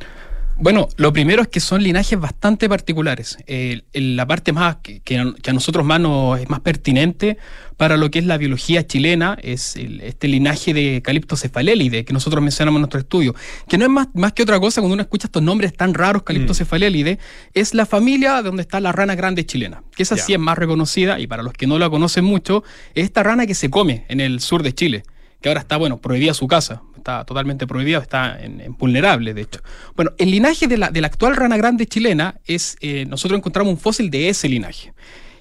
Bueno, 0.57 0.87
lo 0.95 1.11
primero 1.11 1.41
es 1.41 1.49
que 1.49 1.59
son 1.59 1.83
linajes 1.83 2.17
bastante 2.17 2.69
particulares. 2.69 3.37
Eh, 3.45 3.81
la 3.93 4.25
parte 4.25 4.53
más 4.53 4.77
que, 4.77 5.01
que 5.01 5.17
a 5.19 5.53
nosotros 5.53 5.85
más 5.85 5.99
nos 5.99 6.39
es 6.39 6.49
más 6.49 6.61
pertinente 6.61 7.37
para 7.75 7.97
lo 7.97 8.09
que 8.09 8.19
es 8.19 8.25
la 8.25 8.37
biología 8.37 8.87
chilena 8.87 9.37
es 9.41 9.75
el- 9.75 9.99
este 9.99 10.29
linaje 10.29 10.73
de 10.73 11.01
Calyptocephalelide 11.03 12.05
que 12.05 12.13
nosotros 12.13 12.41
mencionamos 12.41 12.77
en 12.77 12.81
nuestro 12.83 13.01
estudio, 13.01 13.35
que 13.67 13.77
no 13.77 13.83
es 13.83 13.91
más, 13.91 14.07
más 14.13 14.31
que 14.31 14.43
otra 14.43 14.57
cosa 14.61 14.79
cuando 14.79 14.93
uno 14.93 15.01
escucha 15.03 15.27
estos 15.27 15.43
nombres 15.43 15.73
tan 15.73 15.93
raros, 15.93 16.23
Calyptocephalelide, 16.23 17.19
es 17.53 17.73
la 17.73 17.85
familia 17.85 18.41
donde 18.41 18.61
está 18.61 18.79
la 18.79 18.93
rana 18.93 19.15
grande 19.15 19.45
chilena, 19.45 19.83
que 19.93 20.03
esa 20.03 20.15
sí 20.23 20.33
es 20.33 20.39
más 20.39 20.57
reconocida 20.57 21.19
y 21.19 21.27
para 21.27 21.43
los 21.43 21.51
que 21.51 21.67
no 21.67 21.77
la 21.77 21.89
conocen 21.89 22.23
mucho, 22.23 22.63
es 22.93 23.03
esta 23.03 23.23
rana 23.23 23.45
que 23.45 23.55
se 23.55 23.69
come 23.69 24.05
en 24.07 24.21
el 24.21 24.39
sur 24.39 24.63
de 24.63 24.73
Chile 24.73 25.03
que 25.41 25.49
ahora 25.49 25.59
está, 25.61 25.75
bueno, 25.77 25.97
prohibida 25.97 26.33
su 26.33 26.47
casa, 26.47 26.81
está 27.05 27.23
totalmente 27.23 27.67
prohibida, 27.67 27.99
está 27.99 28.35
en, 28.41 28.75
vulnerable, 28.79 29.35
de 29.35 29.41
hecho. 29.41 29.59
Bueno, 29.95 30.11
el 30.17 30.31
linaje 30.31 30.65
de 30.67 30.77
la, 30.77 30.89
de 30.89 31.01
la 31.01 31.07
actual 31.07 31.35
rana 31.35 31.55
grande 31.55 31.85
chilena 31.85 32.41
es, 32.45 32.77
eh, 32.81 33.05
nosotros 33.05 33.37
encontramos 33.37 33.71
un 33.71 33.79
fósil 33.79 34.09
de 34.09 34.29
ese 34.29 34.49
linaje. 34.49 34.91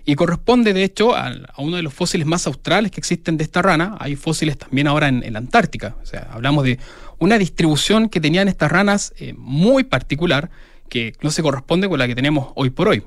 Y 0.05 0.15
corresponde, 0.15 0.75
de 0.75 0.85
hecho, 0.85 1.17
a, 1.17 1.33
uno 1.57 1.77
de 1.77 1.83
los 1.83 1.95
fósiles 1.95 2.27
más 2.27 2.47
australes 2.47 2.91
que 2.91 3.01
existen 3.01 3.39
de 3.39 3.45
esta 3.45 3.63
rana. 3.63 3.97
Hay 3.99 4.15
fósiles 4.15 4.59
también 4.59 4.87
ahora 4.87 5.09
en, 5.09 5.23
en 5.25 5.33
la 5.33 5.39
Antártica. 5.39 5.97
O 6.03 6.05
sea, 6.05 6.29
hablamos 6.31 6.65
de 6.65 6.79
una 7.19 7.39
distribución 7.39 8.11
que 8.11 8.21
tenían 8.21 8.49
estas 8.49 8.71
ranas 8.71 9.15
eh, 9.17 9.33
muy 9.39 9.85
particular, 9.85 10.51
que 10.91 11.15
no 11.23 11.31
se 11.31 11.43
corresponde 11.43 11.89
con 11.89 11.99
la 11.99 12.07
que 12.07 12.15
tenemos 12.15 12.53
hoy 12.57 12.69
por 12.69 12.89
hoy. 12.89 13.03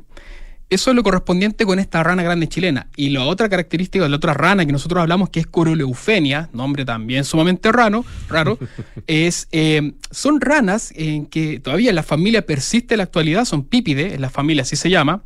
Eso 0.70 0.90
es 0.90 0.96
lo 0.98 1.04
correspondiente 1.04 1.66
con 1.66 1.80
esta 1.80 2.04
rana 2.04 2.24
grande 2.24 2.50
chilena. 2.50 2.88
Y 2.98 3.10
la 3.10 3.24
otra 3.24 3.48
característica 3.48 4.04
de 4.04 4.10
la 4.10 4.18
otra 4.18 4.34
rana 4.34 4.66
que 4.66 4.74
nosotros 4.74 5.02
hablamos, 5.02 5.30
que 5.30 5.40
es 5.40 5.48
Coroleufenia, 5.48 6.50
nombre 6.52 6.84
también 6.84 7.24
sumamente 7.24 7.72
raro, 7.72 8.04
raro 8.28 8.60
es, 9.08 9.48
eh, 9.54 9.94
son 10.12 10.42
ranas 10.42 10.92
en 10.96 11.26
que 11.26 11.62
todavía 11.62 11.94
la 11.94 12.04
familia 12.04 12.46
persiste 12.46 12.96
en 12.96 12.98
la 12.98 13.06
actualidad, 13.06 13.46
son 13.46 13.64
pípide, 13.64 14.16
en 14.16 14.22
la 14.22 14.30
familia 14.30 14.64
así 14.64 14.76
se 14.76 14.90
llama. 14.90 15.22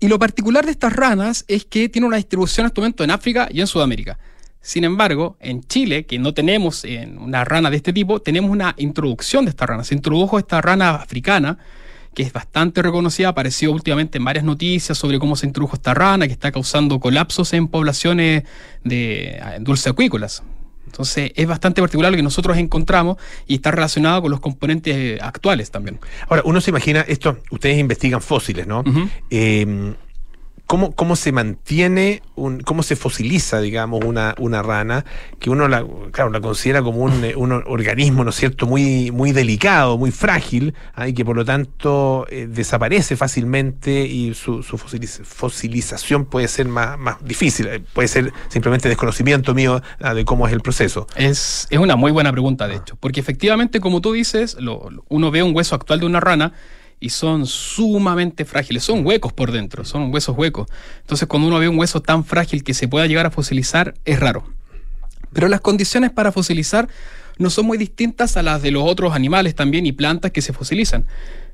Y 0.00 0.08
lo 0.08 0.18
particular 0.18 0.64
de 0.64 0.72
estas 0.72 0.92
ranas 0.92 1.44
es 1.46 1.64
que 1.64 1.88
tiene 1.88 2.06
una 2.06 2.16
distribución 2.16 2.64
en 2.64 2.68
este 2.68 2.80
momento 2.80 3.04
en 3.04 3.12
África 3.12 3.48
y 3.52 3.60
en 3.60 3.68
Sudamérica. 3.68 4.18
Sin 4.60 4.82
embargo, 4.82 5.36
en 5.40 5.62
Chile, 5.62 6.06
que 6.06 6.18
no 6.18 6.34
tenemos 6.34 6.84
eh, 6.84 7.08
una 7.18 7.44
rana 7.44 7.70
de 7.70 7.76
este 7.76 7.92
tipo, 7.92 8.20
tenemos 8.20 8.50
una 8.50 8.74
introducción 8.78 9.44
de 9.44 9.50
esta 9.50 9.66
rana. 9.66 9.84
Se 9.84 9.94
introdujo 9.94 10.38
esta 10.38 10.60
rana 10.60 10.96
africana, 10.96 11.58
que 12.14 12.22
es 12.22 12.32
bastante 12.32 12.82
reconocida, 12.82 13.28
apareció 13.28 13.72
últimamente 13.72 14.18
en 14.18 14.24
varias 14.24 14.44
noticias 14.44 14.96
sobre 14.98 15.18
cómo 15.18 15.36
se 15.36 15.46
introdujo 15.46 15.76
esta 15.76 15.94
rana, 15.94 16.26
que 16.26 16.32
está 16.32 16.50
causando 16.52 16.98
colapsos 17.00 17.52
en 17.52 17.68
poblaciones 17.68 18.44
de 18.84 19.28
eh, 19.28 19.42
dulceacuícolas. 19.60 20.42
Entonces 20.86 21.32
es 21.34 21.46
bastante 21.46 21.82
particular 21.82 22.10
lo 22.10 22.16
que 22.16 22.22
nosotros 22.22 22.56
encontramos 22.56 23.18
y 23.46 23.56
está 23.56 23.70
relacionado 23.70 24.22
con 24.22 24.30
los 24.30 24.40
componentes 24.40 24.96
eh, 24.96 25.18
actuales 25.20 25.70
también. 25.70 26.00
Ahora, 26.28 26.42
uno 26.44 26.60
se 26.60 26.70
imagina, 26.70 27.02
esto, 27.02 27.38
ustedes 27.50 27.78
investigan 27.78 28.22
fósiles, 28.22 28.66
¿no? 28.66 28.82
Eh, 29.30 29.94
¿cómo, 30.68 30.92
¿Cómo 30.94 31.16
se 31.16 31.32
mantiene, 31.32 32.22
un, 32.36 32.60
cómo 32.60 32.84
se 32.84 32.94
fosiliza, 32.94 33.60
digamos, 33.60 34.04
una, 34.04 34.34
una 34.38 34.62
rana 34.62 35.04
que 35.40 35.50
uno 35.50 35.66
la, 35.66 35.84
claro, 36.12 36.30
la 36.30 36.40
considera 36.40 36.82
como 36.82 36.98
un, 36.98 37.24
eh, 37.24 37.34
un 37.34 37.50
organismo, 37.52 38.22
¿no 38.22 38.30
es 38.30 38.36
cierto?, 38.36 38.66
muy, 38.66 39.10
muy 39.10 39.32
delicado, 39.32 39.98
muy 39.98 40.10
frágil, 40.12 40.74
ah, 40.94 41.08
y 41.08 41.14
que 41.14 41.24
por 41.24 41.34
lo 41.36 41.44
tanto 41.44 42.26
eh, 42.30 42.46
desaparece 42.48 43.16
fácilmente 43.16 44.06
y 44.06 44.34
su, 44.34 44.62
su 44.62 44.76
fosiliz- 44.78 45.24
fosilización 45.24 46.26
puede 46.26 46.46
ser 46.48 46.68
más, 46.68 46.98
más 46.98 47.16
difícil, 47.24 47.66
eh, 47.66 47.80
puede 47.92 48.06
ser 48.08 48.32
simplemente 48.48 48.88
desconocimiento 48.88 49.54
mío 49.54 49.82
ah, 50.00 50.14
de 50.14 50.24
cómo 50.24 50.46
es 50.46 50.52
el 50.52 50.60
proceso. 50.60 51.06
Es, 51.16 51.66
es 51.70 51.78
una 51.78 51.96
muy 51.96 52.12
buena 52.12 52.30
pregunta, 52.30 52.68
de 52.68 52.76
hecho, 52.76 52.94
porque 53.00 53.20
efectivamente, 53.20 53.80
como 53.80 54.00
tú 54.00 54.12
dices, 54.12 54.54
lo- 54.60 54.88
uno 55.08 55.30
ve 55.30 55.42
un 55.42 55.56
hueso 55.56 55.74
actual 55.74 56.00
de 56.00 56.06
una 56.06 56.20
rana 56.20 56.52
y 57.00 57.10
son 57.10 57.46
sumamente 57.46 58.44
frágiles, 58.44 58.84
son 58.84 59.06
huecos 59.06 59.32
por 59.32 59.52
dentro, 59.52 59.84
son 59.84 60.12
huesos 60.12 60.36
huecos. 60.36 60.68
Entonces, 61.00 61.28
cuando 61.28 61.48
uno 61.48 61.58
ve 61.58 61.68
un 61.68 61.78
hueso 61.78 62.02
tan 62.02 62.24
frágil 62.24 62.64
que 62.64 62.74
se 62.74 62.88
pueda 62.88 63.06
llegar 63.06 63.26
a 63.26 63.30
fosilizar, 63.30 63.94
es 64.04 64.18
raro. 64.18 64.44
Pero 65.32 65.48
las 65.48 65.60
condiciones 65.60 66.10
para 66.10 66.32
fosilizar 66.32 66.88
no 67.38 67.50
son 67.50 67.66
muy 67.66 67.78
distintas 67.78 68.36
a 68.36 68.42
las 68.42 68.62
de 68.62 68.70
los 68.70 68.82
otros 68.84 69.14
animales 69.14 69.54
también 69.54 69.86
y 69.86 69.92
plantas 69.92 70.32
que 70.32 70.42
se 70.42 70.52
fosilizan. 70.52 71.06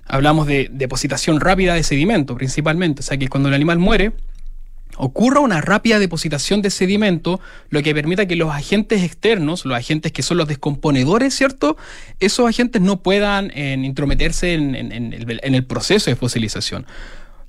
Hablamos 0.07 0.47
de 0.47 0.69
depositación 0.71 1.41
rápida 1.41 1.75
de 1.75 1.83
sedimento 1.83 2.35
principalmente, 2.35 3.01
o 3.01 3.03
sea 3.03 3.17
que 3.17 3.29
cuando 3.29 3.49
el 3.49 3.55
animal 3.55 3.79
muere, 3.79 4.13
ocurra 4.97 5.41
una 5.41 5.61
rápida 5.61 5.99
depositación 5.99 6.63
de 6.63 6.71
sedimento, 6.71 7.41
lo 7.71 7.83
que 7.83 7.95
permita 7.95 8.27
que 8.27 8.37
los 8.37 8.51
agentes 8.53 9.03
externos, 9.03 9.65
los 9.65 9.77
agentes 9.77 10.13
que 10.13 10.23
son 10.23 10.37
los 10.37 10.49
descomponedores, 10.49 11.35
¿cierto? 11.35 11.77
Esos 12.21 12.49
agentes 12.49 12.81
no 12.83 13.03
puedan 13.03 13.51
eh, 13.55 13.75
intrometerse 13.83 14.55
en, 14.55 14.75
en- 14.75 14.93
en 14.93 15.13
el, 15.13 15.41
en 15.43 15.55
el 15.55 15.65
proceso 15.65 16.11
de 16.11 16.17
fosilización. 16.17 16.87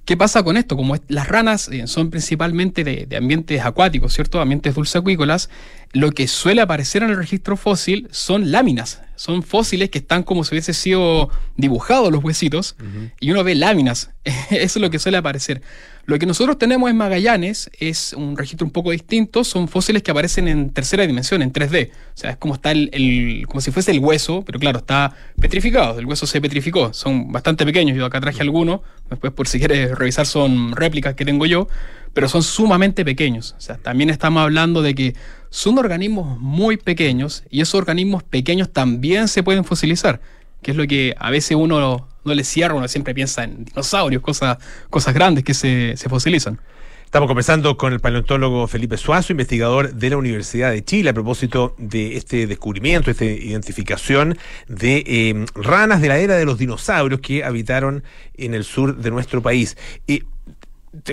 ¿Qué 0.06 0.16
pasa 0.16 0.44
con 0.44 0.56
esto? 0.56 0.78
Como 0.78 0.96
las 1.08 1.28
ranas 1.28 1.68
eh, 1.70 1.88
son 1.88 2.12
principalmente 2.12 2.84
de, 2.84 3.08
de 3.08 3.18
ambientes 3.18 3.60
acuáticos, 3.66 4.14
¿cierto? 4.14 4.40
Ambientes 4.40 4.76
dulceacuícolas, 4.76 5.50
lo 5.94 6.12
que 6.12 6.28
suele 6.28 6.62
aparecer 6.62 7.02
en 7.02 7.10
el 7.10 7.18
registro 7.18 7.58
fósil 7.58 8.08
son 8.12 8.52
láminas, 8.52 9.02
son 9.16 9.42
fósiles 9.42 9.90
que 9.90 9.98
están 9.98 10.22
como 10.22 10.44
si 10.44 10.54
hubiese 10.54 10.74
sido 10.76 11.30
dibujados 11.58 12.12
los 12.12 12.24
huesitos 12.24 12.76
y 13.20 13.32
uno 13.32 13.44
ve 13.44 13.56
láminas. 13.56 14.12
Eso 14.52 14.78
es 14.78 14.78
lo 14.78 14.92
que 14.92 15.00
suele 15.00 15.18
aparecer. 15.18 15.64
Lo 16.08 16.20
que 16.20 16.28
nosotros 16.28 16.60
tenemos 16.60 16.92
en 16.92 16.98
Magallanes 16.98 17.72
es 17.80 18.14
un 18.14 18.38
registro 18.38 18.68
un 18.68 18.72
poco 18.72 18.92
distinto, 18.92 19.44
son 19.44 19.68
fósiles 19.68 20.04
que 20.04 20.12
aparecen 20.12 20.48
en 20.48 20.70
tercera 20.70 21.08
dimensión, 21.08 21.42
en 21.42 21.52
3D. 21.52 21.90
O 21.90 21.94
sea, 22.14 22.30
es 22.30 22.38
como 22.38 22.54
está 22.54 22.72
el, 22.72 23.44
como 23.48 23.60
si 23.60 23.72
fuese 23.72 23.90
el 23.90 24.00
hueso, 24.00 24.44
pero 24.46 24.60
claro, 24.60 24.78
está 24.78 25.16
petrificado, 25.42 25.98
el 25.98 26.06
hueso 26.06 26.28
se 26.28 26.40
petrificó. 26.40 26.94
Son 26.94 27.32
bastante 27.32 27.66
pequeños, 27.66 27.98
yo 27.98 28.06
acá 28.06 28.22
traje 28.22 28.44
algunos, 28.44 28.82
después 29.10 29.34
por 29.34 29.48
si 29.48 29.58
quieres 29.58 29.98
revisar 29.98 30.28
son 30.28 30.76
réplicas 30.76 31.16
que 31.16 31.26
tengo 31.26 31.48
yo, 31.48 31.68
pero 32.14 32.30
son 32.30 32.44
sumamente 32.44 33.04
pequeños. 33.04 33.56
O 33.58 33.62
sea, 33.62 33.78
también 33.78 34.12
estamos 34.12 34.44
hablando 34.44 34.84
de 34.84 34.94
que 34.94 35.16
son 35.50 35.80
organismos 35.80 36.40
muy 36.40 36.78
pequeños 36.78 37.44
y 37.50 37.62
esos 37.62 37.76
organismos 37.76 38.22
pequeños 38.22 38.72
también 38.72 39.28
se 39.28 39.42
pueden 39.42 39.64
fosilizar, 39.64 40.22
que 40.62 40.70
es 40.70 40.78
lo 40.78 40.86
que 40.86 41.16
a 41.18 41.32
veces 41.32 41.58
uno 41.58 42.08
no 42.26 42.34
le 42.34 42.44
cierra, 42.44 42.74
uno 42.76 42.88
siempre 42.88 43.14
piensa 43.14 43.44
en 43.44 43.66
dinosaurios, 43.66 44.22
cosas, 44.22 44.58
cosas 44.90 45.14
grandes 45.14 45.44
que 45.44 45.54
se, 45.54 45.96
se 45.98 46.10
fosilizan. 46.10 46.60
Estamos 47.06 47.28
conversando 47.28 47.78
con 47.78 47.94
el 47.94 48.02
paleontólogo 48.02 48.68
Felipe 48.68 48.98
Suazo, 48.98 49.32
investigador 49.32 49.94
de 49.94 50.10
la 50.10 50.18
Universidad 50.18 50.72
de 50.72 50.84
Chile, 50.84 51.12
a 51.12 51.14
propósito 51.14 51.74
de 51.78 52.18
este 52.18 52.46
descubrimiento, 52.46 53.10
esta 53.10 53.24
identificación 53.24 54.38
de 54.68 55.04
eh, 55.06 55.46
ranas 55.56 56.02
de 56.02 56.10
la 56.10 56.18
era 56.18 56.36
de 56.36 56.44
los 56.46 56.58
dinosaurios 56.58 57.22
que 57.22 57.44
habitaron 57.46 58.04
en 58.36 58.54
el 58.54 58.66
sur 58.66 58.98
de 58.98 59.12
nuestro 59.12 59.42
país. 59.42 59.78
Te- 60.06 60.26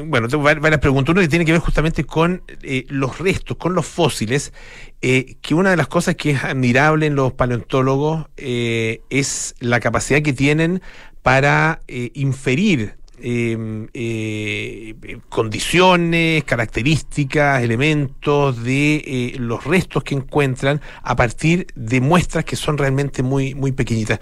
bueno, 0.07 0.29
tengo 0.29 0.43
var- 0.45 0.61
varias 0.61 0.81
preguntas. 0.81 1.13
Una 1.13 1.23
que 1.23 1.29
tiene 1.29 1.45
que 1.45 1.53
ver 1.53 1.61
justamente 1.61 2.05
con 2.05 2.43
eh, 2.63 2.85
los 2.89 3.19
restos, 3.19 3.57
con 3.57 3.75
los 3.75 3.87
fósiles, 3.87 4.53
eh, 5.01 5.37
que 5.41 5.55
una 5.55 5.71
de 5.71 5.77
las 5.77 5.89
cosas 5.89 6.15
que 6.17 6.31
es 6.33 6.45
admirable 6.45 7.07
en 7.07 7.15
los 7.15 7.33
paleontólogos 7.33 8.27
eh, 8.37 9.01
es 9.11 9.55
la 9.61 9.81
capacidad 9.81 10.23
que 10.23 10.33
tienen 10.33 10.83
para 11.23 11.81
eh, 11.89 12.11
inferir 12.15 12.97
eh, 13.25 13.87
eh, 13.95 15.19
condiciones, 15.29 16.43
características, 16.45 17.63
elementos 17.63 18.63
de 18.65 19.37
los 19.39 19.65
restos 19.65 20.03
que 20.03 20.17
encuentran 20.17 20.81
a 21.03 21.15
partir 21.15 21.69
de 21.77 22.01
muestras 22.01 22.45
que 22.45 22.57
son 22.57 22.79
realmente 22.79 23.23
muy, 23.23 23.55
muy 23.55 23.71
pequeñitas. 23.73 24.19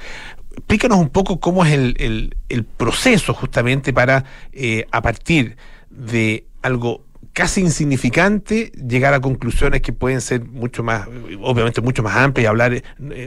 Explícanos 0.61 0.99
un 0.99 1.09
poco 1.09 1.41
cómo 1.41 1.65
es 1.65 1.73
el, 1.73 2.35
el- 2.49 2.65
proceso 2.65 3.33
justamente 3.33 3.93
para, 3.93 4.25
eh, 4.53 4.87
a 4.93 5.01
partir 5.01 5.57
de 5.89 6.45
algo 6.63 7.07
casi 7.33 7.63
insignificante, 7.63 8.71
llegar 8.87 9.15
a 9.15 9.21
conclusiones 9.21 9.81
que 9.81 9.93
pueden 9.93 10.21
ser 10.21 10.45
mucho 10.45 10.83
más, 10.83 11.09
obviamente 11.41 11.81
mucho 11.81 12.03
más 12.03 12.15
amplias 12.17 12.45
y 12.45 12.47
hablar 12.47 12.75
eh, 12.75 12.83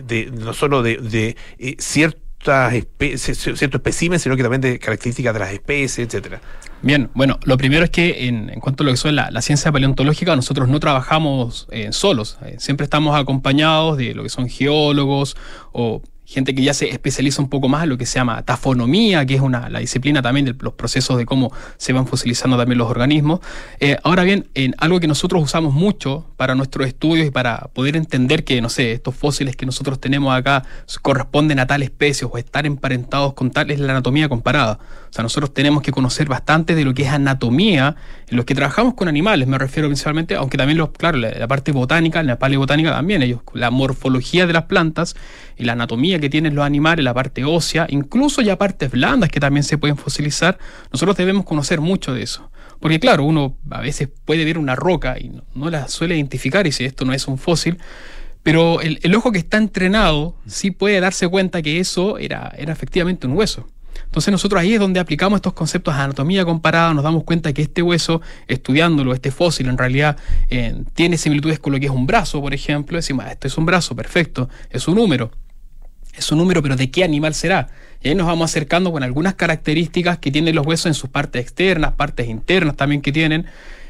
de, 0.05 0.31
no 0.31 0.53
solo 0.53 0.83
de, 0.83 1.35
eh, 1.57 1.75
ciertas 1.79 2.73
ciertos 3.15 3.73
especímenes, 3.73 4.21
sino 4.21 4.35
que 4.35 4.43
también 4.43 4.61
de 4.61 4.77
características 4.77 5.33
de 5.33 5.39
las 5.39 5.51
especies, 5.51 6.07
etcétera. 6.07 6.39
Bien, 6.81 7.09
bueno, 7.13 7.39
lo 7.45 7.57
primero 7.57 7.85
es 7.85 7.89
que 7.89 8.27
en, 8.27 8.59
cuanto 8.59 8.83
a 8.83 8.85
lo 8.85 8.91
que 8.91 8.97
son 8.97 9.15
la, 9.15 9.41
ciencia 9.41 9.71
paleontológica, 9.71 10.35
nosotros 10.35 10.67
no 10.67 10.79
trabajamos 10.79 11.67
solos, 11.91 12.37
siempre 12.57 12.83
estamos 12.83 13.19
acompañados 13.19 13.97
de 13.97 14.13
lo 14.13 14.23
que 14.23 14.29
son 14.29 14.49
geólogos 14.49 15.35
o 15.71 16.01
gente 16.33 16.55
que 16.55 16.63
ya 16.63 16.73
se 16.73 16.89
especializa 16.89 17.41
un 17.41 17.49
poco 17.49 17.69
más 17.69 17.83
en 17.83 17.89
lo 17.89 17.97
que 17.97 18.05
se 18.05 18.19
llama 18.19 18.41
tafonomía, 18.43 19.25
que 19.25 19.35
es 19.35 19.41
una, 19.41 19.69
la 19.69 19.79
disciplina 19.79 20.21
también 20.21 20.45
de 20.45 20.55
los 20.59 20.73
procesos 20.73 21.17
de 21.17 21.25
cómo 21.25 21.51
se 21.77 21.93
van 21.93 22.07
fosilizando 22.07 22.57
también 22.57 22.79
los 22.79 22.89
organismos. 22.89 23.39
Eh, 23.79 23.97
ahora 24.03 24.23
bien, 24.23 24.49
en 24.55 24.75
algo 24.79 24.99
que 24.99 25.07
nosotros 25.07 25.41
usamos 25.43 25.73
mucho 25.73 26.25
para 26.37 26.55
nuestros 26.55 26.87
estudios 26.87 27.27
y 27.27 27.31
para 27.31 27.69
poder 27.73 27.95
entender 27.95 28.43
que, 28.43 28.61
no 28.61 28.69
sé, 28.69 28.91
estos 28.93 29.15
fósiles 29.15 29.55
que 29.55 29.65
nosotros 29.65 29.99
tenemos 29.99 30.35
acá 30.35 30.63
corresponden 31.01 31.59
a 31.59 31.67
tal 31.67 31.83
especie 31.83 32.27
o 32.29 32.37
estar 32.37 32.65
emparentados 32.65 33.33
con 33.33 33.51
tal, 33.51 33.71
es 33.71 33.79
la 33.79 33.91
anatomía 33.93 34.27
comparada. 34.27 34.79
O 35.09 35.13
sea, 35.13 35.21
nosotros 35.21 35.53
tenemos 35.53 35.83
que 35.83 35.91
conocer 35.91 36.27
bastante 36.27 36.73
de 36.73 36.83
lo 36.83 36.93
que 36.93 37.03
es 37.03 37.09
anatomía 37.09 37.95
en 38.27 38.37
los 38.37 38.45
que 38.45 38.55
trabajamos 38.55 38.95
con 38.95 39.07
animales, 39.07 39.47
me 39.47 39.59
refiero 39.59 39.87
principalmente, 39.87 40.35
aunque 40.35 40.57
también, 40.57 40.77
los, 40.79 40.89
claro, 40.89 41.17
la, 41.19 41.31
la 41.31 41.47
parte 41.47 41.71
botánica, 41.71 42.23
la 42.23 42.39
paleobotánica 42.39 42.91
también, 42.91 43.21
ellos, 43.21 43.41
la 43.53 43.69
morfología 43.69 44.47
de 44.47 44.53
las 44.53 44.63
plantas 44.63 45.15
y 45.57 45.63
la 45.65 45.73
anatomía 45.73 46.19
que 46.19 46.29
tienen 46.29 46.55
los 46.55 46.65
animales, 46.65 47.03
la 47.03 47.13
parte 47.13 47.43
ósea, 47.43 47.85
incluso 47.89 48.41
ya 48.41 48.57
partes 48.57 48.91
blandas 48.91 49.29
que 49.29 49.39
también 49.39 49.63
se 49.63 49.77
pueden 49.77 49.97
fosilizar, 49.97 50.57
nosotros 50.91 51.17
debemos 51.17 51.45
conocer 51.45 51.81
mucho 51.81 52.13
de 52.13 52.23
eso. 52.23 52.49
Porque 52.79 52.99
claro, 52.99 53.23
uno 53.23 53.55
a 53.69 53.81
veces 53.81 54.09
puede 54.25 54.43
ver 54.43 54.57
una 54.57 54.75
roca 54.75 55.17
y 55.17 55.31
no, 55.55 55.69
la 55.69 55.87
suele 55.87 56.15
identificar 56.15 56.67
y 56.67 56.71
si 56.71 56.83
esto 56.83 57.05
no 57.05 57.13
es 57.13 57.27
un 57.27 57.37
fósil, 57.37 57.77
pero 58.43 58.81
el, 58.81 58.99
el 59.03 59.15
ojo 59.15 59.31
que 59.31 59.39
está 59.39 59.57
entrenado 59.57 60.35
sí 60.47 60.71
puede 60.71 60.99
darse 60.99 61.27
cuenta 61.29 61.61
que 61.61 61.79
eso 61.79 62.17
era, 62.17 62.53
era 62.57 62.73
efectivamente 62.73 63.25
un 63.25 63.37
hueso. 63.37 63.67
Entonces 64.05 64.31
nosotros 64.31 64.61
ahí 64.61 64.73
es 64.73 64.79
donde 64.79 64.99
aplicamos 64.99 65.37
estos 65.37 65.53
conceptos 65.53 65.95
de 65.95 66.01
anatomía 66.01 66.45
comparada, 66.45 66.93
nos 66.93 67.03
damos 67.03 67.23
cuenta 67.23 67.53
que 67.53 67.61
este 67.63 67.81
hueso, 67.81 68.21
estudiándolo, 68.47 69.13
este 69.13 69.31
fósil 69.31 69.67
en 69.69 69.77
realidad 69.77 70.17
eh, 70.49 70.83
tiene 70.93 71.17
similitudes 71.17 71.59
con 71.59 71.73
lo 71.73 71.79
que 71.79 71.87
es 71.87 71.91
un 71.91 72.05
brazo, 72.05 72.41
por 72.41 72.53
ejemplo, 72.53 72.97
decimos, 72.97 73.25
"Ah, 73.27 73.31
esto 73.31 73.47
es 73.47 73.57
un 73.57 73.65
brazo, 73.65 73.95
perfecto, 73.95 74.49
es 74.69 74.87
un 74.87 74.95
número. 74.95 75.31
Es 76.15 76.31
un 76.31 76.37
número, 76.37 76.61
pero 76.61 76.75
¿de 76.75 76.89
qué 76.91 77.03
animal 77.03 77.33
será? 77.33 77.67
Y 78.01 78.09
ahí 78.09 78.15
nos 78.15 78.27
vamos 78.27 78.51
acercando 78.51 78.91
con 78.91 79.01
algunas 79.03 79.33
características 79.35 80.17
que 80.19 80.29
tienen 80.31 80.55
los 80.55 80.65
huesos 80.65 80.87
en 80.87 80.93
sus 80.93 81.09
partes 81.09 81.41
externas, 81.41 81.93
partes 81.93 82.27
internas 82.27 82.75
también 82.75 83.01
que 83.01 83.11
tienen, 83.11 83.45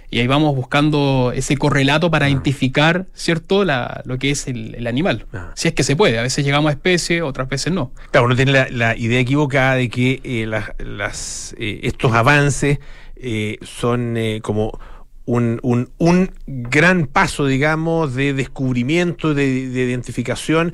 y 0.09 0.19
ahí 0.19 0.27
vamos 0.27 0.55
buscando 0.55 1.31
ese 1.35 1.57
correlato 1.57 2.11
para 2.11 2.29
identificar, 2.29 3.07
¿cierto?, 3.15 3.65
la- 3.65 4.03
lo 4.05 4.19
que 4.19 4.29
es 4.29 4.47
el, 4.47 4.75
el 4.75 4.85
animal. 4.85 5.25
Si 5.55 5.67
es 5.67 5.73
que 5.73 5.81
se 5.81 5.95
puede, 5.95 6.19
a 6.19 6.21
veces 6.21 6.45
llegamos 6.45 6.69
a 6.69 6.73
especie, 6.73 7.23
otras 7.23 7.49
veces 7.49 7.73
no. 7.73 7.91
Claro, 8.11 8.27
uno 8.27 8.35
tiene 8.35 8.51
la, 8.51 8.67
la 8.69 8.95
idea 8.95 9.19
equivocada 9.19 9.73
de 9.75 9.89
que 9.89 10.21
eh, 10.23 10.45
las, 10.45 11.55
eh, 11.57 11.79
estos 11.83 12.13
avances 12.13 12.77
eh, 13.15 13.57
son 13.63 14.15
como 14.43 14.79
un, 15.25 15.59
un, 15.63 15.89
un 15.97 16.31
gran 16.45 17.07
paso, 17.07 17.47
digamos, 17.47 18.13
de 18.13 18.33
descubrimiento, 18.33 19.33
de, 19.33 19.69
de 19.69 19.83
identificación, 19.85 20.73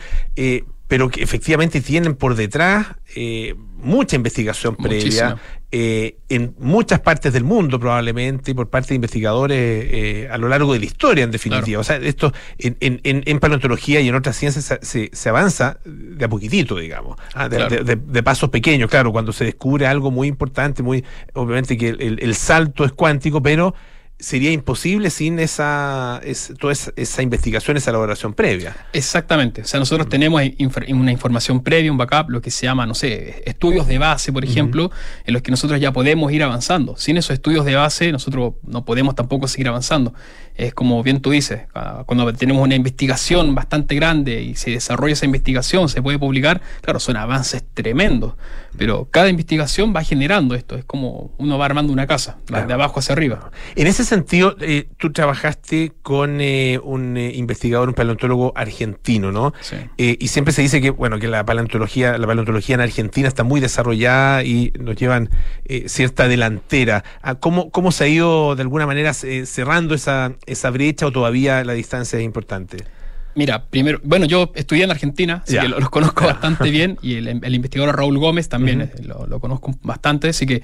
pero 0.89 1.07
que 1.09 1.21
efectivamente 1.23 1.79
tienen 1.81 2.15
por 2.15 2.35
detrás 2.35 2.87
eh, 3.15 3.55
mucha 3.77 4.15
investigación 4.17 4.75
previa 4.75 5.37
eh, 5.71 6.17
en 6.29 6.55
muchas 6.57 6.99
partes 6.99 7.31
del 7.31 7.43
mundo 7.43 7.79
probablemente 7.79 8.55
por 8.55 8.69
parte 8.71 8.89
de 8.89 8.95
investigadores 8.95 9.57
eh, 9.59 10.27
a 10.31 10.37
lo 10.39 10.47
largo 10.49 10.73
de 10.73 10.79
la 10.79 10.85
historia 10.85 11.23
en 11.23 11.29
definitiva. 11.31 11.79
O 11.79 11.83
sea, 11.83 11.97
esto 11.97 12.33
en, 12.57 12.75
en, 12.79 12.99
en- 13.03 13.21
en 13.25 13.39
paleontología 13.39 14.01
y 14.01 14.09
en 14.09 14.15
otras 14.15 14.35
ciencias 14.35 14.65
se, 14.65 14.79
se- 14.81 15.09
se 15.13 15.29
avanza 15.29 15.77
de 15.85 16.25
a 16.25 16.27
poquitito, 16.27 16.75
digamos, 16.75 17.17
ah, 17.35 17.47
de, 17.47 17.57
Claro. 17.57 17.75
de- 17.75 17.83
de- 17.95 18.01
de 18.03 18.23
pasos 18.23 18.49
pequeños, 18.49 18.89
claro, 18.89 19.11
cuando 19.11 19.31
se 19.31 19.45
descubre 19.45 19.85
algo 19.85 20.09
muy 20.09 20.27
importante, 20.27 20.81
muy 20.81 21.05
obviamente 21.33 21.77
que 21.77 21.89
el, 21.89 22.01
el- 22.01 22.19
el 22.19 22.33
salto 22.35 22.83
es 22.83 22.91
cuántico, 22.93 23.41
pero 23.43 23.75
sería 24.19 24.51
imposible 24.51 25.09
sin 25.09 25.39
esa, 25.39 26.19
es- 26.23 26.53
toda 26.59 26.73
esa, 26.73 26.91
esa 26.97 27.21
investigación, 27.21 27.77
esa 27.77 27.89
elaboración 27.91 28.33
previa. 28.33 28.75
Exactamente. 28.93 29.61
O 29.61 29.65
sea, 29.65 29.79
nosotros 29.79 30.09
tenemos 30.09 30.41
infor- 30.41 30.91
una 30.93 31.11
información 31.11 31.63
previa, 31.63 31.91
un 31.91 31.97
backup, 31.97 32.29
lo 32.29 32.41
que 32.41 32.51
se 32.51 32.65
llama, 32.65 32.85
no 32.85 32.93
sé, 32.95 33.41
estudios 33.45 33.87
de 33.87 33.97
base, 33.97 34.33
por 34.33 34.43
ejemplo, 34.43 34.91
en 35.25 35.33
los 35.33 35.41
que 35.41 35.51
nosotros 35.51 35.79
ya 35.79 35.93
podemos 35.93 36.31
ir 36.33 36.43
avanzando. 36.43 36.97
Sin 36.97 37.15
esos 37.17 37.31
estudios 37.31 37.63
de 37.65 37.75
base, 37.75 38.11
nosotros 38.11 38.55
no 38.63 38.83
podemos 38.83 39.15
tampoco 39.15 39.47
seguir 39.47 39.69
avanzando. 39.69 40.13
Es 40.59 40.73
como 40.73 41.01
bien 41.03 41.21
tú 41.21 41.31
dices, 41.31 41.61
ah, 41.73 42.03
cuando 42.05 42.31
tenemos 42.33 42.61
una 42.61 42.75
investigación 42.75 43.55
bastante 43.55 43.95
grande 43.95 44.41
y 44.41 44.55
se 44.55 44.71
desarrolla 44.71 45.13
esa 45.13 45.25
investigación, 45.25 45.87
se 45.87 46.01
puede 46.01 46.19
publicar, 46.19 46.61
claro, 46.81 46.99
son 46.99 47.15
avances 47.15 47.63
tremendos, 47.73 48.33
pero 48.77 49.07
cada 49.09 49.29
investigación 49.29 49.93
va 49.95 50.03
generando 50.03 50.55
esto. 50.55 50.75
Es 50.75 50.83
como 50.83 51.31
uno 51.37 51.57
va 51.57 51.65
armando 51.65 51.93
una 51.93 52.07
casa, 52.07 52.37
va 52.53 52.65
de 52.65 52.73
abajo 52.73 52.99
hacia 52.99 53.13
arriba. 53.13 53.51
En 53.75 53.87
ese 53.87 54.03
sentido, 54.03 54.55
eh, 54.59 54.89
tú 54.97 55.11
trabajaste 55.11 55.93
con 56.01 56.41
eh, 56.41 56.79
un 56.83 57.15
eh, 57.15 57.31
investigador, 57.35 57.87
un 57.87 57.95
paleontólogo 57.95 58.51
argentino, 58.55 59.31
¿no? 59.31 59.53
Sí. 59.61 59.77
Y 59.97 60.27
siempre 60.27 60.53
se 60.53 60.61
dice 60.61 60.81
que, 60.81 60.89
bueno, 60.89 61.19
que 61.19 61.27
la 61.27 61.45
paleontología, 61.45 62.17
la 62.17 62.27
paleontología 62.27 62.75
en 62.75 62.81
Argentina 62.81 63.27
está 63.27 63.43
muy 63.43 63.61
desarrollada 63.61 64.43
y 64.43 64.73
nos 64.79 64.97
llevan 64.97 65.29
cierta 65.85 66.27
delantera. 66.27 67.03
Ah, 67.21 67.35
¿Cómo, 67.35 67.69
¿Cómo 67.71 67.91
se 67.91 68.03
ha 68.03 68.07
ido 68.07 68.55
de 68.55 68.61
alguna 68.61 68.85
manera 68.85 69.13
cerrando 69.13 69.95
esa, 69.95 70.33
esa 70.51 70.69
brecha 70.69 71.05
o 71.07 71.11
todavía 71.11 71.63
la 71.63 71.73
distancia 71.73 72.17
es 72.19 72.25
importante? 72.25 72.77
Mira, 73.35 73.63
primero, 73.65 73.99
bueno, 74.03 74.25
yo 74.25 74.51
estudié 74.55 74.83
en 74.83 74.91
Argentina, 74.91 75.43
así 75.45 75.53
Ya. 75.53 75.61
que 75.61 75.67
lo- 75.69 75.79
los 75.79 75.89
conozco 75.89 76.25
bastante 76.25 76.69
bien, 76.71 76.97
y 77.01 77.15
el, 77.15 77.27
el 77.27 77.55
investigador 77.55 77.95
Raúl 77.95 78.17
Gómez 78.17 78.49
también 78.49 78.81
eh, 78.81 78.91
lo, 79.03 79.27
lo 79.27 79.39
conozco 79.39 79.73
bastante, 79.83 80.29
así 80.29 80.45
que, 80.45 80.61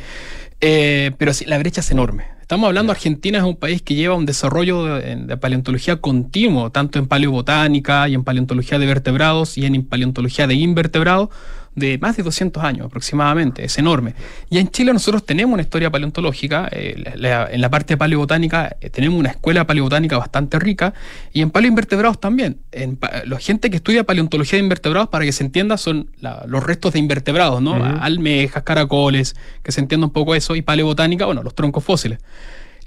eh, 0.61 1.11
pero 1.17 1.31
sí, 1.33 1.45
la 1.45 1.57
brecha 1.57 1.81
es 1.81 1.91
enorme. 1.91 2.25
Estamos 2.41 2.67
hablando, 2.67 2.91
Argentina 2.91 3.37
es 3.39 3.43
un 3.43 3.55
país 3.55 3.81
que 3.81 3.95
lleva 3.95 4.15
un 4.15 4.25
desarrollo 4.25 4.83
de, 4.85 5.15
de 5.15 5.37
paleontología 5.37 5.97
continuo, 5.97 6.71
tanto 6.71 6.99
en 6.99 7.07
paleobotánica 7.07 8.07
y 8.09 8.13
en 8.15 8.23
paleontología 8.23 8.77
de 8.79 8.85
vertebrados 8.85 9.57
y 9.57 9.65
en 9.65 9.83
paleontología 9.85 10.45
de 10.47 10.55
invertebrados, 10.55 11.29
de 11.75 11.97
más 11.97 12.15
de 12.15 12.23
200 12.23 12.63
años 12.63 12.85
aproximadamente, 12.85 13.65
es 13.65 13.77
enorme. 13.77 14.13
Y 14.49 14.59
en 14.59 14.69
Chile 14.69 14.93
nosotros 14.93 15.25
tenemos 15.25 15.53
una 15.53 15.61
historia 15.61 15.89
paleontológica, 15.91 16.69
eh, 16.71 16.95
la- 16.97 17.15
la- 17.15 17.51
en 17.51 17.59
la 17.61 17.69
parte 17.69 17.97
paleobotánica 17.97 18.77
eh, 18.79 18.89
tenemos 18.89 19.19
una 19.19 19.29
escuela 19.31 19.67
paleobotánica 19.67 20.17
bastante 20.17 20.57
rica 20.57 20.93
y 21.33 21.41
en 21.41 21.51
paleoinvertebrados 21.51 22.19
también. 22.19 22.57
En 22.71 22.97
la 23.25 23.39
gente 23.39 23.69
que 23.69 23.75
estudia 23.75 24.03
paleontología 24.05 24.57
de 24.57 24.63
invertebrados, 24.63 25.09
para 25.09 25.25
que 25.25 25.31
se 25.33 25.43
entienda, 25.43 25.77
son 25.77 26.09
la- 26.21 26.45
los 26.47 26.63
restos 26.63 26.93
de 26.93 26.99
invertebrados, 26.99 27.61
¿no? 27.61 27.75
Almejas, 28.01 28.63
caracoles, 28.63 29.35
que 29.61 29.71
se 29.71 29.81
entienda 29.81 30.07
un 30.07 30.13
poco 30.13 30.33
eso, 30.35 30.55
y 30.55 30.61
paleobotánica, 30.61 31.25
bueno, 31.25 31.43
los 31.43 31.53
troncos 31.55 31.83
fósiles. 31.83 32.19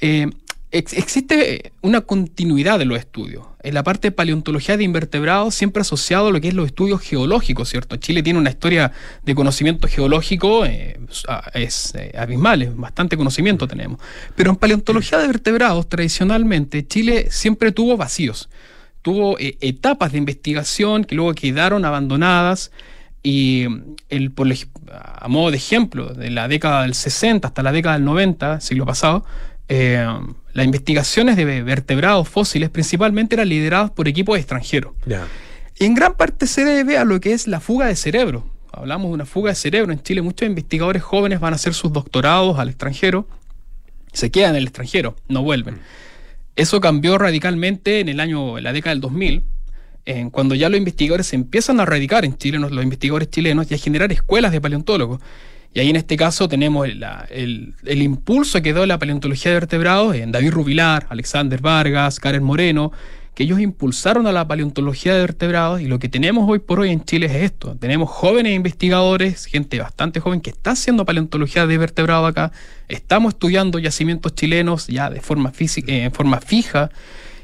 Eh, 0.00 0.28
ex- 0.70 0.92
existe 0.92 1.72
una 1.82 2.00
continuidad 2.02 2.78
de 2.78 2.84
los 2.84 2.98
estudios. 2.98 3.44
En 3.62 3.74
la 3.74 3.82
parte 3.82 4.08
de 4.08 4.12
paleontología 4.12 4.76
de 4.76 4.84
invertebrados, 4.84 5.54
siempre 5.54 5.80
asociado 5.80 6.28
a 6.28 6.30
lo 6.30 6.40
que 6.40 6.48
es 6.48 6.54
los 6.54 6.66
estudios 6.66 7.00
geológicos, 7.00 7.68
¿cierto? 7.68 7.96
Chile 7.96 8.22
tiene 8.22 8.38
una 8.38 8.50
historia 8.50 8.92
de 9.24 9.34
conocimiento 9.34 9.88
geológico, 9.88 10.64
eh, 10.64 10.98
es 11.54 11.94
eh, 11.94 12.12
abismal, 12.16 12.72
bastante 12.76 13.16
conocimiento 13.16 13.66
tenemos. 13.66 14.00
Pero 14.36 14.50
en 14.50 14.56
paleontología 14.56 15.18
de 15.18 15.26
vertebrados, 15.26 15.88
tradicionalmente, 15.88 16.86
Chile 16.86 17.28
siempre 17.30 17.72
tuvo 17.72 17.96
vacíos. 17.96 18.48
Tuvo 19.02 19.38
eh, 19.38 19.56
etapas 19.60 20.12
de 20.12 20.18
investigación 20.18 21.04
que 21.04 21.14
luego 21.14 21.34
quedaron 21.34 21.84
abandonadas. 21.84 22.70
Y 23.22 23.66
mm, 23.68 23.82
el, 24.10 24.30
por 24.30 24.46
a 24.92 25.28
modo 25.28 25.50
de 25.50 25.56
ejemplo, 25.56 26.14
de 26.14 26.30
la 26.30 26.48
década 26.48 26.82
del 26.82 26.94
60 26.94 27.48
hasta 27.48 27.62
la 27.62 27.72
década 27.72 27.96
del 27.96 28.04
90, 28.04 28.60
siglo 28.60 28.86
pasado, 28.86 29.24
eh, 29.68 30.06
las 30.52 30.64
investigaciones 30.64 31.36
de 31.36 31.62
vertebrados 31.62 32.28
fósiles 32.28 32.70
principalmente 32.70 33.36
eran 33.36 33.48
lideradas 33.48 33.90
por 33.90 34.08
equipos 34.08 34.38
extranjeros. 34.38 34.92
Y 35.78 35.84
en 35.84 35.94
gran 35.94 36.14
parte 36.14 36.46
se 36.46 36.64
debe 36.64 36.98
a 36.98 37.04
lo 37.04 37.20
que 37.20 37.32
es 37.32 37.46
la 37.46 37.60
fuga 37.60 37.86
de 37.86 37.96
cerebro. 37.96 38.46
Hablamos 38.72 39.08
de 39.08 39.14
una 39.14 39.26
fuga 39.26 39.50
de 39.50 39.54
cerebro. 39.54 39.92
En 39.92 40.02
Chile 40.02 40.22
muchos 40.22 40.46
investigadores 40.48 41.02
jóvenes 41.02 41.40
van 41.40 41.52
a 41.52 41.56
hacer 41.56 41.74
sus 41.74 41.92
doctorados 41.92 42.58
al 42.58 42.68
extranjero, 42.68 43.28
se 44.12 44.30
quedan 44.30 44.50
en 44.50 44.56
el 44.56 44.64
extranjero, 44.64 45.16
no 45.28 45.42
vuelven. 45.42 45.80
Eso 46.56 46.80
cambió 46.80 47.18
radicalmente 47.18 48.00
en 48.00 48.08
el 48.08 48.18
año, 48.18 48.58
en 48.58 48.64
la 48.64 48.72
década 48.72 48.94
del 48.94 49.00
2000, 49.00 49.44
en 50.06 50.30
cuando 50.30 50.54
ya 50.54 50.68
los 50.68 50.78
investigadores 50.78 51.26
se 51.28 51.36
empiezan 51.36 51.78
a 51.80 51.84
radicar 51.84 52.24
en 52.24 52.36
Chile, 52.36 52.58
los 52.58 52.82
investigadores 52.82 53.30
chilenos, 53.30 53.70
y 53.70 53.74
a 53.74 53.78
generar 53.78 54.10
escuelas 54.10 54.50
de 54.50 54.60
paleontólogos. 54.60 55.20
Y 55.74 55.80
ahí 55.80 55.90
en 55.90 55.96
este 55.96 56.16
caso 56.16 56.48
tenemos 56.48 56.86
el, 56.86 57.74
el 57.84 58.02
impulso 58.02 58.62
que 58.62 58.72
dio 58.72 58.86
la 58.86 58.98
paleontología 58.98 59.52
de 59.52 59.60
vertebrados 59.60 60.16
en 60.16 60.32
David 60.32 60.50
Rubilar, 60.50 61.06
Alexander 61.10 61.60
Vargas, 61.60 62.18
Karen 62.18 62.42
Moreno, 62.42 62.92
que 63.38 63.44
ellos 63.44 63.60
impulsaron 63.60 64.26
a 64.26 64.32
la 64.32 64.48
paleontología 64.48 65.14
de 65.14 65.20
vertebrados 65.20 65.80
y 65.80 65.86
lo 65.86 66.00
que 66.00 66.08
tenemos 66.08 66.50
hoy 66.50 66.58
por 66.58 66.80
hoy 66.80 66.90
en 66.90 67.04
Chile 67.04 67.26
es 67.26 67.34
esto. 67.34 67.76
Tenemos 67.76 68.10
jóvenes 68.10 68.52
investigadores, 68.52 69.44
gente 69.44 69.78
bastante 69.78 70.18
joven 70.18 70.40
que 70.40 70.50
está 70.50 70.72
haciendo 70.72 71.04
paleontología 71.04 71.64
de 71.64 71.78
vertebrados 71.78 72.28
acá. 72.28 72.50
Estamos 72.88 73.34
estudiando 73.34 73.78
yacimientos 73.78 74.34
chilenos 74.34 74.88
ya 74.88 75.08
de 75.08 75.20
forma, 75.20 75.52
en 75.86 76.10
forma 76.10 76.40
fija. 76.40 76.90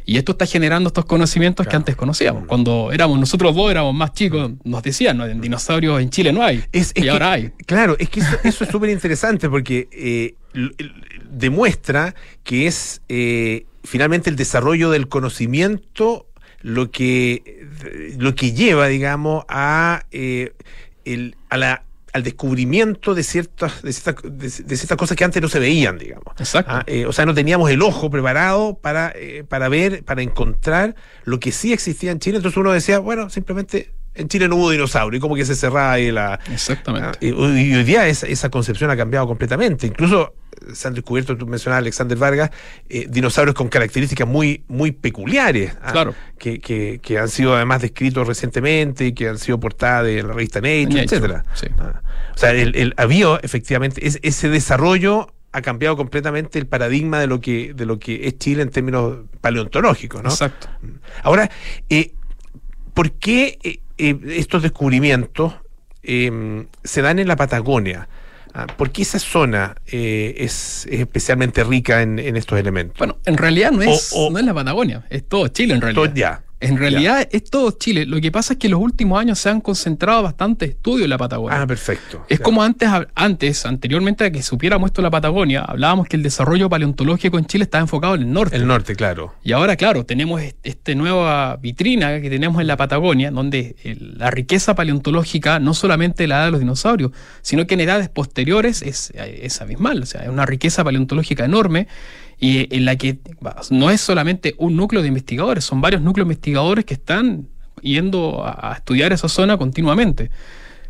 Y 0.07 0.19
esto 0.19 0.33
está 0.33 0.45
generando 0.47 0.89
estos 0.89 1.07
conocimientos 1.07 1.67
que 1.67 1.77
antes 1.77 1.97
conocíamos. 1.97 2.47
Cuando 2.47 2.91
éramos 2.93 3.19
nosotros 3.19 3.55
dos, 3.57 3.71
éramos 3.71 3.95
más 3.95 4.13
chicos, 4.13 4.53
nos 4.63 4.83
decían, 4.83 5.17
¿no? 5.17 5.25
En 5.27 5.41
dinosaurios 5.41 6.01
en 6.03 6.11
Chile 6.11 6.33
no 6.33 6.43
hay. 6.43 6.63
Es- 6.73 6.93
es 6.95 7.05
y 7.05 7.09
ahora 7.09 7.33
hay. 7.33 7.51
Claro, 7.67 7.97
es 7.99 8.11
que 8.11 8.21
eso, 8.21 8.37
eso 8.45 8.65
es 8.65 8.71
súper 8.71 8.91
interesante 8.91 9.49
porque 9.49 9.89
eh, 9.93 10.35
demuestra 11.31 12.15
que 12.43 12.67
es 12.67 13.01
eh, 13.09 13.67
finalmente 13.83 14.31
el 14.31 14.37
desarrollo 14.37 14.91
del 14.91 15.09
conocimiento 15.09 16.27
lo 16.63 16.91
que, 16.91 17.67
lo 18.19 18.35
que 18.35 18.53
lleva, 18.53 18.87
digamos, 18.89 19.45
a, 19.49 20.05
eh, 20.13 20.53
el, 21.05 21.37
a 21.51 21.57
la 21.59 21.83
al 22.15 22.23
descubrimiento 22.23 23.13
de 23.13 23.25
ciertas, 23.25 23.83
de 23.83 23.93
ciertas, 23.93 24.23
de, 24.23 24.49
de 24.49 24.77
ciertas 24.77 24.97
cosas 24.97 25.17
que 25.17 25.25
antes 25.25 25.43
no 25.43 25.49
se 25.49 25.59
veían, 25.59 25.99
digamos. 25.99 26.33
Exacto. 26.39 26.73
Ah, 26.73 26.85
eh, 26.87 27.07
o 27.07 27.13
sea, 27.13 27.27
no 27.27 27.35
teníamos 27.35 27.69
el 27.71 27.83
ojo 27.83 28.09
preparado 28.09 28.79
para, 28.81 29.13
eh, 29.17 29.43
para 29.47 29.69
ver, 29.69 30.05
para 30.05 30.23
encontrar 30.23 30.95
lo 31.25 31.41
que 31.41 31.51
sí 31.51 31.73
existía 31.73 32.13
en 32.13 32.21
Chile. 32.21 32.37
Entonces 32.37 32.57
uno 32.57 32.71
decía, 32.71 33.01
bueno, 33.01 33.31
simplemente 33.31 33.93
en 34.15 34.29
Chile 34.29 34.47
no 34.47 34.55
hubo 34.55 34.71
dinosaurio, 34.71 35.19
y 35.19 35.21
como 35.21 35.35
que 35.35 35.45
se 35.45 35.57
cerraba 35.57 35.91
ahí 35.91 36.13
la... 36.13 36.39
Exactamente. 36.53 37.09
Ah, 37.09 37.19
y, 37.21 37.31
y 37.31 37.75
hoy 37.75 37.83
día 37.83 38.07
esa, 38.07 38.29
esa 38.29 38.49
concepción 38.49 38.93
ha 38.93 38.97
cambiado 38.97 39.27
completamente. 39.27 39.89
Incluso 39.89 40.35
se 40.73 40.89
han 40.89 40.95
descubierto, 40.95 41.37
tú 41.37 41.47
mencionabas 41.47 41.79
a 41.79 41.83
Alexander 41.83 42.17
Vargas, 42.19 42.51
eh, 42.89 43.07
dinosaurios 43.09 43.55
con 43.55 43.69
características 43.69 44.27
muy, 44.29 44.63
muy 44.69 44.93
peculiares. 44.93 45.77
ah, 45.83 45.93
Claro. 45.93 46.15
Que, 46.39 46.59
que, 46.61 47.01
que 47.03 47.19
han 47.19 47.29
sido 47.29 47.55
además 47.55 47.83
descritos 47.83 48.27
recientemente 48.27 49.15
que 49.15 49.29
han 49.29 49.39
sido 49.39 49.59
portadas 49.61 50.05
de 50.07 50.23
la 50.23 50.33
revista 50.33 50.61
Nature, 50.61 50.85
Nature, 50.85 51.03
etcétera. 51.03 51.45
sí. 51.55 51.67
Ah, 51.79 52.03
o 52.35 52.39
sea, 52.39 52.51
el, 52.53 52.75
el, 52.77 52.95
había 52.97 53.39
efectivamente 53.43 54.07
es- 54.07 54.19
ese 54.23 54.49
desarrollo 54.49 55.29
ha 55.53 55.63
cambiado 55.63 55.97
completamente 55.97 56.59
el 56.59 56.67
paradigma 56.67 57.21
de 57.21 57.29
lo 57.29 57.41
que 57.41 57.73
de 57.75 57.87
lo 57.87 58.01
que 58.01 58.27
es 58.27 58.39
Chile 58.39 58.63
en 58.63 58.71
términos 58.71 59.19
paleontológicos, 59.41 60.21
¿no? 60.23 60.29
Exacto. 60.31 60.69
Ahora, 61.23 61.49
eh, 61.89 62.13
¿por 62.93 63.13
qué 63.13 63.59
eh, 63.63 64.19
estos 64.27 64.63
descubrimientos 64.63 65.55
se 66.03 67.03
dan 67.03 67.19
en 67.19 67.29
la 67.29 67.37
Patagonia? 67.37 68.09
Ah, 68.57 68.67
¿Por 68.69 68.91
qué 68.93 69.03
esa 69.03 69.19
zona 69.19 69.75
eh, 69.87 70.35
es, 70.39 70.87
es 70.89 71.01
especialmente 71.01 71.65
rica 71.65 72.03
en, 72.03 72.21
en 72.21 72.37
estos 72.37 72.57
elementos? 72.59 72.97
Bueno, 72.99 73.19
en 73.25 73.37
realidad 73.37 73.73
no 73.73 73.83
es, 73.83 74.13
O- 74.13 74.27
o- 74.27 74.31
no 74.31 74.39
es 74.39 74.45
la 74.45 74.55
Patagonia, 74.55 75.05
es 75.11 75.27
todo 75.29 75.49
Chile 75.49 75.75
en 75.75 75.81
realidad. 75.81 76.05
Todo- 76.05 76.15
ya. 76.15 76.45
En 76.65 76.77
realidad 76.79 77.29
es 77.31 77.45
todo 77.51 77.71
Chile. 77.73 78.07
Lo 78.07 78.21
que 78.21 78.33
pasa 78.33 78.55
es 78.55 78.59
que 78.59 78.67
en 78.67 78.73
los 78.73 78.81
últimos 78.81 79.21
años 79.21 79.39
se 79.39 79.49
han 79.51 79.61
concentrado 79.61 80.23
bastante 80.23 80.67
estudios 80.67 81.05
en 81.05 81.11
la 81.11 81.19
Patagonia. 81.19 81.63
Ah, 81.63 81.67
perfecto. 81.67 82.25
Es 82.29 82.39
Ya. 82.39 82.45
como 82.45 82.63
antes, 82.63 82.89
antes, 83.15 83.67
anteriormente 83.67 84.25
a 84.25 84.31
que 84.31 84.43
supiéramos 84.43 84.89
esto 84.89 85.03
de 85.03 85.07
la 85.07 85.11
Patagonia, 85.11 85.63
hablábamos 85.63 86.07
que 86.09 86.17
el 86.17 86.23
desarrollo 86.23 86.69
paleontológico 86.69 87.39
en 87.39 87.47
Chile 87.47 87.65
estaba 87.65 87.83
enfocado 87.83 88.15
en 88.15 88.23
el 88.23 88.33
norte. 88.33 88.57
el 88.57 88.67
norte, 88.67 88.95
claro. 88.97 89.35
Y 89.43 89.53
ahora, 89.53 89.77
claro, 89.77 90.05
tenemos 90.07 90.41
este- 90.43 90.71
esta 90.71 90.95
nueva 90.95 91.57
vitrina 91.57 92.21
que 92.21 92.31
tenemos 92.31 92.61
en 92.61 92.67
la 92.67 92.77
Patagonia, 92.77 93.31
donde 93.31 93.77
el- 93.85 94.19
la 94.19 94.31
riqueza 94.31 94.75
paleontológica, 94.75 95.59
no 95.59 95.75
solamente 95.75 96.27
la 96.27 96.37
edad 96.37 96.45
de 96.47 96.51
los 96.53 96.61
dinosaurios, 96.61 97.13
sino 97.43 97.67
que 97.67 97.75
en 97.75 97.81
edades 97.81 98.09
posteriores 98.09 98.83
es, 98.83 99.13
es 99.15 99.61
abismal. 99.61 100.03
O 100.03 100.07
sea, 100.07 100.23
es 100.23 100.29
una 100.29 100.47
riqueza 100.47 100.85
paleontológica 100.85 101.45
enorme 101.45 101.89
y 102.39 102.75
en 102.75 102.85
la 102.85 102.97
que 102.97 103.19
no 103.71 103.91
es 103.91 104.01
solamente 104.01 104.55
un 104.59 104.77
núcleo 104.77 105.03
de 105.03 105.09
investigadores, 105.09 105.65
son 105.65 105.81
varios 105.81 106.03
núcleos 106.03 106.27
investigadores 106.27 106.85
que 106.85 106.95
están 106.95 107.47
yendo 107.81 108.43
a, 108.45 108.75
estudiar 108.77 109.13
esa 109.13 109.29
zona 109.29 109.57
continuamente. 109.57 110.31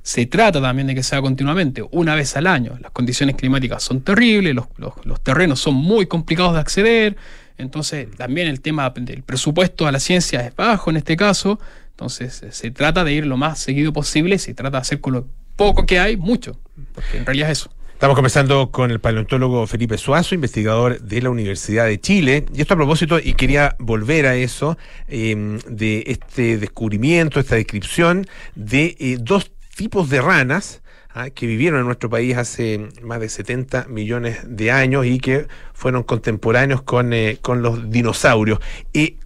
Se 0.02 0.26
trata 0.26 0.60
también 0.60 0.86
de 0.86 0.94
que 0.94 1.02
sea 1.02 1.22
continuamente, 1.22 1.82
una 1.90 2.14
vez 2.14 2.36
al 2.36 2.46
año. 2.46 2.76
Las 2.80 2.90
condiciones 2.92 3.36
climáticas 3.36 3.82
son 3.82 4.02
terribles, 4.02 4.54
los, 4.54 4.66
los- 4.76 4.92
los 5.04 5.20
terrenos 5.22 5.60
son 5.60 5.74
muy 5.74 6.06
complicados 6.06 6.54
de 6.54 6.60
acceder, 6.60 7.16
entonces 7.56 8.08
también 8.16 8.48
el 8.48 8.60
tema 8.60 8.90
del 8.90 9.22
presupuesto 9.22 9.86
a 9.86 9.92
la 9.92 10.00
ciencia 10.00 10.46
es 10.46 10.54
bajo 10.54 10.90
en 10.90 10.96
este 10.96 11.16
caso, 11.16 11.58
entonces 11.90 12.44
se 12.50 12.70
trata 12.70 13.04
de 13.04 13.12
ir 13.12 13.26
lo 13.26 13.36
más 13.36 13.58
seguido 13.60 13.92
posible, 13.92 14.38
se 14.38 14.52
trata 14.54 14.78
de 14.78 14.82
hacer 14.82 15.00
con 15.00 15.12
lo 15.14 15.26
poco 15.56 15.86
que 15.86 15.98
hay, 16.00 16.16
mucho, 16.16 16.58
porque 16.94 17.16
en 17.18 17.24
realidad 17.24 17.50
es 17.50 17.60
eso. 17.60 17.70
Estamos 17.94 18.16
conversando 18.16 18.70
con 18.72 18.90
el 18.90 19.00
paleontólogo 19.00 19.66
Felipe 19.68 19.96
Suazo, 19.96 20.34
investigador 20.34 21.00
de 21.00 21.22
la 21.22 21.30
Universidad 21.30 21.86
de 21.86 22.00
Chile. 22.00 22.44
Y 22.52 22.60
esto 22.60 22.74
a 22.74 22.76
propósito, 22.76 23.20
y 23.20 23.34
quería 23.34 23.76
volver 23.78 24.26
a 24.26 24.34
eso, 24.34 24.76
eh, 25.08 25.58
de 25.68 26.02
este 26.08 26.58
descubrimiento, 26.58 27.38
esta 27.38 27.54
descripción 27.54 28.26
de 28.56 28.96
eh, 28.98 29.16
dos 29.20 29.52
tipos 29.76 30.10
de 30.10 30.20
ranas 30.20 30.82
ah, 31.14 31.30
que 31.30 31.46
vivieron 31.46 31.80
en 31.80 31.86
nuestro 31.86 32.10
país 32.10 32.36
hace 32.36 32.88
más 33.00 33.20
de 33.20 33.28
70 33.28 33.86
millones 33.88 34.40
de 34.44 34.72
años 34.72 35.06
y 35.06 35.20
que 35.20 35.46
fueron 35.72 36.02
contemporáneos 36.02 36.82
con, 36.82 37.12
eh, 37.12 37.38
con 37.40 37.62
los 37.62 37.90
dinosaurios. 37.90 38.58
Eh, 38.92 39.16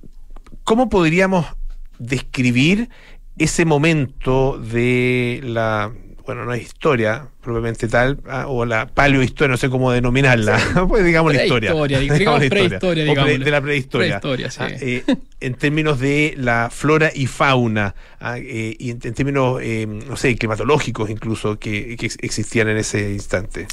¿Cómo 0.64 0.90
podríamos 0.90 1.46
describir 1.98 2.90
ese 3.38 3.64
momento 3.64 4.58
de 4.58 5.40
la, 5.42 5.90
bueno, 6.28 6.44
no 6.44 6.52
es 6.52 6.60
historia 6.60 7.26
propiamente 7.40 7.88
tal, 7.88 8.20
ah, 8.28 8.48
o 8.48 8.66
la 8.66 8.86
paleohistoria, 8.86 9.50
no 9.50 9.56
sé 9.56 9.70
cómo 9.70 9.90
denominarla, 9.92 10.60
pues 10.88 11.02
digamos 11.02 11.32
la 11.34 11.42
historia. 11.42 11.70
Digamos 11.72 12.18
Digamos 12.18 12.42
la 12.42 12.48
prehistoria, 12.50 12.78
pre- 12.78 13.04
digámosle. 13.04 13.44
de 13.46 13.50
la 13.50 13.60
prehistoria. 13.62 14.20
Prehistoria, 14.20 14.50
sí. 14.50 14.58
Ah, 14.60 14.68
eh, 14.78 15.04
en 15.40 15.54
términos 15.54 15.98
de 16.00 16.34
la 16.36 16.68
flora 16.70 17.10
y 17.14 17.26
fauna, 17.26 17.94
ah, 18.20 18.36
eh, 18.36 18.76
y 18.78 18.90
en, 18.90 18.98
en 19.02 19.14
términos, 19.14 19.58
eh, 19.62 19.86
no 19.86 20.16
sé, 20.18 20.36
climatológicos 20.36 21.08
incluso, 21.08 21.58
que, 21.58 21.96
que 21.96 22.04
ex- 22.04 22.18
existían 22.20 22.68
en 22.68 22.76
ese 22.76 23.10
instante. 23.10 23.66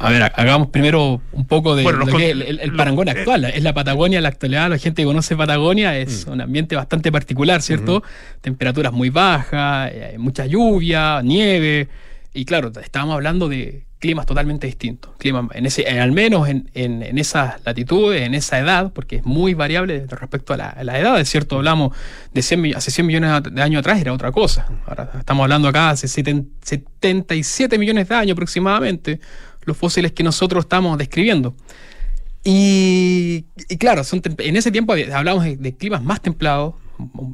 A 0.00 0.10
ver, 0.10 0.22
hagamos 0.34 0.68
primero 0.68 1.20
un 1.32 1.46
poco 1.46 1.74
de 1.74 1.82
Bueno, 1.82 2.00
lo 2.00 2.06
que 2.06 2.26
es 2.26 2.32
el, 2.32 2.42
el- 2.42 2.60
el 2.60 2.70
lo- 2.70 2.76
parangón 2.76 3.08
eh, 3.08 3.12
actual. 3.12 3.44
Es 3.46 3.62
la 3.62 3.74
Patagonia 3.74 4.20
la 4.20 4.28
actualidad, 4.28 4.70
la 4.70 4.78
gente 4.78 5.02
que 5.02 5.06
conoce 5.06 5.36
Patagonia, 5.36 5.96
es 5.98 6.26
Mm. 6.26 6.30
un 6.30 6.40
ambiente 6.40 6.76
bastante 6.76 7.10
particular, 7.10 7.62
¿cierto? 7.62 8.02
Temperaturas 8.40 8.92
muy 8.92 9.10
bajas, 9.10 9.90
eh, 9.92 10.16
mucha 10.18 10.46
lluvia, 10.46 11.20
nieve. 11.22 11.88
Y 12.32 12.44
claro, 12.44 12.70
estábamos 12.80 13.14
hablando 13.14 13.48
de 13.48 13.84
climas 13.98 14.26
totalmente 14.26 14.68
distintos. 14.68 15.10
Climas, 15.18 15.46
en 15.54 15.66
ese, 15.66 15.88
en- 15.88 15.98
al 15.98 16.12
menos 16.12 16.48
en, 16.48 16.70
en, 16.74 17.02
en 17.02 17.18
esas 17.18 17.56
latitudes, 17.64 18.22
en 18.22 18.34
esa 18.34 18.60
edad, 18.60 18.92
porque 18.92 19.16
es 19.16 19.24
muy 19.24 19.54
variable 19.54 20.06
respecto 20.08 20.54
a 20.54 20.56
la, 20.56 20.68
a 20.68 20.84
la 20.84 21.00
edad, 21.00 21.18
es 21.18 21.28
cierto, 21.28 21.56
hablamos 21.56 21.96
de 22.32 22.42
100, 22.42 22.60
mi- 22.60 22.72
hace 22.72 22.92
100 22.92 23.04
millones 23.08 23.42
de 23.50 23.60
años 23.62 23.80
atrás 23.80 24.00
era 24.00 24.12
otra 24.12 24.30
cosa. 24.30 24.66
Ahora 24.86 25.10
estamos 25.18 25.42
hablando 25.42 25.66
acá 25.66 25.90
hace 25.90 26.06
70 26.06 26.48
77 26.62 27.76
millones 27.78 28.08
de 28.08 28.14
años 28.14 28.32
aproximadamente, 28.32 29.18
los 29.62 29.76
fósiles 29.76 30.12
que 30.12 30.22
nosotros 30.22 30.64
estamos 30.64 30.96
describiendo. 30.98 31.54
Y, 32.44 33.46
claro, 33.78 34.04
son 34.04 34.22
en 34.38 34.56
ese 34.56 34.70
tiempo 34.70 34.94
hablábamos 35.12 35.44
de, 35.44 35.56
de 35.56 35.76
climas 35.76 36.02
más 36.02 36.22
templados, 36.22 36.74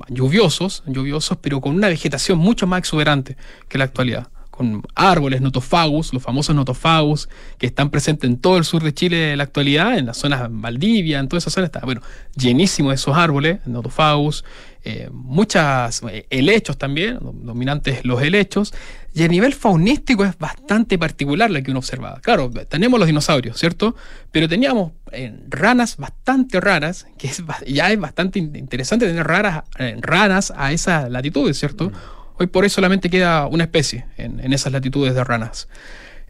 lluviosos, 0.08 0.82
lluviosos, 0.86 1.38
pero 1.40 1.60
con 1.60 1.74
una 1.74 1.88
vegetación 1.88 2.38
mucho 2.38 2.66
más 2.66 2.80
exuberante 2.80 3.36
que 3.68 3.78
la 3.78 3.84
actualidad. 3.84 4.28
Con 4.56 4.82
árboles 4.94 5.40
notofagus, 5.40 6.12
los 6.14 6.22
famosos 6.22 6.54
notofagus, 6.54 7.28
que 7.58 7.66
están 7.66 7.90
presentes 7.90 8.30
en 8.30 8.36
todo 8.36 8.56
el 8.56 8.64
sur 8.64 8.84
de 8.84 8.94
Chile 8.94 9.32
en 9.32 9.38
la 9.38 9.44
actualidad, 9.44 9.98
en 9.98 10.06
las 10.06 10.16
zonas 10.18 10.46
Valdivia, 10.48 11.18
en 11.18 11.26
toda 11.28 11.38
esa 11.38 11.50
zona, 11.50 11.66
está, 11.66 11.80
bueno, 11.80 12.02
llenísimo 12.36 12.90
de 12.90 12.94
esos 12.94 13.16
árboles, 13.16 13.58
notofagus, 13.66 14.44
eh, 14.84 15.08
muchas 15.12 16.02
eh, 16.08 16.26
helechos 16.30 16.78
también, 16.78 17.18
dom- 17.18 17.40
dominantes 17.42 18.04
los 18.04 18.22
helechos, 18.22 18.72
y 19.12 19.24
a 19.24 19.28
nivel 19.28 19.54
faunístico 19.54 20.24
es 20.24 20.38
bastante 20.38 20.98
particular 20.98 21.50
lo 21.50 21.60
que 21.62 21.70
uno 21.70 21.78
observaba. 21.80 22.20
Claro, 22.20 22.50
tenemos 22.68 23.00
los 23.00 23.06
dinosaurios, 23.08 23.58
¿cierto? 23.58 23.96
Pero 24.30 24.48
teníamos 24.48 24.92
eh, 25.10 25.34
ranas 25.48 25.96
bastante 25.96 26.60
raras, 26.60 27.06
que 27.18 27.26
es, 27.28 27.42
ya 27.66 27.90
es 27.90 27.98
bastante 27.98 28.38
in- 28.38 28.54
interesante 28.54 29.06
tener 29.06 29.26
raras, 29.26 29.64
eh, 29.78 29.96
ranas 30.00 30.52
a 30.56 30.70
esas 30.72 31.10
latitudes, 31.10 31.58
¿cierto? 31.58 31.90
Hoy 32.36 32.48
por 32.48 32.64
hoy 32.64 32.70
solamente 32.70 33.08
queda 33.10 33.46
una 33.46 33.64
especie 33.64 34.06
en, 34.16 34.52
esas 34.52 34.72
latitudes 34.72 35.14
de 35.14 35.22
ranas. 35.22 35.68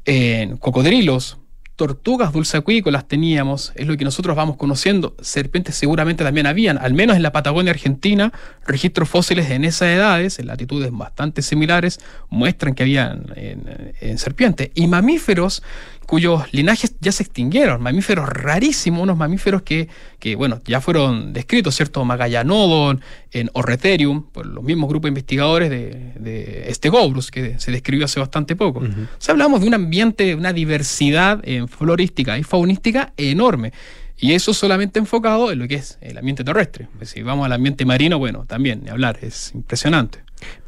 En 0.05 0.59
cocodrilos, 0.59 1.39
tortugas 1.77 2.31
dulceacuícolas 2.31 3.09
teníamos, 3.09 3.73
es 3.75 3.87
lo 3.87 3.97
que 3.97 4.05
nosotros 4.05 4.37
vamos 4.37 4.59
conociendo. 4.59 5.17
Serpientes 5.23 5.77
seguramente 5.77 6.23
también 6.23 6.47
habían, 6.47 6.77
al 6.77 6.93
menos 6.93 7.17
en 7.17 7.23
la 7.23 7.33
Patagonia 7.33 7.73
Argentina, 7.73 8.35
registros 8.67 9.09
fósiles 9.09 9.49
en 9.49 9.65
esas 9.65 9.89
edades, 9.89 10.39
en 10.39 10.47
latitudes 10.47 10.91
bastante 10.93 11.41
similares, 11.41 12.01
muestran 12.29 12.75
que 12.75 12.83
habían 12.83 13.33
en 13.37 14.19
serpientes. 14.19 14.73
Y 14.75 14.87
mamíferos 14.89 15.63
cuyos 16.05 16.53
linajes 16.53 16.95
ya 17.01 17.13
se 17.13 17.23
extinguieron, 17.23 17.83
mamíferos 17.83 18.29
rarísimos, 18.29 19.03
unos 19.03 19.17
mamíferos 19.17 19.63
que, 19.63 19.89
que, 20.19 20.37
bueno, 20.37 20.61
ya 20.65 20.81
fueron 20.81 21.33
descritos, 21.33 21.75
¿cierto? 21.75 22.05
Magallanodon, 22.05 23.01
en 23.33 23.51
Orreterium, 23.53 24.23
por 24.23 24.47
los 24.47 24.63
mismos 24.63 24.89
grupos 24.89 25.09
investigadores 25.09 25.71
de, 25.71 26.13
de 26.17 26.73
Stegobrus, 26.75 27.31
que 27.31 27.59
se 27.59 27.71
describió 27.71 28.05
hace 28.05 28.21
bastante 28.21 28.57
poco. 28.57 28.81
O 28.81 29.07
sea, 29.19 29.33
hablamos 29.33 29.61
de 29.61 29.67
un 29.67 29.75
ambiente, 29.75 30.35
una 30.35 30.53
diversidad 30.53 31.41
eh, 31.45 31.67
florística 31.69 32.39
y 32.39 32.43
faunística 32.43 33.13
enorme. 33.17 33.73
Y 34.17 34.33
eso 34.33 34.55
solamente 34.55 35.01
enfocado 35.01 35.51
en 35.51 35.59
lo 35.59 35.69
que 35.69 35.75
es 35.75 35.99
el 36.01 36.17
ambiente 36.17 36.45
terrestre. 36.45 36.89
Si 37.03 37.23
vamos 37.23 37.47
al 37.47 37.53
ambiente 37.53 37.85
marino, 37.85 38.19
bueno, 38.19 38.45
también, 38.47 38.83
ni 38.85 38.91
hablar, 38.91 39.19
es 39.23 39.53
impresionante. 39.55 40.21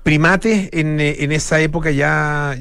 ¿Primates 0.02 0.68
en, 0.72 1.00
eh, 1.00 1.16
en 1.20 1.32
esa 1.32 1.60
época 1.60 1.90
ya...? 1.90 2.56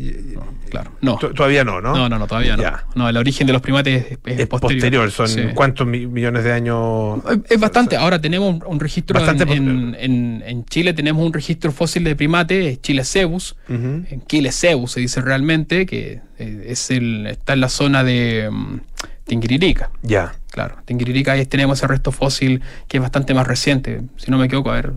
claro, 0.71 0.91
no. 1.01 1.17
To- 1.17 1.31
Todavía 1.31 1.63
no, 1.63 1.79
¿no? 1.79 1.93
No, 1.95 2.09
no, 2.09 2.17
no, 2.17 2.25
todavía 2.27 2.57
no. 2.57 2.63
Ya. 2.63 2.85
No, 2.95 3.07
el 3.07 3.15
origen 3.17 3.45
de 3.45 3.53
los 3.53 3.61
primates 3.61 4.05
es, 4.11 4.17
es 4.25 4.39
Es 4.39 4.47
posterior, 4.47 5.09
son 5.11 5.27
Sí. 5.27 5.41
cuántos 5.53 5.85
mi- 5.85 6.07
millones 6.07 6.43
de 6.43 6.51
años... 6.53 7.19
Es- 7.47 7.59
bastante. 7.59 7.97
Ahora 7.97 8.19
tenemos 8.19 8.61
un, 8.65 8.79
registro 8.79 9.13
Bastante 9.19 9.43
en, 9.43 9.47
posterior. 9.49 9.95
en- 10.03 10.43
en- 10.45 10.65
Chile, 10.65 10.93
tenemos 10.93 11.23
un 11.23 11.31
registro 11.33 11.71
fósil 11.71 12.03
de 12.03 12.15
primate, 12.15 12.79
Chile 12.81 13.03
Cebus, 13.05 13.55
en 13.69 14.23
Chile 14.27 14.51
Cebus 14.51 14.93
se 14.93 14.99
dice 15.01 15.21
realmente, 15.21 15.85
que 15.85 16.21
eh, 16.39 16.65
es 16.67 16.89
el, 16.89 17.27
está 17.27 17.53
en 17.53 17.61
la 17.61 17.69
zona 17.69 18.03
de 18.03 18.49
mm, 18.51 18.79
Tinguiririca. 19.25 19.91
Ya. 20.01 20.33
Claro, 20.51 20.77
Tinguiririca 20.85 21.33
ahí 21.33 21.45
tenemos 21.45 21.77
ese 21.79 21.87
resto 21.87 22.11
fósil 22.11 22.61
que 22.87 22.97
es 22.97 23.01
bastante 23.01 23.33
más 23.35 23.45
reciente, 23.45 24.01
si 24.17 24.31
no 24.31 24.37
me 24.39 24.45
equivoco, 24.47 24.71
a 24.71 24.75
ver, 24.75 24.93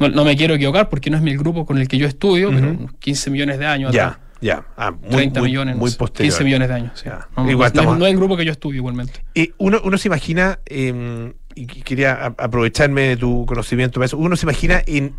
no, 0.00 0.08
no 0.08 0.24
me 0.24 0.36
quiero 0.36 0.54
equivocar 0.54 0.88
porque 0.88 1.10
no 1.10 1.16
es 1.16 1.22
mi 1.22 1.36
grupo 1.36 1.64
con 1.66 1.78
el 1.78 1.88
que 1.88 1.98
yo 1.98 2.06
estudio, 2.06 2.50
pero 2.50 2.70
Ujú. 2.72 2.78
unos 2.80 2.92
15 2.98 3.30
millones 3.30 3.58
de 3.58 3.66
años 3.66 3.92
Ya, 3.92 4.06
atrás. 4.08 4.20
ya. 4.40 4.64
Ah, 4.76 4.90
muy, 4.90 5.10
30 5.10 5.40
muy- 5.40 5.48
millones, 5.50 5.76
muy 5.76 5.90
posterior. 5.92 6.32
15 6.32 6.44
millones 6.44 6.68
de 6.68 6.74
años. 6.74 6.92
sí. 6.94 7.08
No, 7.36 7.50
Igual 7.50 7.72
no 7.74 7.96
no 7.96 8.06
es 8.06 8.12
el 8.12 8.18
grupo 8.18 8.36
que 8.36 8.44
yo 8.44 8.52
estudio 8.52 8.76
igualmente. 8.78 9.24
Eh, 9.34 9.52
uno, 9.58 9.80
uno 9.84 9.98
se 9.98 10.08
imagina, 10.08 10.58
eh, 10.66 11.32
y 11.54 11.66
qu- 11.66 11.82
quería 11.82 12.26
aprovecharme 12.38 13.02
de 13.02 13.16
tu 13.16 13.44
conocimiento 13.46 13.94
para 14.00 14.06
eso, 14.06 14.16
uno 14.18 14.36
se 14.36 14.46
imagina 14.46 14.82
en 14.86 15.14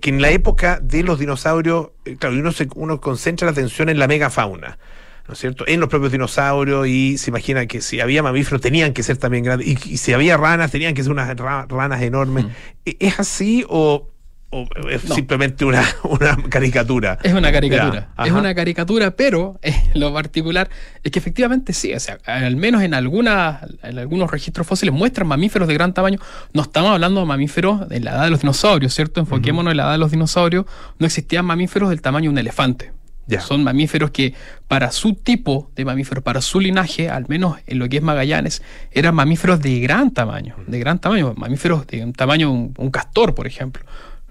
que 0.00 0.10
en 0.10 0.20
la 0.22 0.30
época 0.30 0.78
de 0.80 1.02
los 1.02 1.18
dinosaurios, 1.18 1.88
eh, 2.04 2.16
claro, 2.18 2.36
uno, 2.36 2.52
se, 2.52 2.68
uno 2.76 3.00
concentra 3.00 3.46
la 3.46 3.52
atención 3.52 3.88
en 3.88 3.98
la 3.98 4.06
megafauna, 4.06 4.78
¿no 5.26 5.32
es 5.34 5.38
cierto? 5.40 5.64
En 5.66 5.80
los 5.80 5.88
propios 5.88 6.12
dinosaurios 6.12 6.86
y 6.86 7.16
se 7.18 7.30
imagina 7.30 7.66
que 7.66 7.80
si 7.80 8.00
había 8.00 8.22
mamíferos 8.22 8.60
tenían 8.60 8.92
que 8.92 9.02
ser 9.02 9.16
también 9.16 9.44
grandes, 9.44 9.66
y, 9.66 9.78
y 9.92 9.96
si 9.96 10.12
había 10.12 10.36
ranas 10.36 10.70
tenían 10.70 10.94
que 10.94 11.02
ser 11.02 11.12
unas 11.12 11.34
ra- 11.36 11.66
ranas 11.68 12.02
enormes. 12.02 12.46
¿E- 12.84 12.96
¿Es 13.00 13.18
así 13.18 13.64
o, 13.68 14.10
o 14.50 14.68
es 14.90 15.04
No. 15.06 15.14
simplemente 15.14 15.64
una, 15.64 15.82
una 16.04 16.36
caricatura? 16.50 17.18
Es 17.22 17.32
una 17.32 17.50
caricatura. 17.50 18.12
Ya, 18.18 18.24
es 18.26 18.32
una 18.32 18.54
caricatura, 18.54 19.12
pero 19.16 19.58
eh, 19.62 19.74
lo 19.94 20.12
particular 20.12 20.68
es 21.02 21.10
que 21.10 21.18
efectivamente 21.18 21.72
sí, 21.72 21.94
o 21.94 21.98
sea, 22.00 22.18
al 22.26 22.56
menos 22.56 22.82
en 22.82 22.92
algunas, 22.94 23.62
en 23.82 23.98
algunos 23.98 24.30
registros 24.30 24.66
fósiles 24.66 24.94
muestran 24.94 25.26
mamíferos 25.26 25.66
de 25.68 25.74
gran 25.74 25.94
tamaño. 25.94 26.18
No 26.52 26.62
estamos 26.62 26.90
hablando 26.92 27.20
de 27.20 27.26
mamíferos 27.26 27.88
de 27.88 28.00
la 28.00 28.10
edad 28.12 28.24
de 28.24 28.30
los 28.30 28.40
dinosaurios, 28.42 28.94
¿cierto? 28.94 29.20
Enfoquémonos 29.20 29.70
en 29.70 29.78
la 29.78 29.84
edad 29.84 29.92
de 29.92 29.98
los 29.98 30.10
dinosaurios. 30.10 30.66
No 30.98 31.06
existían 31.06 31.46
mamíferos 31.46 31.88
del 31.88 32.02
tamaño 32.02 32.24
de 32.24 32.32
un 32.34 32.38
elefante. 32.38 32.92
Son 33.40 33.64
mamíferos 33.64 34.10
que 34.10 34.34
para 34.68 34.90
su 34.90 35.14
tipo 35.14 35.70
de 35.74 35.84
mamíferos, 35.84 36.22
para 36.22 36.40
su 36.40 36.60
linaje, 36.60 37.08
al 37.08 37.26
menos 37.28 37.58
en 37.66 37.78
lo 37.78 37.88
que 37.88 37.98
es 37.98 38.02
Magallanes, 38.02 38.62
eran 38.92 39.14
mamíferos 39.14 39.60
de 39.60 39.80
gran 39.80 40.10
tamaño, 40.10 40.56
de 40.66 40.78
gran 40.78 40.98
tamaño, 40.98 41.34
mamíferos 41.36 41.86
de 41.86 42.04
un 42.04 42.12
tamaño, 42.12 42.50
un 42.50 42.90
castor, 42.90 43.34
por 43.34 43.46
ejemplo, 43.46 43.84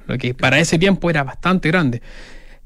lo 0.07 0.17
que 0.17 0.33
para 0.33 0.59
ese 0.59 0.77
tiempo 0.77 1.09
era 1.09 1.23
bastante 1.23 1.69
grande. 1.69 2.01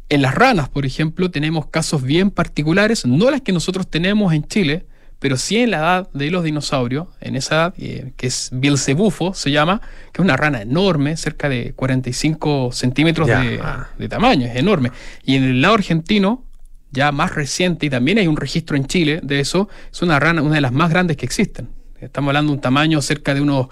En 0.10 0.22
las 0.22 0.36
ranas, 0.36 0.70
por 0.70 0.86
ejemplo, 0.86 1.32
tenemos 1.32 1.68
casos 1.68 2.02
bien 2.02 2.32
particulares, 2.32 3.06
no 3.06 3.30
las 3.30 3.42
que 3.42 3.52
nosotros 3.52 3.90
tenemos 3.90 4.34
en 4.34 4.48
Chile, 4.48 4.86
pero 5.20 5.38
sí 5.38 5.58
en 5.58 5.72
la 5.72 5.78
edad 5.78 6.10
de 6.14 6.30
los 6.30 6.44
dinosaurios, 6.44 7.08
en 7.22 7.36
esa 7.36 7.56
edad, 7.56 7.74
eh, 7.78 8.14
que 8.16 8.28
es 8.28 8.50
Bilcebufo, 8.52 9.34
se 9.34 9.52
llama, 9.52 9.82
que 10.12 10.22
es 10.22 10.24
una 10.24 10.38
rana 10.38 10.62
enorme, 10.62 11.18
cerca 11.18 11.50
de 11.50 11.74
45 11.76 12.72
centímetros 12.72 13.28
de, 13.28 13.60
de 13.98 14.10
tamaño, 14.10 14.46
es 14.46 14.56
enorme. 14.56 14.92
Y 15.24 15.36
en 15.36 15.44
el 15.44 15.62
lado 15.62 15.76
argentino, 15.76 16.44
ya 16.92 17.12
más 17.12 17.34
reciente, 17.34 17.88
y 17.88 17.90
también 17.90 18.20
hay 18.20 18.28
un 18.28 18.38
registro 18.38 18.78
en 18.78 18.86
Chile 18.86 19.20
de 19.24 19.40
eso, 19.40 19.70
es 19.92 20.02
una 20.02 20.20
rana, 20.20 20.42
una 20.42 20.56
de 20.56 20.62
las 20.62 20.72
más 20.72 20.90
grandes 20.90 21.18
que 21.18 21.26
existen. 21.26 21.70
Estamos 22.00 22.30
hablando 22.30 22.52
de 22.52 22.58
un 22.58 22.62
tamaño 22.62 23.02
cerca 23.02 23.34
de 23.34 23.42
unos 23.42 23.68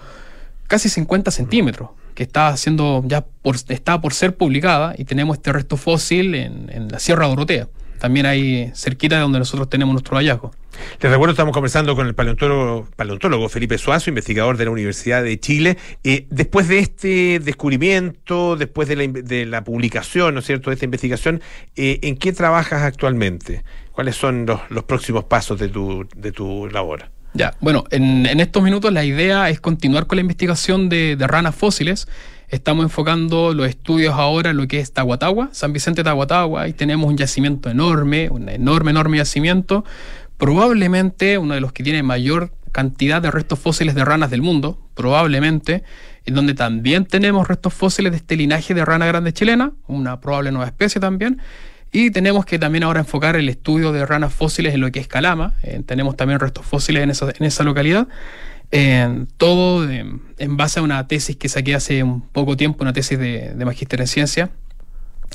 casi 0.66 0.88
50 0.88 1.30
centímetros, 1.30 1.90
que 2.14 2.24
está 2.24 2.48
haciendo 2.48 3.04
ya 3.06 3.24
por, 3.24 3.54
está 3.68 4.00
por 4.00 4.14
ser 4.14 4.36
publicada, 4.36 4.94
y 4.98 5.04
tenemos 5.04 5.36
este 5.36 5.52
resto 5.52 5.76
fósil 5.76 6.34
en, 6.34 6.70
en 6.72 6.88
la 6.88 6.98
Sierra 6.98 7.28
Dorotea. 7.28 7.68
También 7.98 8.26
hay 8.26 8.70
cerquita 8.74 9.16
de 9.16 9.22
donde 9.22 9.38
nosotros 9.38 9.68
tenemos 9.68 9.92
nuestro 9.92 10.16
hallazgo. 10.16 10.52
Les 11.00 11.10
recuerdo, 11.10 11.32
estamos 11.32 11.52
conversando 11.54 11.96
con 11.96 12.06
el 12.06 12.14
paleontólogo, 12.14 12.86
paleontólogo 12.96 13.48
Felipe 13.48 13.78
Suazo, 13.78 14.10
investigador 14.10 14.56
de 14.58 14.66
la 14.66 14.70
Universidad 14.70 15.22
de 15.22 15.40
Chile. 15.40 15.78
Eh, 16.04 16.26
después 16.30 16.68
de 16.68 16.78
este 16.80 17.38
descubrimiento, 17.40 18.56
después 18.56 18.88
de 18.88 18.96
la, 18.96 19.04
in- 19.04 19.12
de 19.24 19.46
la 19.46 19.64
publicación, 19.64 20.34
¿no 20.34 20.40
es 20.40 20.46
cierto?, 20.46 20.70
de 20.70 20.74
esta 20.74 20.84
investigación, 20.84 21.40
eh, 21.76 21.98
¿en 22.02 22.16
qué 22.16 22.32
trabajas 22.32 22.82
actualmente? 22.82 23.64
¿Cuáles 23.92 24.16
son 24.16 24.44
los, 24.46 24.60
los 24.68 24.84
próximos 24.84 25.24
pasos 25.24 25.58
de 25.58 25.68
tu, 25.68 26.06
de 26.14 26.32
tu 26.32 26.68
labor? 26.68 27.10
Ya, 27.32 27.54
bueno, 27.60 27.84
en, 27.90 28.26
en 28.26 28.40
estos 28.40 28.62
minutos 28.62 28.92
la 28.92 29.04
idea 29.04 29.48
es 29.50 29.60
continuar 29.60 30.06
con 30.06 30.16
la 30.16 30.20
investigación 30.22 30.88
de, 30.88 31.16
de 31.16 31.26
ranas 31.26 31.54
fósiles. 31.54 32.08
Estamos 32.48 32.84
enfocando 32.84 33.52
los 33.52 33.68
estudios 33.68 34.14
ahora 34.14 34.50
en 34.50 34.56
lo 34.56 34.68
que 34.68 34.78
es 34.78 34.92
Tahuatahua, 34.92 35.48
San 35.52 35.72
Vicente 35.72 36.04
Tahuatahua, 36.04 36.68
y 36.68 36.72
tenemos 36.72 37.10
un 37.10 37.16
yacimiento 37.16 37.70
enorme, 37.70 38.28
un 38.30 38.48
enorme, 38.48 38.92
enorme 38.92 39.16
yacimiento, 39.16 39.84
probablemente 40.36 41.38
uno 41.38 41.54
de 41.54 41.60
los 41.60 41.72
que 41.72 41.82
tiene 41.82 42.02
mayor 42.04 42.52
cantidad 42.70 43.20
de 43.20 43.30
restos 43.30 43.58
fósiles 43.58 43.94
de 43.94 44.04
ranas 44.04 44.30
del 44.30 44.42
mundo, 44.42 44.78
probablemente, 44.94 45.82
en 46.24 46.34
donde 46.34 46.54
también 46.54 47.04
tenemos 47.06 47.48
restos 47.48 47.74
fósiles 47.74 48.12
de 48.12 48.18
este 48.18 48.36
linaje 48.36 48.74
de 48.74 48.84
rana 48.84 49.06
grande 49.06 49.32
chilena, 49.32 49.72
una 49.88 50.20
probable 50.20 50.52
nueva 50.52 50.66
especie 50.66 51.00
también, 51.00 51.40
y 51.90 52.10
tenemos 52.10 52.44
que 52.44 52.58
también 52.58 52.84
ahora 52.84 53.00
enfocar 53.00 53.36
el 53.36 53.48
estudio 53.48 53.90
de 53.92 54.04
ranas 54.04 54.34
fósiles 54.34 54.74
en 54.74 54.82
lo 54.82 54.92
que 54.92 55.00
es 55.00 55.08
Calama. 55.08 55.54
Eh, 55.62 55.82
tenemos 55.86 56.16
también 56.16 56.38
restos 56.38 56.66
fósiles 56.66 57.02
en 57.02 57.10
esa, 57.10 57.30
en 57.30 57.46
esa 57.46 57.64
localidad. 57.64 58.08
Eh, 58.72 59.24
todo 59.36 59.88
en 59.90 60.56
base 60.56 60.80
a 60.80 60.82
una 60.82 61.06
tesis 61.06 61.36
que 61.36 61.48
saqué 61.48 61.74
hace 61.74 62.02
un 62.02 62.20
poco 62.22 62.56
tiempo, 62.56 62.82
una 62.82 62.92
tesis 62.92 63.18
de, 63.18 63.54
de 63.54 63.64
magíster 63.64 64.00
en 64.00 64.06
ciencia, 64.06 64.50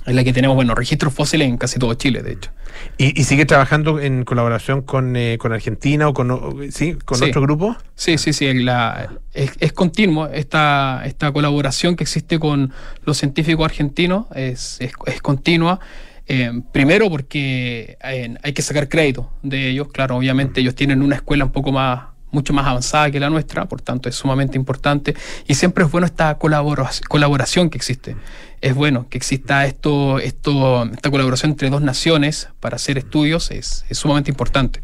en 0.06 0.16
la 0.16 0.24
que 0.24 0.34
tenemos, 0.34 0.56
bueno, 0.56 0.74
registros 0.76 1.14
fósiles 1.14 1.48
en 1.48 1.58
casi 1.58 1.78
todo 1.80 1.94
Chile, 1.94 2.24
de 2.24 2.34
hecho. 2.34 2.52
¿Y, 2.98 3.20
y 3.20 3.24
sigue 3.24 3.46
trabajando 3.46 4.00
en 4.00 4.24
colaboración 4.26 4.82
con, 4.82 5.16
eh, 5.16 5.38
con 5.38 5.54
Argentina 5.54 6.08
o 6.08 6.14
con, 6.14 6.72
¿sí? 6.72 6.96
con 7.06 7.18
Sí. 7.20 7.26
otro 7.26 7.42
grupo? 7.42 7.78
Sí, 7.96 8.18
sí, 8.18 8.34
sí. 8.34 8.52
la- 8.54 9.12
es, 9.34 9.52
es 9.60 9.74
continuo 9.74 10.28
esta, 10.28 11.04
esta 11.06 11.32
colaboración 11.32 11.96
que 11.96 12.04
existe 12.04 12.40
con 12.40 12.74
los 13.06 13.18
científicos 13.18 13.64
argentinos, 13.66 14.26
es, 14.36 14.78
es, 14.82 14.94
es 15.06 15.22
continua. 15.22 15.80
Eh, 16.28 16.62
primero 16.72 17.10
porque 17.10 17.98
eh, 18.04 18.36
hay 18.42 18.54
que 18.54 18.62
sacar 18.62 18.88
crédito 18.90 19.30
de 19.44 19.70
ellos. 19.70 19.90
Claro, 19.92 20.16
obviamente 20.18 20.62
ellos 20.62 20.76
tienen 20.76 21.02
una 21.02 21.16
escuela 21.18 21.44
un 21.46 21.52
poco 21.52 21.72
más 21.72 22.06
mucho 22.32 22.54
más 22.54 22.66
avanzada 22.66 23.12
que 23.12 23.20
la 23.20 23.30
nuestra, 23.30 23.66
por 23.66 23.82
tanto 23.82 24.10
es 24.10 24.16
sumamente 24.16 24.58
importante 24.58 25.16
y 25.48 25.56
siempre 25.56 25.84
es 25.84 25.92
bueno 25.92 26.08
esta 26.08 26.38
colabora- 26.40 26.90
colaboración 27.08 27.70
que 27.70 27.78
existe. 27.78 28.16
Es 28.62 28.76
bueno 28.76 29.08
que 29.10 29.18
exista 29.18 29.66
esto, 29.66 30.20
esto, 30.20 30.84
esta 30.84 31.10
colaboración 31.10 31.52
entre 31.52 31.72
dos 31.72 31.82
naciones 31.82 32.48
para 32.60 32.76
hacer 32.76 33.00
estudios, 33.00 33.50
es, 33.50 33.86
es 33.90 33.98
sumamente 33.98 34.30
importante. 34.30 34.84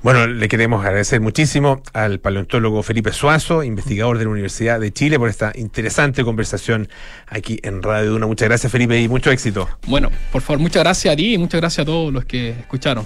Bueno, 0.00 0.28
le 0.28 0.46
queremos 0.48 0.84
agradecer 0.86 1.20
muchísimo 1.20 1.82
al 1.92 2.20
paleontólogo 2.20 2.84
Felipe 2.84 3.12
Suazo, 3.12 3.64
investigador 3.64 4.18
de 4.18 4.24
la 4.24 4.30
Universidad 4.30 4.78
de 4.78 4.92
Chile, 4.92 5.18
por 5.18 5.28
esta 5.28 5.50
interesante 5.56 6.22
conversación 6.22 6.88
aquí 7.26 7.58
en 7.64 7.82
Radio 7.82 8.12
Duna. 8.12 8.26
Muchas 8.28 8.46
gracias, 8.48 8.70
Felipe, 8.70 9.00
y 9.00 9.08
mucho 9.08 9.32
éxito. 9.32 9.68
Bueno, 9.88 10.08
por 10.30 10.42
favor, 10.42 10.60
muchas 10.60 10.84
gracias 10.84 11.12
a 11.12 11.16
ti 11.16 11.34
y 11.34 11.38
muchas 11.38 11.60
gracias 11.60 11.82
a 11.82 11.86
todos 11.86 12.12
los 12.12 12.24
que 12.26 12.50
escucharon. 12.50 13.04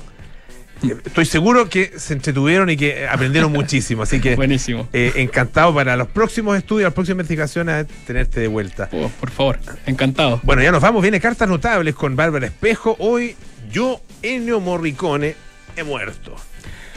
Estoy 0.82 1.26
seguro 1.26 1.68
que 1.68 1.92
se 1.96 2.14
entretuvieron 2.14 2.70
y 2.70 2.76
que 2.76 3.06
aprendieron 3.06 3.52
muchísimo, 3.60 4.02
así 4.02 4.20
que 4.20 4.36
Buenísimo. 4.36 4.88
eh, 4.92 5.12
encantado 5.16 5.74
para 5.74 5.96
los 5.96 6.08
próximos 6.08 6.56
estudios, 6.56 6.84
las 6.86 6.94
próximas 6.94 7.16
investigaciones, 7.24 7.86
tenerte 8.06 8.40
de 8.40 8.48
vuelta. 8.48 8.88
Oh, 8.92 9.08
por 9.20 9.30
favor, 9.30 9.58
encantado. 9.86 10.40
Bueno, 10.42 10.62
ya 10.62 10.72
nos 10.72 10.80
vamos, 10.82 11.02
viene 11.02 11.20
Cartas 11.20 11.48
Notables 11.48 11.94
con 11.94 12.16
Bárbara 12.16 12.46
Espejo. 12.46 12.96
Hoy 12.98 13.36
yo, 13.70 14.00
Ennio 14.22 14.60
Morricone, 14.60 15.34
he 15.76 15.82
muerto. 15.84 16.34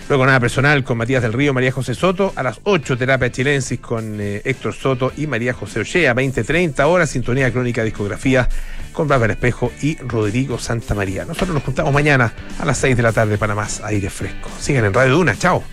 Luego 0.10 0.26
nada 0.26 0.40
personal 0.40 0.84
con 0.84 0.98
Matías 0.98 1.22
del 1.22 1.34
Río, 1.34 1.54
María 1.54 1.72
José 1.72 1.96
Soto. 1.96 2.34
A 2.36 2.44
las 2.44 2.60
8, 2.64 2.98
Terapia 2.98 3.32
Chilensis 3.32 3.80
con 3.80 4.20
eh, 4.20 4.42
Héctor 4.44 4.74
Soto 4.74 5.12
y 5.16 5.28
María 5.28 5.54
José 5.54 5.80
Ochea. 5.80 6.14
20-30 6.14 6.84
horas, 6.86 7.10
Sintonía 7.10 7.52
Crónica 7.52 7.84
Discografía 7.84 8.48
con 8.92 9.08
Bárbara 9.08 9.34
Espejo 9.34 9.72
y 9.82 9.96
Rodrigo 9.98 10.60
Santa 10.60 10.94
María. 10.94 11.26
Nosotros 11.26 11.56
nos 11.56 11.64
juntamos 11.64 11.94
mañana 11.94 12.34
a 12.60 12.66
las 12.66 12.78
6 12.78 12.96
de 12.96 13.04
la 13.04 13.12
tarde 13.12 13.38
para 13.38 13.56
más 13.56 13.82
aire 13.82 14.10
fresco. 14.10 14.50
Sigan 14.60 14.86
en 14.86 14.94
Radio 14.94 15.16
Duna. 15.16 15.36
Chao. 15.38 15.64